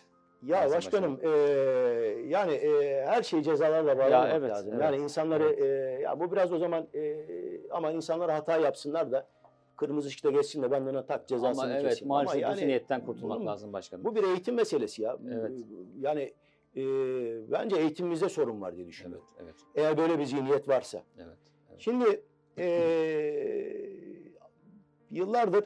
Ya 0.43 0.57
Maalesef 0.57 0.77
başkanım 0.77 1.19
e, 1.23 1.29
yani 2.27 2.53
e, 2.53 3.05
her 3.05 3.23
şeyi 3.23 3.43
cezalarla 3.43 3.97
bağlamak 3.97 4.29
evet, 4.31 4.51
lazım. 4.51 4.73
evet, 4.73 4.83
yani 4.83 4.97
insanları 4.97 5.49
e, 5.49 5.65
ya 6.01 6.19
bu 6.19 6.31
biraz 6.31 6.53
o 6.53 6.57
zaman 6.57 6.87
e, 6.95 7.15
ama 7.71 7.91
insanlar 7.91 8.31
hata 8.31 8.57
yapsınlar 8.57 9.11
da 9.11 9.27
kırmızı 9.77 10.07
ışıkta 10.07 10.31
geçsin 10.31 10.63
de 10.63 10.71
ben 10.71 10.81
ona 10.81 11.05
tak 11.05 11.27
cezasını 11.27 11.63
Ama 11.63 11.73
evet 11.73 11.89
keseyim. 11.89 12.07
maalesef 12.07 12.43
Ama 12.43 12.55
yani 12.55 12.67
niyetten 12.67 13.05
kurtulmak 13.05 13.37
bunun- 13.37 13.47
lazım 13.47 13.73
başkanım. 13.73 14.05
Bu 14.05 14.15
bir 14.15 14.23
eğitim 14.23 14.55
meselesi 14.55 15.01
ya. 15.01 15.17
Evet. 15.31 15.51
Yani 15.99 16.33
e, 16.75 16.81
bence 17.51 17.75
eğitimimizde 17.75 18.29
sorun 18.29 18.61
var 18.61 18.75
diye 18.75 18.87
düşünüyorum. 18.87 19.27
evet, 19.37 19.55
evet, 19.57 19.65
Eğer 19.75 19.97
böyle 19.97 20.19
bir 20.19 20.25
zihniyet 20.25 20.69
varsa. 20.69 21.03
evet. 21.17 21.37
evet. 21.69 21.79
Şimdi 21.81 22.23
eee, 22.57 23.89
yıllardır 25.11 25.65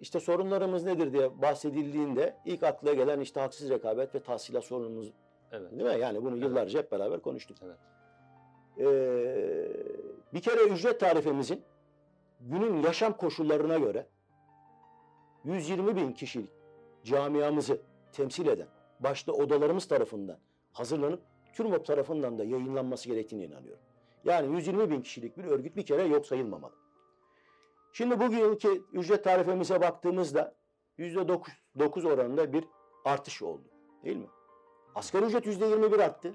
işte 0.00 0.20
sorunlarımız 0.20 0.84
nedir 0.84 1.12
diye 1.12 1.42
bahsedildiğinde 1.42 2.36
ilk 2.44 2.62
akla 2.62 2.92
gelen 2.94 3.20
işte 3.20 3.40
haksız 3.40 3.70
rekabet 3.70 4.14
ve 4.14 4.20
tahsilat 4.22 4.64
sorunumuz 4.64 5.12
evet. 5.52 5.70
değil 5.72 5.82
mi? 5.94 6.00
Yani 6.00 6.22
bunu 6.22 6.32
Evet. 6.34 6.42
yıllarca 6.42 6.78
hep 6.78 6.92
beraber 6.92 7.20
konuştuk. 7.20 7.56
Evet. 7.64 7.76
Eee, 8.78 9.72
bir 10.34 10.40
kere 10.40 10.62
ücret 10.64 11.00
tarifemizin 11.00 11.62
günün 12.40 12.82
yaşam 12.82 13.16
koşullarına 13.16 13.78
göre 13.78 14.06
120 15.44 15.96
bin 15.96 16.12
kişilik 16.12 16.50
camiamızı 17.04 17.82
temsil 18.12 18.46
eden 18.46 18.68
başta 19.00 19.32
odalarımız 19.32 19.88
tarafından 19.88 20.38
hazırlanıp 20.72 21.22
TÜRMOP 21.52 21.86
tarafından 21.86 22.38
da 22.38 22.44
yayınlanması 22.44 23.08
gerektiğine 23.08 23.44
inanıyorum. 23.44 23.82
Yani 24.24 24.56
120 24.56 24.90
bin 24.90 25.00
kişilik 25.00 25.38
bir 25.38 25.44
örgüt 25.44 25.76
bir 25.76 25.86
kere 25.86 26.02
yok 26.02 26.26
sayılmamalı. 26.26 26.74
Şimdi 27.92 28.20
bugünkü 28.20 28.82
ücret 28.92 29.24
tarifemize 29.24 29.80
baktığımızda 29.80 30.54
%9 30.98 32.08
oranında 32.08 32.52
bir 32.52 32.64
artış 33.04 33.42
oldu. 33.42 33.64
Değil 34.04 34.16
mi? 34.16 34.28
Asgari 34.94 35.24
ücret 35.24 35.46
%21 35.46 36.04
arttı. 36.04 36.34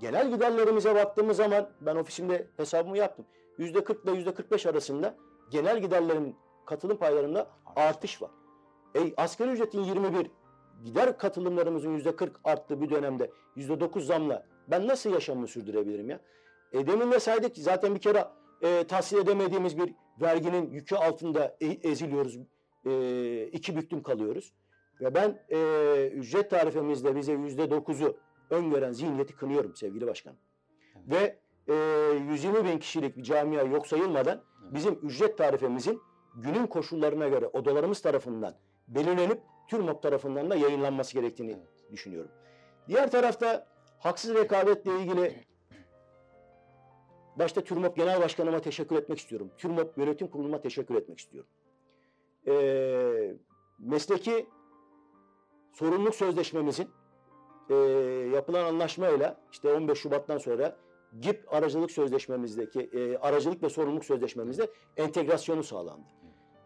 Genel 0.00 0.30
giderlerimize 0.30 0.94
baktığımız 0.94 1.36
zaman 1.36 1.70
ben 1.80 1.96
ofisimde 1.96 2.46
hesabımı 2.56 2.98
yaptım. 2.98 3.26
%40 3.58 4.02
ile 4.02 4.30
%45 4.30 4.70
arasında 4.70 5.16
genel 5.50 5.80
giderlerin 5.80 6.36
katılım 6.66 6.96
paylarında 6.96 7.50
artış 7.76 8.22
var. 8.22 8.30
E, 8.94 9.14
asgari 9.16 9.50
ücretin 9.50 9.82
21, 9.82 10.30
gider 10.84 11.18
katılımlarımızın 11.18 11.98
%40 11.98 12.30
arttığı 12.44 12.80
bir 12.80 12.90
dönemde 12.90 13.30
%9 13.56 14.00
zamla 14.00 14.46
ben 14.70 14.88
nasıl 14.88 15.10
yaşamımı 15.10 15.48
sürdürebilirim 15.48 16.10
ya? 16.10 16.20
E, 16.72 16.86
demin 16.86 17.12
de 17.12 17.20
saydık 17.20 17.56
zaten 17.56 17.94
bir 17.94 18.00
kere 18.00 18.24
e, 18.62 18.84
tahsil 18.84 19.18
edemediğimiz 19.18 19.78
bir 19.78 19.94
verginin 20.20 20.70
yükü 20.70 20.96
altında 20.96 21.56
e- 21.60 21.90
eziliyoruz. 21.90 22.38
E, 22.86 23.42
iki 23.52 23.76
büklüm 23.76 24.02
kalıyoruz. 24.02 24.54
Ve 25.00 25.14
ben 25.14 25.44
e, 25.48 26.08
ücret 26.08 26.50
tarifemizde 26.50 27.16
bize 27.16 27.32
%9'u 27.32 28.16
öngören 28.50 28.92
zihniyeti 28.92 29.36
kınıyorum 29.36 29.76
sevgili 29.76 30.06
başkanım. 30.06 30.38
Evet. 30.96 31.10
Ve 31.10 31.38
e, 31.68 31.74
120 32.30 32.64
bin 32.64 32.78
kişilik 32.78 33.16
bir 33.16 33.22
camia 33.22 33.62
yok 33.62 33.86
sayılmadan 33.86 34.42
bizim 34.70 34.98
ücret 35.02 35.38
tarifemizin 35.38 36.02
günün 36.34 36.66
koşullarına 36.66 37.28
göre 37.28 37.46
odalarımız 37.46 38.02
tarafından 38.02 38.54
belirlenip 38.88 39.42
TÜRMOP 39.68 40.02
tarafından 40.02 40.50
da 40.50 40.56
yayınlanması 40.56 41.14
gerektiğini 41.14 41.50
Evet. 41.52 41.92
düşünüyorum. 41.92 42.30
Diğer 42.88 43.10
tarafta 43.10 43.66
haksız 43.98 44.34
rekabetle 44.34 45.00
ilgili 45.00 45.44
başta 47.36 47.60
TÜRMOP 47.64 47.96
Genel 47.96 48.20
Başkanıma 48.20 48.60
teşekkür 48.60 48.96
etmek 48.96 49.18
istiyorum. 49.18 49.50
TÜRMOP 49.58 49.98
Yönetim 49.98 50.28
Kurulu'ma 50.28 50.60
teşekkür 50.60 50.94
etmek 50.94 51.18
istiyorum. 51.18 51.50
Ee, 52.46 53.34
mesleki 53.78 54.46
sorumluluk 55.72 56.14
sözleşmemizin 56.14 56.90
e, 57.70 57.74
yapılan 58.34 58.64
anlaşmayla 58.64 59.40
işte 59.52 59.72
15 59.72 59.98
Şubat'tan 59.98 60.38
sonra 60.38 60.76
GİP 61.20 61.54
aracılık 61.54 61.90
sözleşmemizdeki 61.90 62.80
e, 62.80 63.16
aracılık 63.16 63.62
ve 63.62 63.68
sorumluluk 63.68 64.04
sözleşmemizde 64.04 64.70
entegrasyonu 64.96 65.62
sağlandı. 65.62 66.06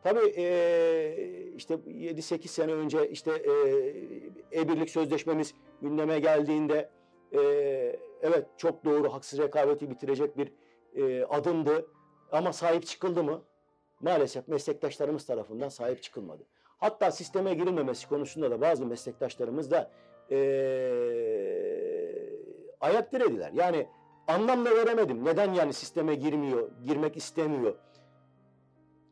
Tabii 0.02 0.34
e, 0.36 1.52
işte 1.56 1.74
7-8 1.74 2.48
sene 2.48 2.72
önce 2.72 3.10
işte 3.10 3.30
e, 3.30 4.60
e-birlik 4.60 4.90
sözleşmemiz 4.90 5.54
gündeme 5.82 6.20
geldiğinde 6.20 6.90
e, 7.32 7.40
evet 8.22 8.46
çok 8.56 8.84
doğru 8.84 9.12
haksız 9.12 9.38
rekabeti 9.38 9.90
bitirecek 9.90 10.38
bir 10.38 10.52
e, 10.94 11.24
adımdı 11.24 11.86
ama 12.32 12.52
sahip 12.52 12.86
çıkıldı 12.86 13.22
mı? 13.22 13.42
Maalesef 14.00 14.48
meslektaşlarımız 14.48 15.26
tarafından 15.26 15.68
sahip 15.68 16.02
çıkılmadı. 16.02 16.42
Hatta 16.78 17.10
sisteme 17.10 17.54
girilmemesi 17.54 18.08
konusunda 18.08 18.50
da 18.50 18.60
bazı 18.60 18.86
meslektaşlarımız 18.86 19.70
da 19.70 19.90
e, 20.30 20.36
ayak 22.80 23.12
dirediler. 23.12 23.50
Yani 23.52 23.86
anlam 24.32 24.64
da 24.64 24.70
veremedim. 24.70 25.24
Neden 25.24 25.54
yani 25.54 25.72
sisteme 25.72 26.14
girmiyor, 26.14 26.70
girmek 26.84 27.16
istemiyor? 27.16 27.74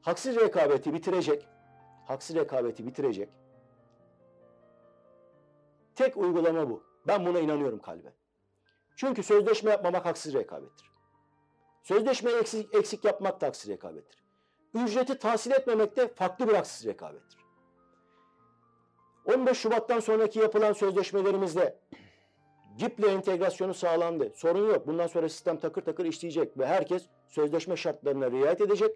Haksız 0.02 0.36
rekabeti 0.36 0.94
bitirecek, 0.94 1.48
haksız 2.06 2.36
rekabeti 2.36 2.86
bitirecek. 2.86 3.28
Tek 5.94 6.16
uygulama 6.16 6.70
bu. 6.70 6.82
Ben 7.06 7.26
buna 7.26 7.38
inanıyorum 7.38 7.78
kalben. 7.78 8.12
Çünkü 8.96 9.22
sözleşme 9.22 9.70
yapmamak 9.70 10.06
haksız 10.06 10.34
rekabettir. 10.34 10.90
Sözleşmeyi 11.82 12.36
eksik, 12.36 12.74
eksik 12.74 13.04
yapmak 13.04 13.40
da 13.40 13.46
haksız 13.46 13.70
rekabettir. 13.70 14.24
Ücreti 14.74 15.18
tahsil 15.18 15.50
etmemek 15.50 15.96
de 15.96 16.08
farklı 16.08 16.48
bir 16.48 16.54
haksız 16.54 16.86
rekabettir. 16.86 17.40
15 19.24 19.58
Şubat'tan 19.58 20.00
sonraki 20.00 20.38
yapılan 20.38 20.72
sözleşmelerimizde 20.72 21.80
GİP'le 22.80 23.04
entegrasyonu 23.08 23.74
sağlandı. 23.74 24.30
Sorun 24.34 24.68
yok. 24.68 24.86
Bundan 24.86 25.06
sonra 25.06 25.28
sistem 25.28 25.56
takır 25.56 25.82
takır 25.82 26.04
işleyecek 26.04 26.58
ve 26.58 26.66
herkes 26.66 27.06
sözleşme 27.28 27.76
şartlarına 27.76 28.30
riayet 28.30 28.60
edecek 28.60 28.90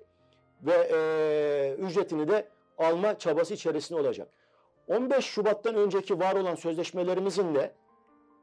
ve 0.63 0.89
eee, 0.91 1.85
ücretini 1.87 2.29
de 2.29 2.49
alma 2.79 3.19
çabası 3.19 3.55
içerisinde 3.55 4.01
olacak. 4.01 4.29
15 4.89 5.25
Şubat'tan 5.25 5.75
önceki 5.75 6.21
var 6.21 6.37
olan 6.37 6.55
sözleşmelerimizin 6.55 7.55
de 7.55 7.75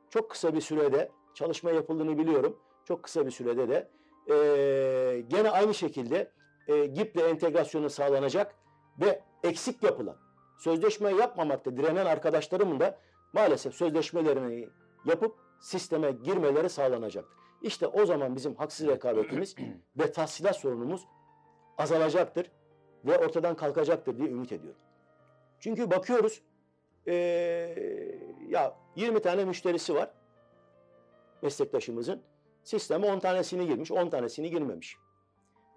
çok 0.10 0.30
kısa 0.30 0.54
bir 0.54 0.62
sürede 0.62 1.12
çalışma 1.34 1.72
yapıldığını 1.72 2.18
biliyorum. 2.18 2.60
Çok 2.86 3.04
kısa 3.04 3.26
bir 3.26 3.32
sürede 3.32 3.70
de 3.70 3.88
eee, 4.30 5.22
gene 5.22 5.50
aynı 5.52 5.74
şekilde 5.74 6.32
e, 6.68 6.86
GİP'le 6.86 7.18
entegrasyonu 7.22 7.90
sağlanacak 7.90 8.56
ve 9.02 9.22
eksik 9.44 9.84
yapılan, 9.84 10.16
sözleşme 10.60 11.12
yapmamakta 11.16 11.78
direnen 11.78 12.06
arkadaşlarımın 12.06 12.80
da 12.80 12.98
maalesef 13.34 13.76
sözleşmelerini 13.76 14.70
yapıp 15.06 15.36
sisteme 15.60 16.12
girmeleri 16.12 16.70
sağlanacaktır. 16.70 17.38
İşte 17.62 17.88
o 17.88 18.06
zaman 18.06 18.36
bizim 18.36 18.56
haksız 18.56 18.88
rekabetimiz 18.88 19.56
ve 19.98 20.12
tahsilat 20.12 20.56
sorunumuz 20.56 21.08
azalacaktır 21.78 22.52
ve 23.06 23.18
ortadan 23.18 23.56
kalkacaktır 23.56 24.18
diye 24.18 24.30
ümit 24.30 24.52
ediyorum. 24.52 24.82
Çünkü 25.60 25.92
bakıyoruz 25.92 26.42
eee, 27.06 28.20
ya 28.48 28.76
20 28.96 29.22
tane 29.22 29.46
müşterisi 29.46 29.96
var 29.96 30.12
meslektaşımızın. 31.42 32.22
Sisteme 32.64 33.14
10 33.14 33.20
tanesini 33.20 33.68
girmiş, 33.68 33.92
10 33.92 34.10
tanesini 34.10 34.50
girmemiş. 34.50 34.98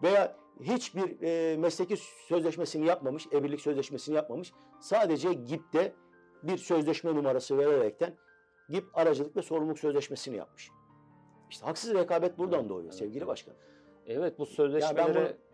Veya 0.03 0.37
hiçbir 0.61 1.20
eee, 1.20 1.57
mesleki 1.57 1.97
sözleşmesini 2.29 2.87
yapmamış, 2.87 3.27
evlilik 3.33 3.61
sözleşmesini 3.61 4.16
yapmamış. 4.16 4.53
Sadece 4.81 5.33
GİP'te 5.33 5.93
bir 6.43 6.59
sözleşme 6.59 7.14
numarası 7.14 7.59
vererekten 7.59 8.16
GİP 8.68 8.84
aracılık 8.94 9.36
ve 9.36 9.42
sorumluluk 9.42 9.78
sözleşmesini 9.78 10.36
yapmış. 10.36 10.70
İşte 11.50 11.66
haksız 11.66 11.94
rekabet 11.94 12.38
buradan 12.38 12.68
doğuyor 12.68 12.84
evet, 12.84 12.94
sevgili 12.94 13.26
başkan. 13.26 13.54
Evet 14.06 14.38
bu 14.38 14.46
sözleşmeleri 14.46 15.14
bunu- 15.14 15.44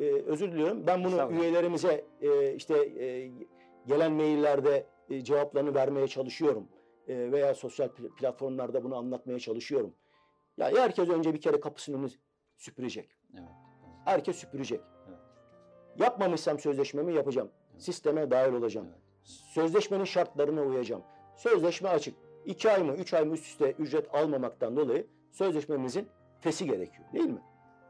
Ee, 0.00 0.04
özür 0.26 0.52
diliyorum. 0.52 0.86
Ben 0.86 1.04
bunu 1.04 1.32
üyelerimize 1.32 2.04
e, 2.20 2.54
işte 2.54 2.78
e, 3.04 3.30
gelen 3.86 4.12
maillerde 4.12 4.86
e, 5.10 5.24
cevaplarını 5.24 5.74
vermeye 5.74 6.08
çalışıyorum. 6.08 6.68
E, 7.08 7.32
veya 7.32 7.54
sosyal 7.54 7.86
pl- 7.88 8.14
platformlarda 8.16 8.84
bunu 8.84 8.96
anlatmaya 8.96 9.38
çalışıyorum. 9.38 9.94
Ya 10.56 10.70
herkes 10.76 11.08
önce 11.08 11.34
bir 11.34 11.40
kere 11.40 11.60
kapısının 11.60 11.98
önünü 11.98 12.08
süpürecek. 12.56 13.10
evet, 13.34 13.42
evet. 13.84 13.96
Herkes 14.04 14.36
süpürecek. 14.36 14.80
Evet. 15.08 15.18
Yapmamışsam 15.98 16.58
sözleşmemi 16.58 17.14
yapacağım. 17.14 17.50
Evet. 17.72 17.82
Sisteme 17.82 18.30
dahil 18.30 18.52
olacağım. 18.52 18.86
Evet. 18.90 19.00
Sözleşmenin 19.54 20.04
şartlarına 20.04 20.62
uyacağım. 20.62 21.02
Sözleşme 21.36 21.88
açık. 21.88 22.14
İki 22.48 22.70
ay 22.70 22.82
mı, 22.82 22.92
üç 22.94 23.14
ay 23.14 23.24
mı 23.24 23.34
üst 23.34 23.44
üste 23.46 23.70
ücret 23.78 24.14
almamaktan 24.14 24.76
dolayı 24.76 25.06
sözleşmemizin 25.32 26.08
fesi 26.40 26.66
gerekiyor. 26.66 27.08
Değil 27.12 27.28
mi? 27.28 27.42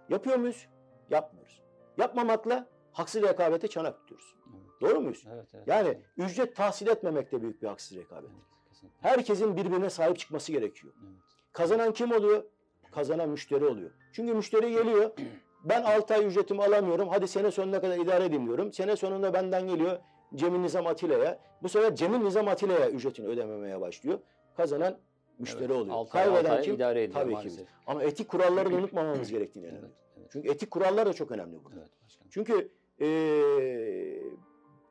Yapıyor 0.09 0.37
muyuz? 0.37 0.67
Yapmıyoruz. 1.11 1.63
Yapmamakla 1.99 2.67
haksız 2.93 3.23
rekabete 3.23 3.69
çanak 3.69 3.99
tutuyoruz. 4.01 4.35
Evet. 4.51 4.81
Doğru 4.81 5.01
muyuz? 5.01 5.25
Evet, 5.33 5.47
evet, 5.55 5.69
Yani 5.69 5.89
kesinlikle. 5.89 6.25
ücret 6.25 6.57
tahsil 6.57 6.87
etmemek 6.87 7.33
de 7.33 7.43
büyük 7.43 7.63
bir 7.63 7.67
haksız 7.69 7.97
rekabet. 7.99 8.31
Evet, 8.31 8.69
kesinlikle. 8.69 9.09
Herkesin 9.09 9.57
birbirine 9.57 9.91
sahip 9.91 10.19
çıkması 10.19 10.53
gerekiyor. 10.53 10.93
Evet. 11.03 11.19
Kazanan 11.53 11.93
kim 11.93 12.13
oluyor? 12.13 12.45
Kazanan 12.91 13.29
müşteri 13.29 13.65
oluyor. 13.65 13.91
Çünkü 14.13 14.35
müşteri 14.35 14.71
geliyor. 14.71 15.11
Ben 15.65 15.83
6 15.83 16.15
ay 16.15 16.27
ücretimi 16.27 16.63
alamıyorum. 16.65 17.09
Hadi 17.09 17.29
sene 17.29 17.51
sonuna 17.51 17.81
kadar 17.81 17.99
idare 17.99 18.25
edeyim 18.25 18.47
diyorum. 18.47 18.73
Sene 18.73 18.97
sonunda 18.97 19.35
benden 19.35 19.67
geliyor 19.69 19.99
Cemil 20.35 20.59
Nizam 20.59 20.87
Atilla'ya. 20.87 21.39
Bu 21.63 21.69
sefer 21.69 21.95
Cemil 21.95 22.19
Nizam 22.19 22.49
Atilla'ya 22.49 22.91
ücretini 22.91 23.27
ödememeye 23.27 23.81
başlıyor. 23.81 24.19
Kazanan 24.63 24.99
müşteri 25.39 25.65
Evet, 25.65 25.71
oluyor. 25.77 25.95
altı 25.95 26.19
ay, 26.19 26.25
altı 26.25 26.33
Kaybeden 26.35 26.57
ay 26.57 26.63
kim? 26.63 26.75
idare 26.75 27.03
ediyor 27.03 27.21
Tabii 27.21 27.31
ki 27.31 27.35
maalesef. 27.37 27.69
Ama 27.87 28.03
etik 28.03 28.29
kuralları 28.29 28.69
unutmamamız 28.69 29.31
gerektiğini 29.33 29.67
Evet, 29.67 29.81
evet, 30.19 30.29
Çünkü 30.33 30.49
etik 30.51 30.71
kurallar 30.71 31.07
da 31.07 31.13
çok 31.13 31.31
önemli 31.31 31.65
burada. 31.65 31.81
evet 31.81 31.91
başkanım. 32.05 32.31
Çünkü 32.31 32.71
eee, 32.99 34.23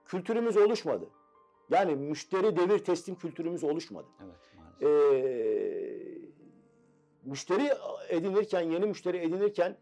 kültürümüz 0.05 0.57
oluşmadı. 0.57 1.09
Yani 1.69 1.95
müşteri 1.95 2.55
devir 2.57 2.79
teslim 2.79 3.15
kültürümüz 3.15 3.63
oluşmadı. 3.63 4.07
Evet, 4.25 4.35
maalesef. 4.57 4.81
Eee, 4.81 6.17
müşteri 7.23 7.69
edinirken, 8.09 8.61
yeni 8.61 8.85
müşteri 8.85 9.17
edinirken 9.17 9.77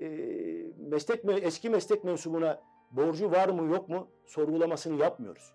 eee, 0.00 0.72
meslek 0.78 1.24
me- 1.24 1.40
eski 1.40 1.70
meslek 1.70 2.04
mensubuna 2.04 2.60
borcu 2.90 3.30
var 3.30 3.48
mı 3.48 3.72
yok 3.72 3.88
mu 3.88 4.08
sorgulamasını 4.26 5.00
yapmıyoruz. 5.00 5.52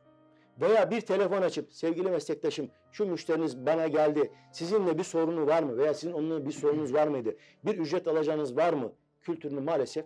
Veya 0.62 0.91
bir 0.91 1.01
telefon 1.01 1.41
açıp 1.41 1.74
sevgili 1.74 2.10
meslektaşım 2.12 2.70
şu 2.91 3.06
müşteriniz 3.06 3.66
bana 3.66 3.88
geldi. 3.88 4.32
Sizinle 4.51 4.97
bir 4.97 5.04
sorunu 5.04 5.47
var 5.47 5.64
mı? 5.64 5.78
Veya 5.78 5.93
sizin 5.93 6.14
onunla 6.14 6.45
bir 6.45 6.51
sorunuz 6.51 6.93
var 6.93 7.08
mıydı? 7.08 7.36
Bir 7.66 7.78
ücret 7.78 8.08
alacağınız 8.08 8.58
var 8.58 8.74
mı? 8.74 8.91
Kültürünü 9.22 9.60
maalesef 9.60 10.06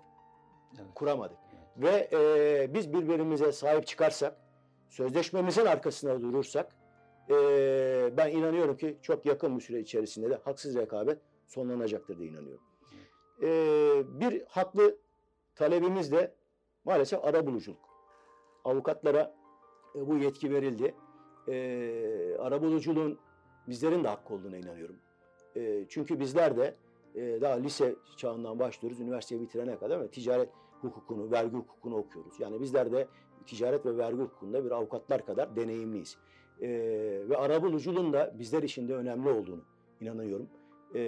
Evet, 0.76 0.88
kuramadık. 0.96 1.38
evet. 1.54 1.64
Ve 1.78 2.18
e, 2.18 2.74
biz 2.74 2.94
birbirimize 2.94 3.52
sahip 3.52 3.88
çıkarsak, 3.88 4.36
sözleşmemizin 4.90 5.66
arkasında 5.66 6.22
durursak, 6.22 6.76
e, 7.30 7.34
ben 8.18 8.30
inanıyorum 8.32 8.78
ki 8.78 8.98
çok 9.02 9.26
yakın 9.26 9.58
bir 9.58 9.64
süre 9.64 9.80
içerisinde 9.80 10.30
de 10.30 10.36
haksız 10.46 10.76
rekabet 10.76 11.20
sonlanacaktır 11.48 12.18
diye 12.20 12.30
inanıyorum. 12.30 12.64
E, 13.42 13.50
bir 14.20 14.44
haklı 14.48 14.98
talebimiz 15.56 16.12
de 16.12 16.34
maalesef 16.86 17.26
arabuluculuk. 17.26 17.80
Avukatlara 18.64 19.36
e, 19.98 20.08
bu 20.08 20.18
yetki 20.18 20.52
verildi. 20.52 20.96
E, 21.48 22.38
arabuluculuğun 22.40 23.20
bizlerin 23.68 24.04
de 24.04 24.08
hakkı 24.08 24.34
olduğuna 24.34 24.58
inanıyorum. 24.58 24.96
E, 25.56 25.86
çünkü 25.90 26.20
bizler 26.20 26.58
de 26.58 26.76
e, 27.16 27.42
daha 27.42 27.54
lise 27.54 27.96
çağından 28.18 28.60
başlıyoruz, 28.60 29.00
üniversiteyi 29.00 29.42
bitirene 29.42 29.78
kadar 29.78 30.02
ve 30.02 30.08
ticaret 30.08 30.50
hukukunu, 30.82 31.32
vergi 31.32 31.56
hukukunu 31.56 31.96
okuyoruz. 31.96 32.40
Yani 32.40 32.62
bizler 32.62 32.92
de 32.92 33.08
ticaret 33.46 33.86
ve 33.86 33.98
vergi 33.98 34.18
hukukunda 34.18 34.66
bir 34.66 34.72
avukatlar 34.72 35.26
kadar 35.26 35.56
deneyimliyiz. 35.56 36.18
Ee, 36.62 36.68
ve 37.30 37.38
arabuluculuğun 37.38 38.14
da 38.14 38.36
bizler 38.40 38.64
için 38.64 38.88
de 38.88 38.96
önemli 38.96 39.30
olduğunu 39.30 39.62
inanıyorum. 40.02 40.50
Ee, 40.96 41.00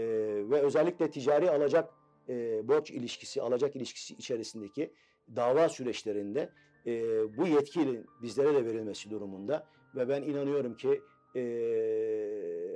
ve 0.50 0.62
özellikle 0.62 1.12
ticari 1.12 1.52
alacak 1.52 1.94
e, 2.30 2.68
borç 2.68 2.92
ilişkisi, 2.92 3.42
alacak 3.42 3.76
ilişkisi 3.76 4.14
içerisindeki 4.14 4.94
dava 5.36 5.70
süreçlerinde 5.70 6.50
e, 6.88 6.94
bu 7.38 7.48
yetkinin 7.48 8.06
bizlere 8.22 8.54
de 8.54 8.66
verilmesi 8.66 9.10
durumunda 9.10 9.68
ve 9.96 10.10
ben 10.10 10.22
inanıyorum 10.22 10.78
ki 10.78 11.02
e, 11.36 11.42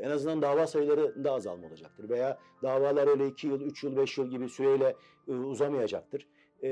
en 0.01 0.09
azından 0.09 0.41
dava 0.41 0.67
sayıları 0.67 1.23
da 1.23 1.31
azalma 1.31 1.67
olacaktır. 1.67 2.09
Veya 2.09 2.37
davalar 2.63 3.07
öyle 3.07 3.27
2 3.27 3.47
yıl, 3.47 3.61
3 3.61 3.83
yıl, 3.83 3.97
5 3.97 4.17
yıl 4.17 4.29
gibi 4.29 4.49
süreyle 4.49 4.95
e, 5.27 5.31
uzamayacaktır. 5.31 6.27
Ee, 6.63 6.69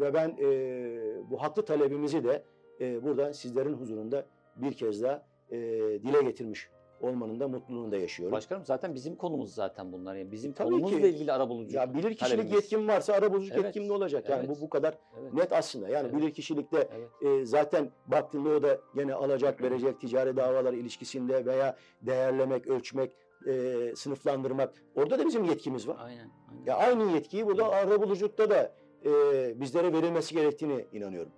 ve 0.00 0.14
ben 0.14 0.36
e, 0.40 1.30
bu 1.30 1.42
haklı 1.42 1.64
talebimizi 1.64 2.24
de 2.24 2.42
e, 2.80 3.04
burada 3.04 3.34
sizlerin 3.34 3.72
huzurunda 3.72 4.26
bir 4.56 4.72
kez 4.72 5.02
daha 5.02 5.26
e, 5.50 5.58
dile 6.02 6.22
getirmiş 6.22 6.70
olmanın 7.00 7.40
da 7.40 7.48
mutluluğunu 7.48 7.92
da 7.92 7.96
yaşıyorum. 7.96 8.32
Başkanım 8.32 8.66
zaten 8.66 8.94
bizim 8.94 9.16
konumuz 9.16 9.54
zaten 9.54 9.92
bunlar. 9.92 10.14
Yani 10.16 10.32
bizim 10.32 10.52
Tabii 10.52 10.68
konumuzla 10.70 10.98
ki. 10.98 11.08
ilgili 11.08 11.32
arabuluculuk 11.32 11.74
ya 11.74 11.94
bilir 11.94 12.02
kişilik 12.14 12.18
talebimiz. 12.20 12.52
yetkin 12.52 12.88
varsa 12.88 13.12
arabuluculuk 13.12 13.52
Evet, 13.54 13.64
yetkin 13.64 13.88
de 13.88 13.92
olacak. 13.92 14.28
Yani 14.28 14.46
evet. 14.46 14.56
bu 14.56 14.60
bu 14.60 14.70
kadar 14.70 14.98
Evet, 15.20 15.32
net 15.34 15.52
aslında. 15.52 15.88
Yani 15.88 16.08
Evet. 16.10 16.20
bilir 16.22 16.34
kişilikte 16.34 16.88
evet. 16.96 17.40
e, 17.40 17.44
zaten 17.44 17.90
baktığında 18.06 18.48
o 18.48 18.62
da 18.62 18.78
gene 18.94 19.14
alacak 19.14 19.62
verecek 19.62 20.00
ticari 20.00 20.36
davalar 20.36 20.72
ilişkisinde 20.72 21.46
veya 21.46 21.76
değerlemek, 22.02 22.66
ölçmek, 22.66 23.12
e, 23.46 23.52
sınıflandırmak 23.96 24.74
orada 24.94 25.18
da 25.18 25.26
bizim 25.26 25.44
yetkimiz 25.44 25.88
var. 25.88 25.96
Aynen. 26.00 26.30
aynen. 26.50 26.64
Ya 26.66 26.76
aynı 26.76 27.12
yetkiyi 27.12 27.46
burada 27.46 27.68
arabuluculukta 27.68 28.50
da 28.50 28.72
e, 29.04 29.10
bizlere 29.60 29.92
verilmesi 29.92 30.34
gerektiğini 30.34 30.84
inanıyorum. 30.92 31.32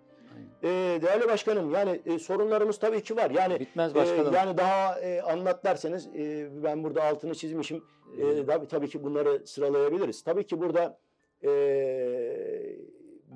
E, 0.63 0.69
değerli 1.03 1.29
başkanım 1.29 1.71
yani 1.75 2.01
e, 2.07 2.19
sorunlarımız 2.19 2.79
tabii 2.79 3.03
ki 3.03 3.17
var. 3.17 3.31
Yani 3.31 3.61
Bitmez 3.61 3.93
e, 3.93 3.95
başkanım. 3.95 4.35
yani 4.35 4.57
daha 4.59 5.01
e, 5.01 5.23
anlat 5.23 5.65
derseniz 5.65 6.07
e, 6.07 6.49
ben 6.63 6.85
burada 6.85 7.05
altını 7.05 7.35
çizmişim. 7.35 7.85
Ee, 8.19 8.27
E, 8.27 8.47
tabii, 8.47 8.69
tabii 8.69 8.89
ki 8.89 9.05
bunları 9.05 9.47
sıralayabiliriz. 9.47 10.23
Tabii 10.25 10.47
ki 10.47 10.61
burada 10.61 10.99
e, 11.45 11.51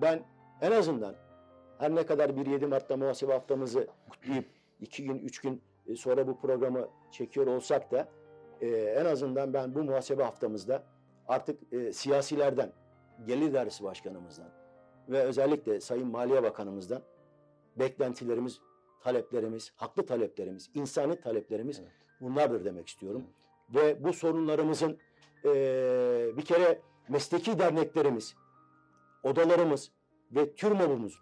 ben 0.02 0.22
en 0.60 0.72
azından 0.72 1.14
her 1.78 1.94
ne 1.94 2.06
kadar 2.06 2.36
bir 2.36 2.46
7 2.46 2.66
Mart'ta 2.66 2.96
muhasebe 2.96 3.32
haftamızı 3.32 3.86
kutlayıp 4.10 4.44
iki 4.80 5.04
gün, 5.04 5.18
üç 5.18 5.38
gün 5.40 5.62
e, 5.86 5.96
sonra 5.96 6.26
bu 6.26 6.40
programı 6.40 6.88
çekiyor 7.10 7.46
olsak 7.46 7.90
da 7.92 8.08
e, 8.60 8.66
en 8.68 9.04
azından 9.04 9.52
ben 9.54 9.74
bu 9.74 9.82
muhasebe 9.84 10.22
haftamızda 10.22 10.82
artık 11.28 11.72
e, 11.72 11.92
siyasilerden, 11.92 12.72
Gelir 13.26 13.46
İdaresi 13.48 13.84
Başkanımızdan 13.84 14.48
ve 15.08 15.22
özellikle 15.22 15.80
Sayın 15.80 16.08
Maliye 16.08 16.42
Bakanımızdan 16.42 17.02
beklentilerimiz, 17.78 18.60
taleplerimiz, 19.00 19.72
haklı 19.76 20.06
taleplerimiz, 20.06 20.70
insani 20.74 21.20
taleplerimiz 21.20 21.78
Evet. 21.80 21.90
bunlardır 22.20 22.64
demek 22.64 22.88
istiyorum. 22.88 23.22
Ve 23.74 24.04
bu 24.04 24.12
sorunlarımızın 24.12 24.98
eee, 25.44 26.32
bir 26.36 26.42
kere 26.44 26.80
mesleki 27.08 27.58
derneklerimiz, 27.58 28.34
odalarımız 29.22 29.90
ve 30.32 30.54
TÜRMOB'umuz 30.54 31.18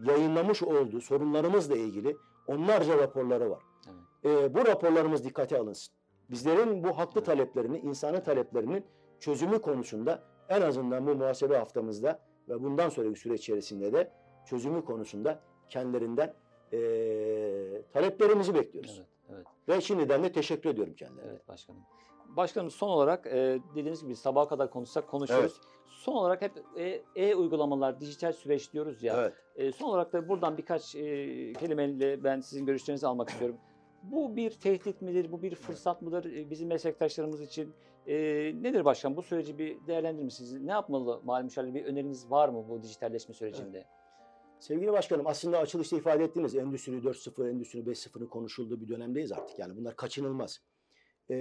yayınlamış 0.00 0.62
olduğu 0.62 1.00
sorunlarımızla 1.00 1.76
ilgili 1.76 2.16
onlarca 2.46 2.98
raporları 2.98 3.50
var. 3.50 3.62
Evet. 3.86 4.02
Eee, 4.42 4.54
bu 4.54 4.66
raporlarımız 4.66 5.24
dikkate 5.24 5.58
alınsın. 5.58 5.94
Bizlerin 6.30 6.84
bu 6.84 6.98
haklı 6.98 7.12
Evet. 7.20 7.26
taleplerini, 7.26 7.78
insani 7.78 8.22
taleplerinin 8.22 8.84
çözümü 9.20 9.58
konusunda 9.62 10.22
en 10.48 10.60
azından 10.62 11.06
bu 11.06 11.14
muhasebe 11.14 11.56
haftamızda 11.56 12.20
ve 12.48 12.62
bundan 12.62 12.88
sonraki 12.88 13.20
süreç 13.20 13.40
içerisinde 13.40 13.92
de 13.92 14.12
çözümü 14.46 14.84
konusunda 14.84 15.40
kendilerinden 15.68 16.34
eee, 16.72 17.82
taleplerimizi 17.92 18.54
bekliyoruz. 18.54 18.96
Evet, 18.98 19.08
Evet. 19.34 19.46
Ve 19.68 19.80
şimdiden 19.80 20.22
de 20.24 20.32
teşekkür 20.32 20.70
ediyorum 20.70 20.94
kendilerine. 20.94 21.30
Evet 21.30 21.48
başkanım. 21.48 21.82
Başkanım 22.28 22.70
son 22.70 22.88
olarak 22.88 23.26
e, 23.26 23.58
dediğiniz 23.74 24.02
gibi 24.02 24.16
sabaha 24.16 24.48
kadar 24.48 24.70
konuşsak 24.70 25.08
konuşuyoruz. 25.08 25.60
Son 25.86 26.12
olarak 26.12 26.42
hep 26.42 26.52
e, 26.76 27.02
e-uygulamalar, 27.16 28.00
dijital 28.00 28.32
süreç 28.32 28.72
diyoruz 28.72 29.02
ya. 29.02 29.16
Evet. 29.20 29.34
E, 29.56 29.72
son 29.72 29.88
olarak 29.88 30.12
da 30.12 30.28
buradan 30.28 30.58
birkaç 30.58 30.94
e, 30.94 31.52
kelimeyle 31.52 32.24
ben 32.24 32.40
sizin 32.40 32.66
görüşlerinizi 32.66 33.06
almak 33.06 33.28
istiyorum. 33.30 33.56
Bu 34.02 34.36
bir 34.36 34.50
tehdit 34.50 35.02
midir, 35.02 35.32
bu 35.32 35.42
bir 35.42 35.54
fırsat 35.54 36.02
mıdır 36.02 36.24
e, 36.24 36.50
bizim 36.50 36.68
meslektaşlarımız 36.68 37.40
için? 37.40 37.74
E, 38.06 38.14
nedir 38.62 38.84
başkan? 38.84 39.16
Bu 39.16 39.22
süreci 39.22 39.58
bir 39.58 39.86
değerlendirir 39.86 40.24
misiniz? 40.24 40.52
Ne 40.52 40.70
yapmalı 40.72 41.20
Mali 41.24 41.44
Müşavirler? 41.44 41.74
Bir 41.74 41.84
öneriniz 41.84 42.30
var 42.30 42.48
mı 42.48 42.68
bu 42.68 42.82
dijitalleşme 42.82 43.34
sürecinde? 43.34 43.84
Sevgili 44.62 44.92
başkanım 44.92 45.26
aslında 45.26 45.58
açılışta 45.58 45.96
ifade 45.96 46.24
ettiğiniz 46.24 46.54
Endüstri 46.54 46.92
4.0, 46.92 47.50
Endüstri 47.50 47.78
5.0'ın 47.78 48.26
konuşulduğu 48.26 48.80
bir 48.80 48.88
dönemdeyiz 48.88 49.32
artık. 49.32 49.58
Yani 49.58 49.76
bunlar 49.76 49.96
kaçınılmaz. 49.96 50.60
Ee, 51.30 51.36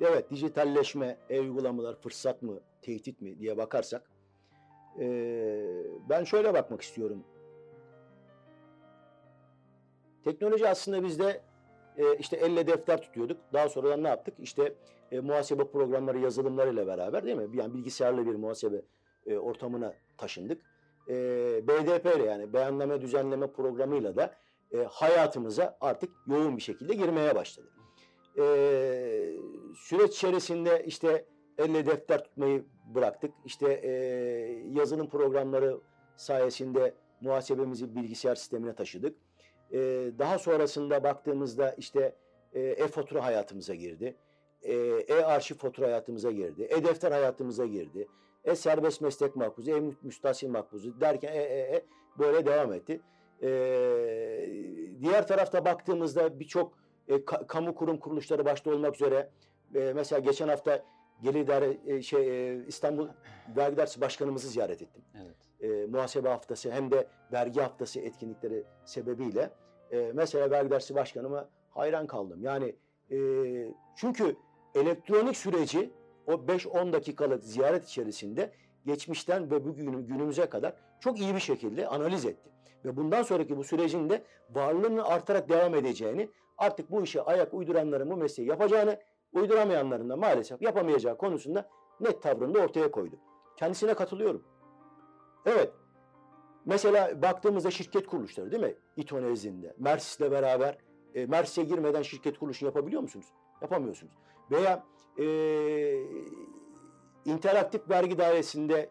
evet 0.00 0.30
dijitalleşme, 0.30 1.18
e-uygulamalar 1.30 2.00
fırsat 2.00 2.42
mı, 2.42 2.60
tehdit 2.82 3.20
mi 3.20 3.38
diye 3.38 3.56
bakarsak 3.56 4.10
ee, 5.00 5.66
ben 6.08 6.24
şöyle 6.24 6.54
bakmak 6.54 6.82
istiyorum. 6.82 7.24
Teknoloji 10.24 10.68
aslında 10.68 11.02
bizde 11.02 11.42
e, 11.96 12.16
işte 12.16 12.36
elle 12.36 12.66
defter 12.66 13.02
tutuyorduk. 13.02 13.40
Daha 13.52 13.68
sonradan 13.68 14.02
ne 14.02 14.08
yaptık? 14.08 14.34
İşte 14.38 14.74
e, 15.12 15.20
muhasebe 15.20 15.70
programları, 15.70 16.18
yazılımlarıyla 16.18 16.86
beraber 16.86 17.24
değil 17.24 17.36
mi? 17.36 17.56
Yani 17.56 17.74
bilgisayarlı 17.74 18.26
bir 18.26 18.34
muhasebe 18.34 18.82
e, 19.26 19.38
ortamına 19.38 19.94
taşındık. 20.18 20.75
E, 21.08 21.14
BDP 21.68 22.16
ile 22.16 22.24
yani 22.24 22.52
beyanname 22.52 23.00
düzenleme 23.00 23.46
programıyla 23.52 24.16
da 24.16 24.34
e, 24.72 24.76
hayatımıza 24.90 25.76
artık 25.80 26.10
yoğun 26.26 26.56
bir 26.56 26.62
şekilde 26.62 26.94
girmeye 26.94 27.34
başladı. 27.34 27.68
E, 28.38 28.44
süreç 29.74 30.14
içerisinde 30.16 30.84
işte 30.86 31.24
elle 31.58 31.86
defter 31.86 32.24
tutmayı 32.24 32.64
bıraktık. 32.94 33.34
İşte 33.44 33.72
e, 33.72 33.90
yazılım 34.72 35.08
programları 35.08 35.80
sayesinde 36.16 36.94
muhasebemizi 37.20 37.96
bilgisayar 37.96 38.34
sistemine 38.34 38.74
taşıdık. 38.74 39.16
E, 39.72 39.78
daha 40.18 40.38
sonrasında 40.38 41.04
baktığımızda 41.04 41.74
işte 41.78 42.14
e, 42.52 42.60
e-fatura 42.60 43.24
hayatımıza 43.24 43.74
girdi. 43.74 44.16
E, 44.62 44.74
E-arşiv 45.08 45.54
fatura 45.54 45.86
hayatımıza 45.86 46.30
girdi. 46.30 46.68
E-defter 46.70 47.12
hayatımıza 47.12 47.66
girdi. 47.66 48.08
E-serbest 48.46 49.00
meslek 49.00 49.36
makbuzu, 49.36 49.70
e-müstahsil 49.70 50.48
makbuzu 50.48 51.00
derken 51.00 51.32
e, 51.32 51.38
e, 51.38 51.76
e, 51.76 51.84
böyle 52.18 52.46
devam 52.46 52.72
etti. 52.72 53.00
E, 53.42 53.48
diğer 55.02 55.26
tarafta 55.26 55.64
baktığımızda 55.64 56.40
birçok 56.40 56.78
e, 57.08 57.14
ka- 57.14 57.46
kamu 57.46 57.74
kurum 57.74 57.98
kuruluşları 57.98 58.44
başta 58.44 58.70
olmak 58.70 58.94
üzere 58.94 59.30
e, 59.74 59.92
mesela 59.94 60.18
geçen 60.18 60.48
hafta 60.48 60.82
Gelir 61.22 61.40
İdare 61.40 61.78
e, 61.86 62.02
şey 62.02 62.50
e, 62.52 62.64
İstanbul 62.66 63.08
Vergi 63.56 63.76
Dairesi 63.76 64.00
Başkanımızı 64.00 64.48
ziyaret 64.48 64.82
ettim. 64.82 65.02
Evet. 65.14 65.36
E, 65.60 65.86
muhasebe 65.86 66.28
haftası 66.28 66.70
hem 66.70 66.90
de 66.90 67.06
vergi 67.32 67.60
haftası 67.60 68.00
etkinlikleri 68.00 68.64
sebebiyle 68.84 69.50
e, 69.92 70.10
mesela 70.14 70.50
vergi 70.50 70.70
dairesi 70.70 70.94
başkanıma 70.94 71.48
hayran 71.70 72.06
kaldım. 72.06 72.42
Yani 72.42 72.76
e, 73.10 73.16
çünkü 73.96 74.36
elektronik 74.74 75.36
süreci 75.36 75.90
o 76.26 76.32
5-10 76.32 76.92
dakikalık 76.92 77.44
ziyaret 77.44 77.88
içerisinde 77.88 78.52
geçmişten 78.86 79.50
ve 79.50 79.64
bugün 79.64 80.06
günümüze 80.06 80.46
kadar 80.46 80.74
çok 81.00 81.20
iyi 81.20 81.34
bir 81.34 81.40
şekilde 81.40 81.88
analiz 81.88 82.24
etti. 82.24 82.50
Ve 82.84 82.96
bundan 82.96 83.22
sonraki 83.22 83.56
bu 83.56 83.64
sürecin 83.64 84.10
de 84.10 84.24
varlığının 84.50 85.02
artarak 85.02 85.48
devam 85.48 85.74
edeceğini, 85.74 86.30
artık 86.58 86.90
bu 86.90 87.02
işe 87.02 87.22
ayak 87.22 87.54
uyduranların 87.54 88.10
bu 88.10 88.16
mesleği 88.16 88.48
yapacağını, 88.48 89.00
uyduramayanların 89.32 90.08
da 90.08 90.16
maalesef 90.16 90.62
yapamayacağı 90.62 91.16
konusunda 91.16 91.68
net 92.00 92.22
tavrını 92.22 92.54
da 92.54 92.58
ortaya 92.58 92.90
koydu. 92.90 93.16
Kendisine 93.56 93.94
katılıyorum. 93.94 94.44
Evet, 95.46 95.72
mesela 96.64 97.22
baktığımızda 97.22 97.70
şirket 97.70 98.06
kuruluşları 98.06 98.50
değil 98.50 98.62
mi? 98.62 98.74
İTO 98.96 99.22
nezdinde, 99.22 99.74
Mersis'le 99.78 100.30
beraber, 100.30 100.78
e, 101.14 101.26
Mersis'e 101.26 101.62
girmeden 101.62 102.02
şirket 102.02 102.38
kuruluşu 102.38 102.64
yapabiliyor 102.64 103.02
musunuz? 103.02 103.26
Yapamıyorsunuz. 103.62 104.12
Veya 104.50 104.84
e, 105.18 105.26
interaktif 107.24 107.90
vergi 107.90 108.18
dairesinde 108.18 108.90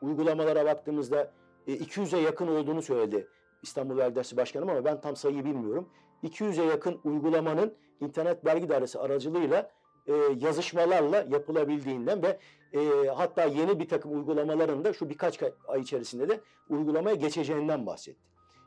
uygulamalara 0.00 0.64
baktığımızda 0.64 1.32
e, 1.66 1.72
200'e 1.76 2.20
yakın 2.20 2.46
olduğunu 2.46 2.82
söyledi 2.82 3.28
İstanbul 3.62 3.96
Vergi 3.96 4.14
Dairesi 4.14 4.36
Başkanım 4.36 4.68
ama 4.68 4.84
ben 4.84 5.00
tam 5.00 5.16
sayıyı 5.16 5.44
bilmiyorum. 5.44 5.88
200'e 6.24 6.64
yakın 6.64 7.00
uygulamanın 7.04 7.74
internet 8.00 8.44
vergi 8.44 8.68
dairesi 8.68 8.98
aracılığıyla 8.98 9.70
e, 10.06 10.12
yazışmalarla 10.40 11.26
yapılabildiğinden 11.30 12.22
ve 12.22 12.38
e, 12.72 13.08
hatta 13.08 13.44
yeni 13.44 13.78
bir 13.80 13.88
takım 13.88 14.16
uygulamaların 14.16 14.84
da 14.84 14.92
şu 14.92 15.10
birkaç 15.10 15.36
ka- 15.36 15.52
ay 15.68 15.80
içerisinde 15.80 16.28
de 16.28 16.40
uygulamaya 16.68 17.16
geçeceğinden 17.16 17.86
bahsetti. 17.86 18.20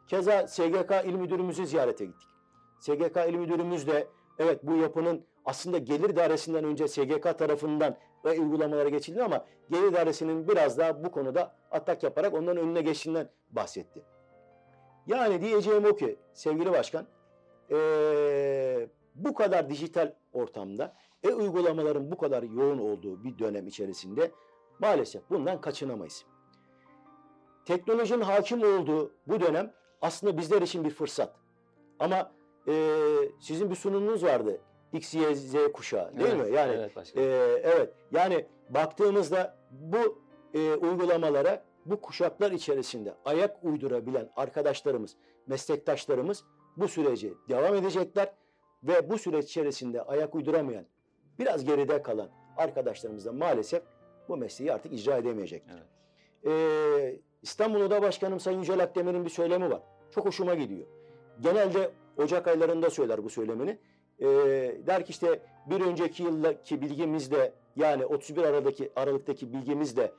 Keza 0.07 0.47
SGK 0.47 0.91
İl 1.05 1.13
Müdürümüzü 1.13 1.65
ziyarete 1.65 2.05
gittik. 2.05 2.29
SGK 2.79 3.17
İl 3.29 3.35
Müdürümüz 3.35 3.87
de 3.87 4.07
evet 4.39 4.59
bu 4.63 4.75
yapının 4.75 5.25
aslında 5.45 5.77
gelir 5.77 6.15
dairesinden 6.15 6.63
önce 6.63 6.87
SGK 6.87 7.37
tarafından 7.37 7.97
ve 8.25 8.39
uygulamalara 8.39 8.89
geçildi 8.89 9.23
ama 9.23 9.45
gelir 9.69 9.93
dairesinin 9.93 10.47
biraz 10.47 10.77
daha 10.77 11.03
bu 11.03 11.11
konuda 11.11 11.55
atak 11.71 12.03
yaparak 12.03 12.33
onların 12.33 12.63
önüne 12.63 12.81
geçtiğinden 12.81 13.29
bahsetti. 13.51 14.03
Yani 15.07 15.41
diyeceğim 15.41 15.85
o 15.85 15.95
ki 15.95 16.19
sevgili 16.33 16.71
başkan 16.71 17.07
eee, 17.69 18.89
bu 19.15 19.33
kadar 19.33 19.69
dijital 19.69 20.13
ortamda 20.33 20.93
e-uygulamaların 21.23 22.11
bu 22.11 22.17
kadar 22.17 22.43
yoğun 22.43 22.77
olduğu 22.77 23.23
bir 23.23 23.39
dönem 23.39 23.67
içerisinde 23.67 24.31
maalesef 24.79 25.29
bundan 25.29 25.61
kaçınamayız. 25.61 26.25
Teknolojinin 27.65 28.21
hakim 28.21 28.63
olduğu 28.63 29.11
bu 29.27 29.39
dönem 29.39 29.73
aslında 30.01 30.37
bizler 30.37 30.61
için 30.61 30.83
bir 30.83 30.89
fırsat. 30.89 31.35
Ama 31.99 32.31
eee, 32.67 33.31
sizin 33.39 33.69
bir 33.69 33.75
sunumunuz 33.75 34.23
vardı. 34.23 34.61
X, 34.95 35.13
Y, 35.13 35.35
Z 35.35 35.55
kuşağı 35.73 36.17
değil 36.17 36.29
Evet, 36.35 36.49
mi? 36.49 36.55
Yani 36.55 36.73
evet 36.75 36.95
başkanım. 36.95 37.27
ee, 37.27 37.31
evet. 37.63 37.93
Yani 38.11 38.45
baktığımızda 38.69 39.57
bu 39.71 40.21
e, 40.53 40.73
uygulamalara 40.73 41.63
bu 41.85 42.01
kuşaklar 42.01 42.51
içerisinde 42.51 43.13
ayak 43.25 43.63
uydurabilen 43.63 44.29
arkadaşlarımız, 44.35 45.15
meslektaşlarımız 45.47 46.43
bu 46.77 46.87
süreci 46.87 47.33
devam 47.49 47.75
edecekler 47.75 48.33
ve 48.83 49.09
bu 49.09 49.17
süreç 49.17 49.45
içerisinde 49.45 50.01
ayak 50.01 50.35
uyduramayan, 50.35 50.85
biraz 51.39 51.65
geride 51.65 52.01
kalan 52.01 52.29
arkadaşlarımız 52.57 53.25
da 53.25 53.31
maalesef 53.31 53.83
bu 54.29 54.37
mesleği 54.37 54.73
artık 54.73 54.93
icra 54.93 55.17
edemeyecekler. 55.17 55.75
Evet. 55.75 55.85
Ee, 56.47 57.19
İstanbul 57.41 57.81
Oda 57.81 58.01
Başkanım 58.01 58.39
Sayın 58.39 58.59
Yücel 58.59 58.83
Akdemir'in 58.83 59.25
bir 59.25 59.29
söylemi 59.29 59.71
var. 59.71 59.81
Çok 60.11 60.25
hoşuma 60.25 60.55
gidiyor. 60.55 60.87
Genelde 61.39 61.91
Ocak 62.17 62.47
aylarında 62.47 62.89
söyler 62.89 63.23
bu 63.23 63.29
söylemini. 63.29 63.77
Ee, 64.21 64.25
der 64.87 65.05
ki 65.05 65.09
işte 65.09 65.39
bir 65.69 65.81
önceki 65.81 66.23
yıldaki 66.23 66.81
bilgimizle 66.81 67.53
yani 67.75 68.05
31 68.05 68.43
Aralık'taki, 68.43 68.91
Aralık'taki 68.95 69.53
bilgimizle 69.53 70.11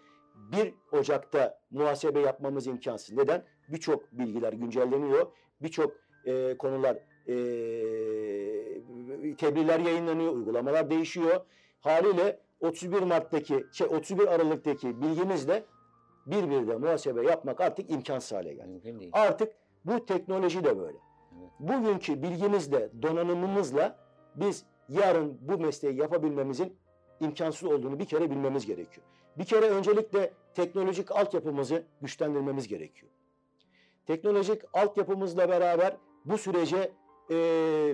1 0.53 0.74
Ocak'ta 0.92 1.59
muhasebe 1.70 2.20
yapmamız 2.20 2.66
imkansız. 2.66 3.16
Neden? 3.16 3.44
Birçok 3.68 4.12
bilgiler 4.12 4.53
güncelleniyor. 4.53 5.26
Birçok 5.62 5.92
e, 6.26 6.57
konular 6.59 6.97
e, 7.28 7.36
tebliğler 9.34 9.80
yayınlanıyor, 9.80 10.32
uygulamalar 10.32 10.90
değişiyor. 10.90 11.40
Haliyle 11.80 12.40
31 12.61 13.03
Mart'taki, 13.03 13.66
şey 13.72 13.86
31 13.86 14.26
Aralık'taki 14.26 15.03
bilgimizle 15.03 15.64
bir 16.26 16.51
bir 16.51 16.68
de 16.68 16.76
muhasebe 16.76 17.22
yapmak 17.22 17.61
artık 17.61 17.90
imkansız 17.90 18.32
hale 18.32 18.55
geldi. 18.55 18.68
Mümkün 18.68 19.01
değil. 19.01 19.11
Artık 19.14 19.53
bu 19.84 20.07
teknoloji 20.07 20.64
de 20.64 20.78
böyle. 20.78 20.99
Bugünkü 21.59 22.22
bilgimizle, 22.22 22.91
donanımımızla 23.03 23.97
biz 24.34 24.64
yarın 24.89 25.39
bu 25.41 25.59
mesleği 25.59 25.97
yapabilmemizin 25.97 26.76
imkansız 27.20 27.68
olduğunu 27.72 27.99
bir 27.99 28.05
kere 28.05 28.30
bilmemiz 28.30 28.66
gerekiyor. 28.66 29.07
Bir 29.39 29.45
kere 29.45 29.70
öncelikle 29.70 30.32
teknolojik 30.55 31.11
altyapımızı 31.11 31.84
güçlendirmemiz 32.03 32.68
gerekiyor. 32.68 33.12
Teknolojik 34.07 34.62
altyapımızla 34.72 35.49
beraber 35.49 35.97
bu 36.24 36.39
sürece 36.39 36.93
e, 37.30 37.37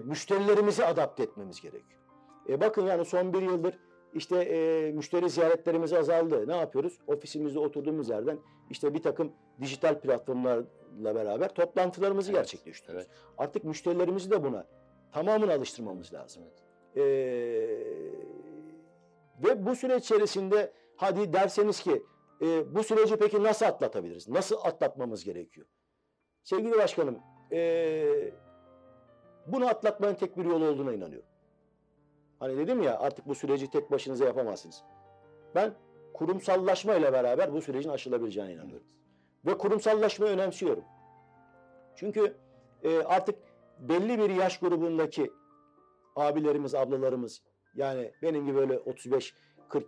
müşterilerimizi 0.05 0.85
adapte 0.85 1.23
etmemiz 1.23 1.61
gerekiyor. 1.61 2.01
E, 2.49 2.61
bakın 2.61 2.87
yani 2.87 3.05
son 3.05 3.33
bir 3.33 3.43
yıldır 3.43 3.79
işte 4.15 4.37
e, 4.43 4.93
müşteri 4.93 5.31
ziyaretlerimiz 5.31 5.93
azaldı. 5.93 6.49
Ne 6.49 6.57
yapıyoruz? 6.57 6.99
Ofisimizde 7.07 7.59
oturduğumuz 7.59 8.09
yerden 8.09 8.39
işte 8.71 8.95
bir 8.95 9.03
takım 9.03 9.33
dijital 9.61 10.01
platformlarla 10.01 11.15
beraber 11.15 11.55
toplantılarımızı 11.55 12.31
Evet, 12.31 12.39
gerçekleştiriyoruz. 12.41 13.07
Evet. 13.07 13.19
Artık 13.39 13.65
müşterilerimizi 13.65 14.31
de 14.31 14.45
buna 14.45 14.67
tamamını 15.13 15.53
alıştırmamız 15.53 16.13
lazım. 16.15 16.43
evet. 16.47 16.63
Ee, 16.97 17.03
ve 19.45 19.67
bu 19.67 19.77
süreç 19.77 20.05
içerisinde 20.05 20.73
hadi 20.97 21.33
derseniz 21.33 21.81
ki 21.81 22.03
e, 22.43 22.75
bu 22.75 22.83
süreci 22.85 23.17
peki 23.17 23.43
nasıl 23.43 23.67
atlatabiliriz? 23.67 24.29
Nasıl 24.29 24.57
atlatmamız 24.65 25.25
gerekiyor? 25.25 25.67
Sevgili 26.43 26.79
başkanım, 26.79 27.19
e, 27.53 28.33
Bunu 29.47 29.67
atlatmanın 29.67 30.15
tek 30.15 30.37
bir 30.37 30.45
yolu 30.45 30.65
olduğuna 30.67 30.93
inanıyorum. 30.93 31.29
Hani 32.43 32.57
dedim 32.57 32.83
ya 32.83 32.99
artık 32.99 33.29
bu 33.29 33.35
süreci 33.35 33.71
tek 33.71 33.91
başınıza 33.91 34.25
yapamazsınız. 34.25 34.83
Ben 35.55 35.75
kurumsallaşma 36.15 36.95
ile 36.95 37.13
beraber 37.13 37.53
bu 37.53 37.63
sürecin 37.63 37.91
aşılabileceğine 37.91 38.53
inanıyorum. 38.53 38.87
Ve 39.47 39.59
kurumsallaşmayı 39.59 40.33
önemsiyorum. 40.33 40.85
Çünkü 41.97 42.37
e, 42.83 42.99
artık 42.99 43.39
belli 43.79 44.19
bir 44.19 44.31
yaş 44.31 44.59
grubundaki 44.59 45.33
abilerimiz, 46.17 46.75
ablalarımız 46.75 47.43
yani 47.75 48.13
benim 48.23 48.47
gibi 48.47 48.57
böyle 48.57 48.75
35-40 48.75 49.33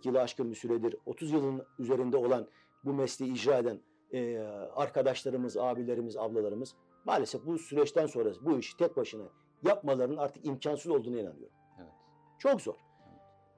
yılı 0.03 0.21
aşkın 0.21 0.51
bir 0.51 0.55
süredir 0.55 0.95
30 1.05 1.31
yılın 1.31 1.65
üzerinde 1.79 2.17
olan 2.17 2.47
bu 2.85 2.93
mesleği 2.93 3.33
icra 3.33 3.57
eden 3.57 3.79
e, 4.13 4.37
arkadaşlarımız, 4.75 5.57
abilerimiz, 5.57 6.17
ablalarımız 6.17 6.75
maalesef 7.05 7.45
bu 7.45 7.59
süreçten 7.59 8.07
sonra 8.07 8.29
bu 8.41 8.59
işi 8.59 8.77
tek 8.77 8.97
başına 8.97 9.25
yapmalarının 9.63 10.17
artık 10.17 10.45
imkansız 10.45 10.91
olduğuna 10.91 11.19
inanıyorum. 11.19 11.54
Evet. 12.35 12.39
Çok 12.41 12.61
zor. 12.61 12.75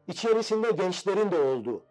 İçerisinde 0.08 0.72
gençlerin 0.72 1.32
de 1.32 1.40
olduğu. 1.40 1.84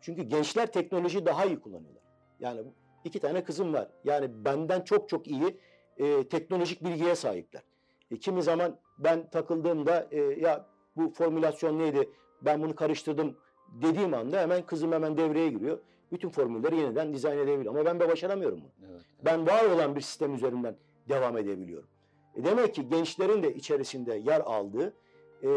Çünkü 0.00 0.22
gençler 0.22 0.72
teknolojiyi 0.72 1.26
daha 1.26 1.44
iyi 1.44 1.60
kullanıyorlar. 1.60 2.02
Yani 2.40 2.60
iki 3.04 3.20
tane 3.20 3.44
kızım 3.44 3.72
var. 3.72 3.88
Yani 4.04 4.44
benden 4.44 4.80
çok 4.80 5.08
çok 5.08 5.26
iyi 5.26 5.56
e, 5.96 6.28
teknolojik 6.28 6.84
bilgiye 6.84 7.14
sahipler. 7.14 7.62
E, 8.10 8.16
kimi 8.16 8.42
zaman 8.42 8.78
ben 8.98 9.30
takıldığımda 9.30 10.08
e, 10.10 10.20
ya 10.20 10.66
bu 10.96 11.10
formülasyon 11.10 11.78
neydi 11.78 12.10
ben 12.42 12.62
bunu 12.62 12.74
karıştırdım 12.74 13.36
dediğim 13.82 14.14
anda 14.14 14.40
hemen 14.40 14.66
kızım 14.66 14.92
hemen 14.92 15.16
devreye 15.16 15.48
giriyor. 15.48 15.78
Bütün 16.12 16.28
formülleri 16.28 16.76
yeniden 16.76 17.14
dizayn 17.14 17.38
edebiliyor. 17.38 17.74
Ama 17.74 17.84
ben 17.84 18.00
de 18.00 18.08
başaramıyorum 18.08 18.60
bunu. 18.60 18.90
Evet. 18.90 19.02
Ben 19.24 19.46
var 19.46 19.64
olan 19.64 19.96
bir 19.96 20.00
sistem 20.00 20.34
üzerinden 20.34 20.76
devam 21.08 21.38
edebiliyorum. 21.38 21.88
E 22.34 22.44
demek 22.44 22.74
ki 22.74 22.88
gençlerin 22.88 23.42
de 23.42 23.54
içerisinde 23.54 24.14
yer 24.14 24.40
aldığı 24.40 24.94
e, 25.42 25.50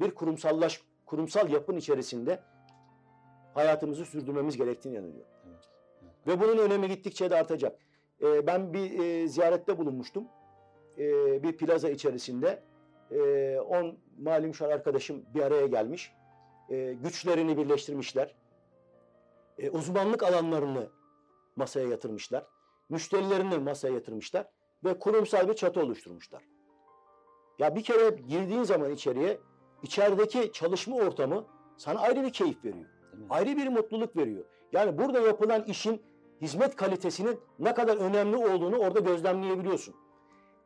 bir 0.00 0.10
kurumsallaş 0.14 0.82
kurumsal 1.06 1.50
yapın 1.50 1.76
içerisinde 1.76 2.40
hayatımızı 3.54 4.04
sürdürmemiz 4.04 4.56
gerektiğini 4.56 4.94
inanıyorum. 4.94 5.32
Evet. 5.46 5.68
Ve 6.26 6.40
bunun 6.40 6.58
önemi 6.58 6.88
gittikçe 6.88 7.30
de 7.30 7.36
artacak. 7.36 7.78
E, 8.22 8.46
ben 8.46 8.72
bir 8.74 8.98
e, 8.98 9.28
ziyarette 9.28 9.78
bulunmuştum. 9.78 10.24
E, 10.98 11.42
bir 11.42 11.56
plaza 11.56 11.90
içerisinde. 11.90 12.62
E, 13.10 13.58
on 13.60 13.98
malum 14.18 14.54
şar 14.54 14.70
arkadaşım 14.70 15.24
bir 15.34 15.42
araya 15.42 15.66
gelmiş. 15.66 16.12
E, 16.70 16.96
güçlerini 17.02 17.56
birleştirmişler. 17.56 18.34
E, 19.58 19.70
uzmanlık 19.70 20.22
alanlarını 20.22 20.88
masaya 21.56 21.88
yatırmışlar. 21.88 22.46
Müşterilerini 22.88 23.58
masaya 23.58 23.94
yatırmışlar. 23.94 24.48
Ve 24.84 24.98
kurumsal 24.98 25.48
bir 25.48 25.54
çatı 25.54 25.80
oluşturmuşlar. 25.80 26.42
Ya 27.58 27.74
bir 27.74 27.82
kere 27.82 28.10
girdiğin 28.28 28.62
zaman 28.62 28.90
içeriye, 28.90 29.38
içerideki 29.82 30.52
çalışma 30.52 30.96
ortamı 30.96 31.44
sana 31.76 32.00
ayrı 32.00 32.22
bir 32.22 32.32
keyif 32.32 32.64
veriyor. 32.64 32.86
Ayrı 33.30 33.56
bir 33.56 33.68
mutluluk 33.68 34.16
veriyor. 34.16 34.44
Yani 34.72 34.98
burada 34.98 35.20
yapılan 35.20 35.64
işin 35.64 36.02
hizmet 36.42 36.76
kalitesinin 36.76 37.40
ne 37.58 37.74
kadar 37.74 37.96
önemli 37.96 38.36
olduğunu 38.36 38.78
orada 38.78 39.00
gözlemleyebiliyorsun. 39.00 39.94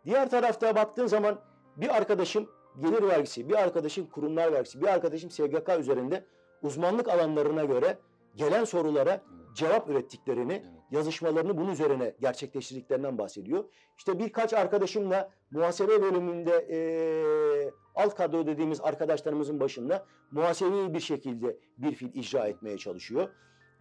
Diğer 0.05 0.30
tarafta 0.30 0.74
baktığın 0.74 1.07
zaman 1.07 1.38
bir 1.76 1.97
arkadaşım 1.97 2.49
gelir 2.80 3.03
vergisi, 3.03 3.49
bir 3.49 3.55
arkadaşım 3.55 4.07
kurumlar 4.07 4.53
vergisi, 4.53 4.80
bir 4.80 4.86
arkadaşım 4.86 5.30
SGK 5.30 5.78
üzerinde 5.78 6.24
uzmanlık 6.62 7.09
alanlarına 7.09 7.64
göre 7.64 7.99
gelen 8.36 8.64
sorulara. 8.64 9.20
Cevap 9.55 9.88
ürettiklerini, 9.90 10.53
Evet. 10.53 10.64
yazışmalarını 10.90 11.57
bunun 11.57 11.70
üzerine 11.70 12.14
gerçekleştirdiklerinden 12.20 13.18
bahsediyor. 13.18 13.64
İşte 13.98 14.18
birkaç 14.18 14.53
arkadaşımla 14.53 15.30
muhasebe 15.50 16.03
bölümünde 16.03 16.66
eee 16.70 17.70
alt 17.94 18.14
kadro 18.14 18.46
dediğimiz 18.46 18.80
arkadaşlarımızın 18.80 19.61
başında 19.61 20.07
muhasebeyi 20.30 20.94
bir 20.94 21.00
şekilde 21.00 21.57
bir 21.78 21.94
fil 21.94 22.14
icra 22.14 22.46
etmeye 22.46 22.78
çalışıyor. 22.78 23.28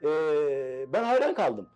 Eee, 0.03 0.85
ben 0.93 1.03
hayran 1.03 1.33
kaldım. 1.33 1.69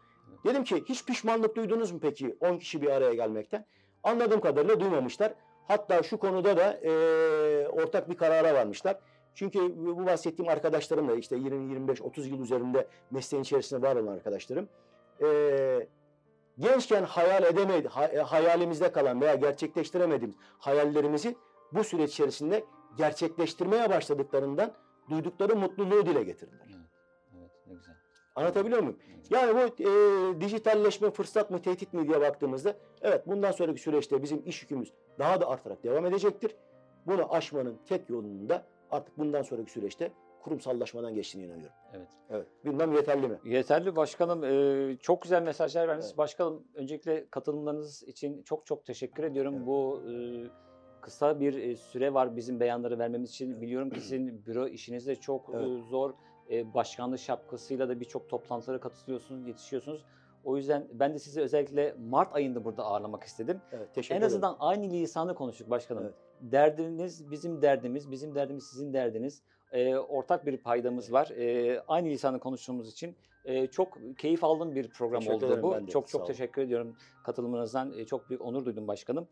Dedim 0.46 0.64
ki 0.64 0.84
hiç 0.90 1.06
pişmanlık 1.06 1.56
duydunuz 1.56 1.92
mu 1.92 2.00
peki 2.02 2.38
10 2.40 2.58
kişi 2.58 2.82
bir 2.82 2.90
araya 2.90 3.14
gelmekten? 3.14 3.66
Anladığım 4.04 4.42
kadarıyla 4.42 4.80
duymamışlar. 4.80 5.34
Hatta 5.68 6.04
şu 6.04 6.18
konuda 6.18 6.58
da 6.58 6.80
eee, 6.84 7.68
ortak 7.68 8.10
bir 8.10 8.18
karara 8.18 8.54
varmışlar. 8.54 8.98
Çünkü 9.36 9.60
bu 9.78 10.06
bahsettiğim 10.06 10.52
arkadaşlarım 10.52 11.08
da 11.08 11.16
işte 11.16 11.36
20, 11.36 11.70
25, 11.70 12.02
30 12.02 12.28
yıl 12.28 12.42
üzerinde 12.42 12.88
mesleğin 13.12 13.44
içerisinde 13.44 13.82
var 13.82 13.96
olan 13.96 14.14
arkadaşlarım. 14.14 14.70
Eee, 15.22 15.88
gençken 16.60 17.04
hayal 17.04 17.44
edemedi, 17.44 17.90
e, 18.14 18.18
hayalimizde 18.18 18.92
kalan 18.92 19.22
veya 19.22 19.36
gerçekleştiremediğimiz 19.36 20.36
hayallerimizi 20.58 21.36
bu 21.72 21.84
süreç 21.84 22.12
içerisinde 22.12 22.64
gerçekleştirmeye 22.98 23.90
başladıklarından 23.90 24.74
duydukları 25.10 25.56
mutluluğu 25.56 26.06
dile 26.06 26.24
getirdiler. 26.24 26.68
Evet. 26.70 26.90
Evet. 27.38 27.52
Ne 27.68 27.74
güzel. 27.74 27.96
Anlatabiliyor 28.36 28.80
muyum? 28.80 29.00
Evet. 29.16 29.32
Yani 29.32 29.56
bu 29.56 29.84
e, 29.84 30.42
dijitalleşme 30.42 31.12
fırsat 31.12 31.52
mı 31.52 31.62
tehdit 31.62 31.94
mi 31.94 32.08
diye 32.08 32.22
baktığımızda 32.22 32.76
evet 33.02 33.28
bundan 33.28 33.52
sonraki 33.52 33.82
süreçte 33.82 34.24
bizim 34.24 34.42
iş 34.46 34.62
yükümüz 34.62 34.94
daha 35.20 35.42
da 35.42 35.50
artarak 35.50 35.84
devam 35.84 36.06
edecektir. 36.06 36.56
Bunu 37.08 37.34
aşmanın 37.34 37.78
tek 37.90 38.10
yolunun 38.10 38.50
da 38.50 38.66
artık 38.92 39.18
bundan 39.18 39.42
sonraki 39.42 39.72
süreçte 39.72 40.12
kurumsallaşmadan 40.44 41.14
geçtiğine 41.16 41.48
inanıyorum. 41.48 41.76
Evet. 41.94 42.08
Evet. 42.30 42.48
Bilmem 42.66 42.94
yeterli 42.94 43.28
mi? 43.28 43.40
Yeterli 43.46 43.96
başkanım. 43.96 44.44
Ee, 44.44 44.98
çok 44.98 45.22
güzel 45.22 45.42
mesajlar 45.44 45.88
verdiniz. 45.88 46.06
Evet. 46.08 46.18
Başkanım 46.18 46.64
öncelikle 46.76 47.30
katılımlarınız 47.30 48.04
için 48.04 48.44
çok 48.44 48.66
çok 48.66 48.86
teşekkür 48.86 49.24
ediyorum. 49.24 49.54
Evet. 49.58 49.68
Bu 49.68 50.02
e, 50.12 50.14
kısa 51.02 51.40
bir 51.40 51.54
e, 51.54 51.76
süre 51.76 52.14
var 52.14 52.36
bizim 52.36 52.60
beyanları 52.60 53.00
vermemiz 53.00 53.30
için. 53.30 53.62
Biliyorum 53.62 53.90
ki 53.90 54.02
sizin 54.02 54.46
büro 54.46 54.68
işiniz 54.68 55.08
de 55.08 55.16
çok 55.16 55.50
Evet. 55.54 55.68
e, 55.68 55.90
zor. 55.90 56.14
E, 56.52 56.74
başkanlık 56.74 57.20
şapkasıyla 57.20 57.90
da 57.90 58.00
birçok 58.00 58.30
toplantılara 58.30 58.80
katılıyorsunuz, 58.80 59.48
yetişiyorsunuz. 59.48 60.06
O 60.46 60.58
yüzden 60.58 60.88
ben 60.94 61.14
de 61.14 61.20
sizi 61.20 61.42
özellikle 61.42 61.96
Mart 62.10 62.36
ayında 62.36 62.66
burada 62.66 62.84
ağırlamak 62.84 63.24
istedim. 63.24 63.62
Evet. 63.72 63.94
Teşekkür 63.94 64.16
En 64.16 64.20
ederim. 64.20 64.28
azından 64.28 64.56
aynı 64.60 64.90
lisanı 64.90 65.36
konuştuk 65.36 65.70
başkanım. 65.70 66.04
Evet. 66.04 66.14
Derdiniz 66.42 67.32
bizim 67.32 67.62
derdimiz, 67.62 68.12
bizim 68.12 68.36
derdimiz 68.36 68.64
sizin 68.64 68.94
derdiniz. 68.94 69.42
Ee, 69.72 69.96
ortak 69.96 70.46
bir 70.46 70.58
paydamız 70.58 71.14
var. 71.14 71.30
Ee, 71.30 71.80
aynı 71.88 72.08
lisanı 72.08 72.40
konuştuğumuz 72.40 72.92
için 72.92 73.16
e, 73.46 73.68
çok 73.68 73.98
keyif 74.18 74.44
aldığım 74.44 74.76
bir 74.76 74.90
program 74.90 75.20
Teşekkür 75.20 75.48
oldu 75.48 75.60
bu. 75.64 75.88
Çok 75.88 76.08
çok 76.08 76.28
teşekkür 76.28 76.62
ediyorum 76.62 76.96
katılımınızdan. 77.24 77.98
E, 77.98 78.06
çok 78.06 78.30
büyük 78.30 78.42
onur 78.42 78.66
duydum 78.66 78.88
başkanım. 78.88 79.28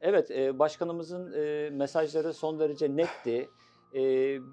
Evet, 0.00 0.30
e, 0.30 0.58
başkanımızın 0.58 1.32
e, 1.32 1.70
mesajları 1.70 2.34
son 2.34 2.58
derece 2.58 2.96
netti. 2.96 3.48
E, 3.94 4.00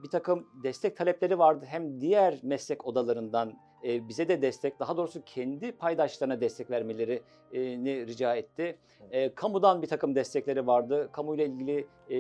bir 0.03 0.09
takım 0.11 0.47
destek 0.63 0.97
talepleri 0.97 1.39
vardı. 1.39 1.65
Hem 1.67 2.01
diğer 2.01 2.39
meslek 2.43 2.85
odalarından 2.85 3.53
e, 3.85 4.07
bize 4.07 4.27
de 4.27 4.41
destek, 4.41 4.79
daha 4.79 4.97
doğrusu 4.97 5.21
kendi 5.25 5.71
paydaşlarına 5.71 6.41
destek 6.41 6.71
vermelerini 6.71 8.07
rica 8.07 8.35
etti. 8.35 8.77
E, 9.11 9.33
kamudan 9.35 9.81
bir 9.81 9.87
takım 9.87 10.15
destekleri 10.15 10.67
vardı. 10.67 11.09
Kamuyla 11.11 11.45
ilgili 11.45 11.87
e, 12.09 12.17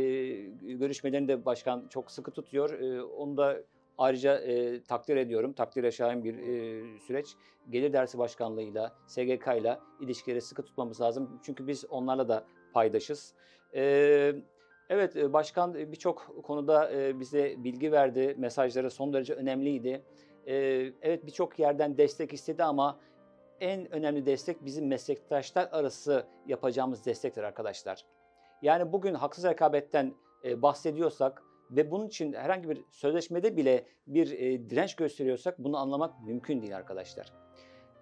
görüşmelerini 0.73 1.27
de 1.27 1.45
başkan 1.45 1.87
çok 1.89 2.11
sıkı 2.11 2.31
tutuyor. 2.31 2.79
E, 2.79 3.03
onu 3.03 3.37
da 3.37 3.57
ayrıca 3.97 4.37
e, 4.37 4.83
takdir 4.83 5.17
ediyorum. 5.17 5.53
Takdire 5.53 5.91
şayan 5.91 6.23
bir 6.23 6.37
e, 6.37 6.99
süreç. 6.99 7.35
Gelir 7.69 7.93
Dersi 7.93 8.17
Başkanlığı'yla, 8.17 8.95
SGK'yla 9.07 9.79
ilişkileri 10.01 10.41
sıkı 10.41 10.63
tutmamız 10.63 11.01
lazım. 11.01 11.39
Çünkü 11.43 11.67
biz 11.67 11.85
onlarla 11.85 12.29
da 12.29 12.45
paydaşız. 12.73 13.33
E, 13.75 13.81
evet, 14.89 15.15
e, 15.15 15.33
başkan 15.33 15.73
birçok 15.73 16.43
konuda 16.43 16.91
e, 16.91 17.19
bize 17.19 17.55
bilgi 17.57 17.91
verdi. 17.91 18.35
Mesajları 18.37 18.91
son 18.91 19.13
derece 19.13 19.33
önemliydi. 19.33 20.01
E, 20.47 20.53
evet 21.01 21.25
birçok 21.25 21.59
yerden 21.59 21.97
destek 21.97 22.33
istedi 22.33 22.63
ama 22.63 22.99
en 23.59 23.91
önemli 23.91 24.25
destek 24.25 24.65
bizim 24.65 24.87
meslektaşlar 24.87 25.69
arası 25.71 26.25
yapacağımız 26.47 27.05
destektir 27.05 27.43
arkadaşlar. 27.43 28.05
Yani 28.61 28.91
bugün 28.93 29.13
haksız 29.13 29.45
rekabetten 29.45 30.13
e, 30.43 30.61
bahsediyorsak 30.61 31.43
ve 31.71 31.91
bunun 31.91 32.07
için 32.07 32.33
herhangi 32.33 32.69
bir 32.69 32.83
sözleşmede 32.91 33.57
bile 33.57 33.85
bir 34.07 34.31
e, 34.31 34.69
direnç 34.69 34.95
gösteriyorsak 34.95 35.59
bunu 35.59 35.77
anlamak 35.77 36.23
mümkün 36.23 36.61
değil 36.61 36.77
arkadaşlar. 36.77 37.33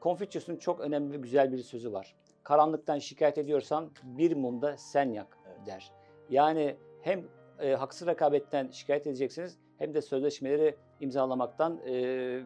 Confucius'un 0.01 0.57
çok 0.57 0.79
önemli 0.79 1.13
ve 1.13 1.17
güzel 1.17 1.51
bir 1.51 1.57
sözü 1.57 1.93
var. 1.93 2.15
Karanlıktan 2.43 2.99
şikayet 2.99 3.37
ediyorsan 3.37 3.91
bir 4.03 4.35
mumda 4.35 4.77
sen 4.77 5.09
yak 5.09 5.37
der. 5.65 5.91
Yani 6.29 6.75
hem 7.01 7.25
e, 7.59 7.73
haksız 7.73 8.07
rekabetten 8.07 8.69
şikayet 8.71 9.07
edeceksiniz 9.07 9.57
hem 9.77 9.93
de 9.93 10.01
sözleşmeleri 10.01 10.75
imzalamaktan 11.04 11.80
e, 11.86 11.91
e, 11.91 12.43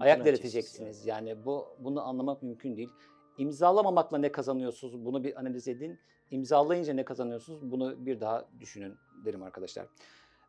ayak 0.00 0.24
direteceksiniz. 0.24 1.06
Yani 1.06 1.44
bu 1.44 1.66
bunu 1.78 2.08
anlamak 2.08 2.42
mümkün 2.42 2.76
değil. 2.76 2.90
İmzalamamakla 3.38 4.18
ne 4.18 4.32
kazanıyorsunuz? 4.32 5.04
Bunu 5.04 5.24
bir 5.24 5.40
analiz 5.40 5.68
edin. 5.68 5.98
İmzalayınca 6.30 6.94
ne 6.94 7.04
kazanıyorsunuz? 7.04 7.70
Bunu 7.70 8.06
bir 8.06 8.20
daha 8.20 8.44
düşünün 8.60 8.94
derim 9.24 9.42
arkadaşlar. 9.42 9.86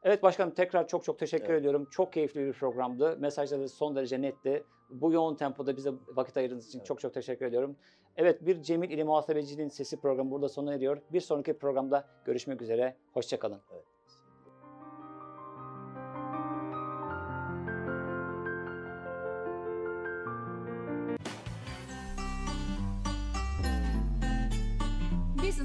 Evet 0.03 0.23
başkanım 0.23 0.51
tekrar 0.51 0.87
çok 0.87 1.03
çok 1.03 1.19
teşekkür 1.19 1.49
Evet. 1.49 1.59
ediyorum. 1.59 1.87
Çok 1.91 2.13
keyifli 2.13 2.45
bir 2.45 2.53
programdı. 2.53 3.17
Mesajlarınız 3.19 3.73
son 3.73 3.95
derece 3.95 4.21
netti. 4.21 4.63
Bu 4.89 5.11
yoğun 5.11 5.35
tempoda 5.35 5.77
bize 5.77 5.91
vakit 6.15 6.37
ayırdığınız 6.37 6.67
için 6.67 6.79
Evet. 6.79 6.87
çok 6.87 6.99
çok 6.99 7.13
teşekkür 7.13 7.45
ediyorum. 7.45 7.75
Evet 8.17 8.45
bir 8.45 8.61
Cemil 8.61 8.89
İli 8.89 9.03
Muhasebeciliğin 9.03 9.69
Sesi 9.69 9.99
programı 10.01 10.31
burada 10.31 10.49
sona 10.49 10.73
eriyor. 10.73 11.01
Bir 11.13 11.21
sonraki 11.21 11.53
programda 11.53 12.07
görüşmek 12.25 12.61
üzere. 12.61 12.95
Hoşçakalın. 13.13 13.61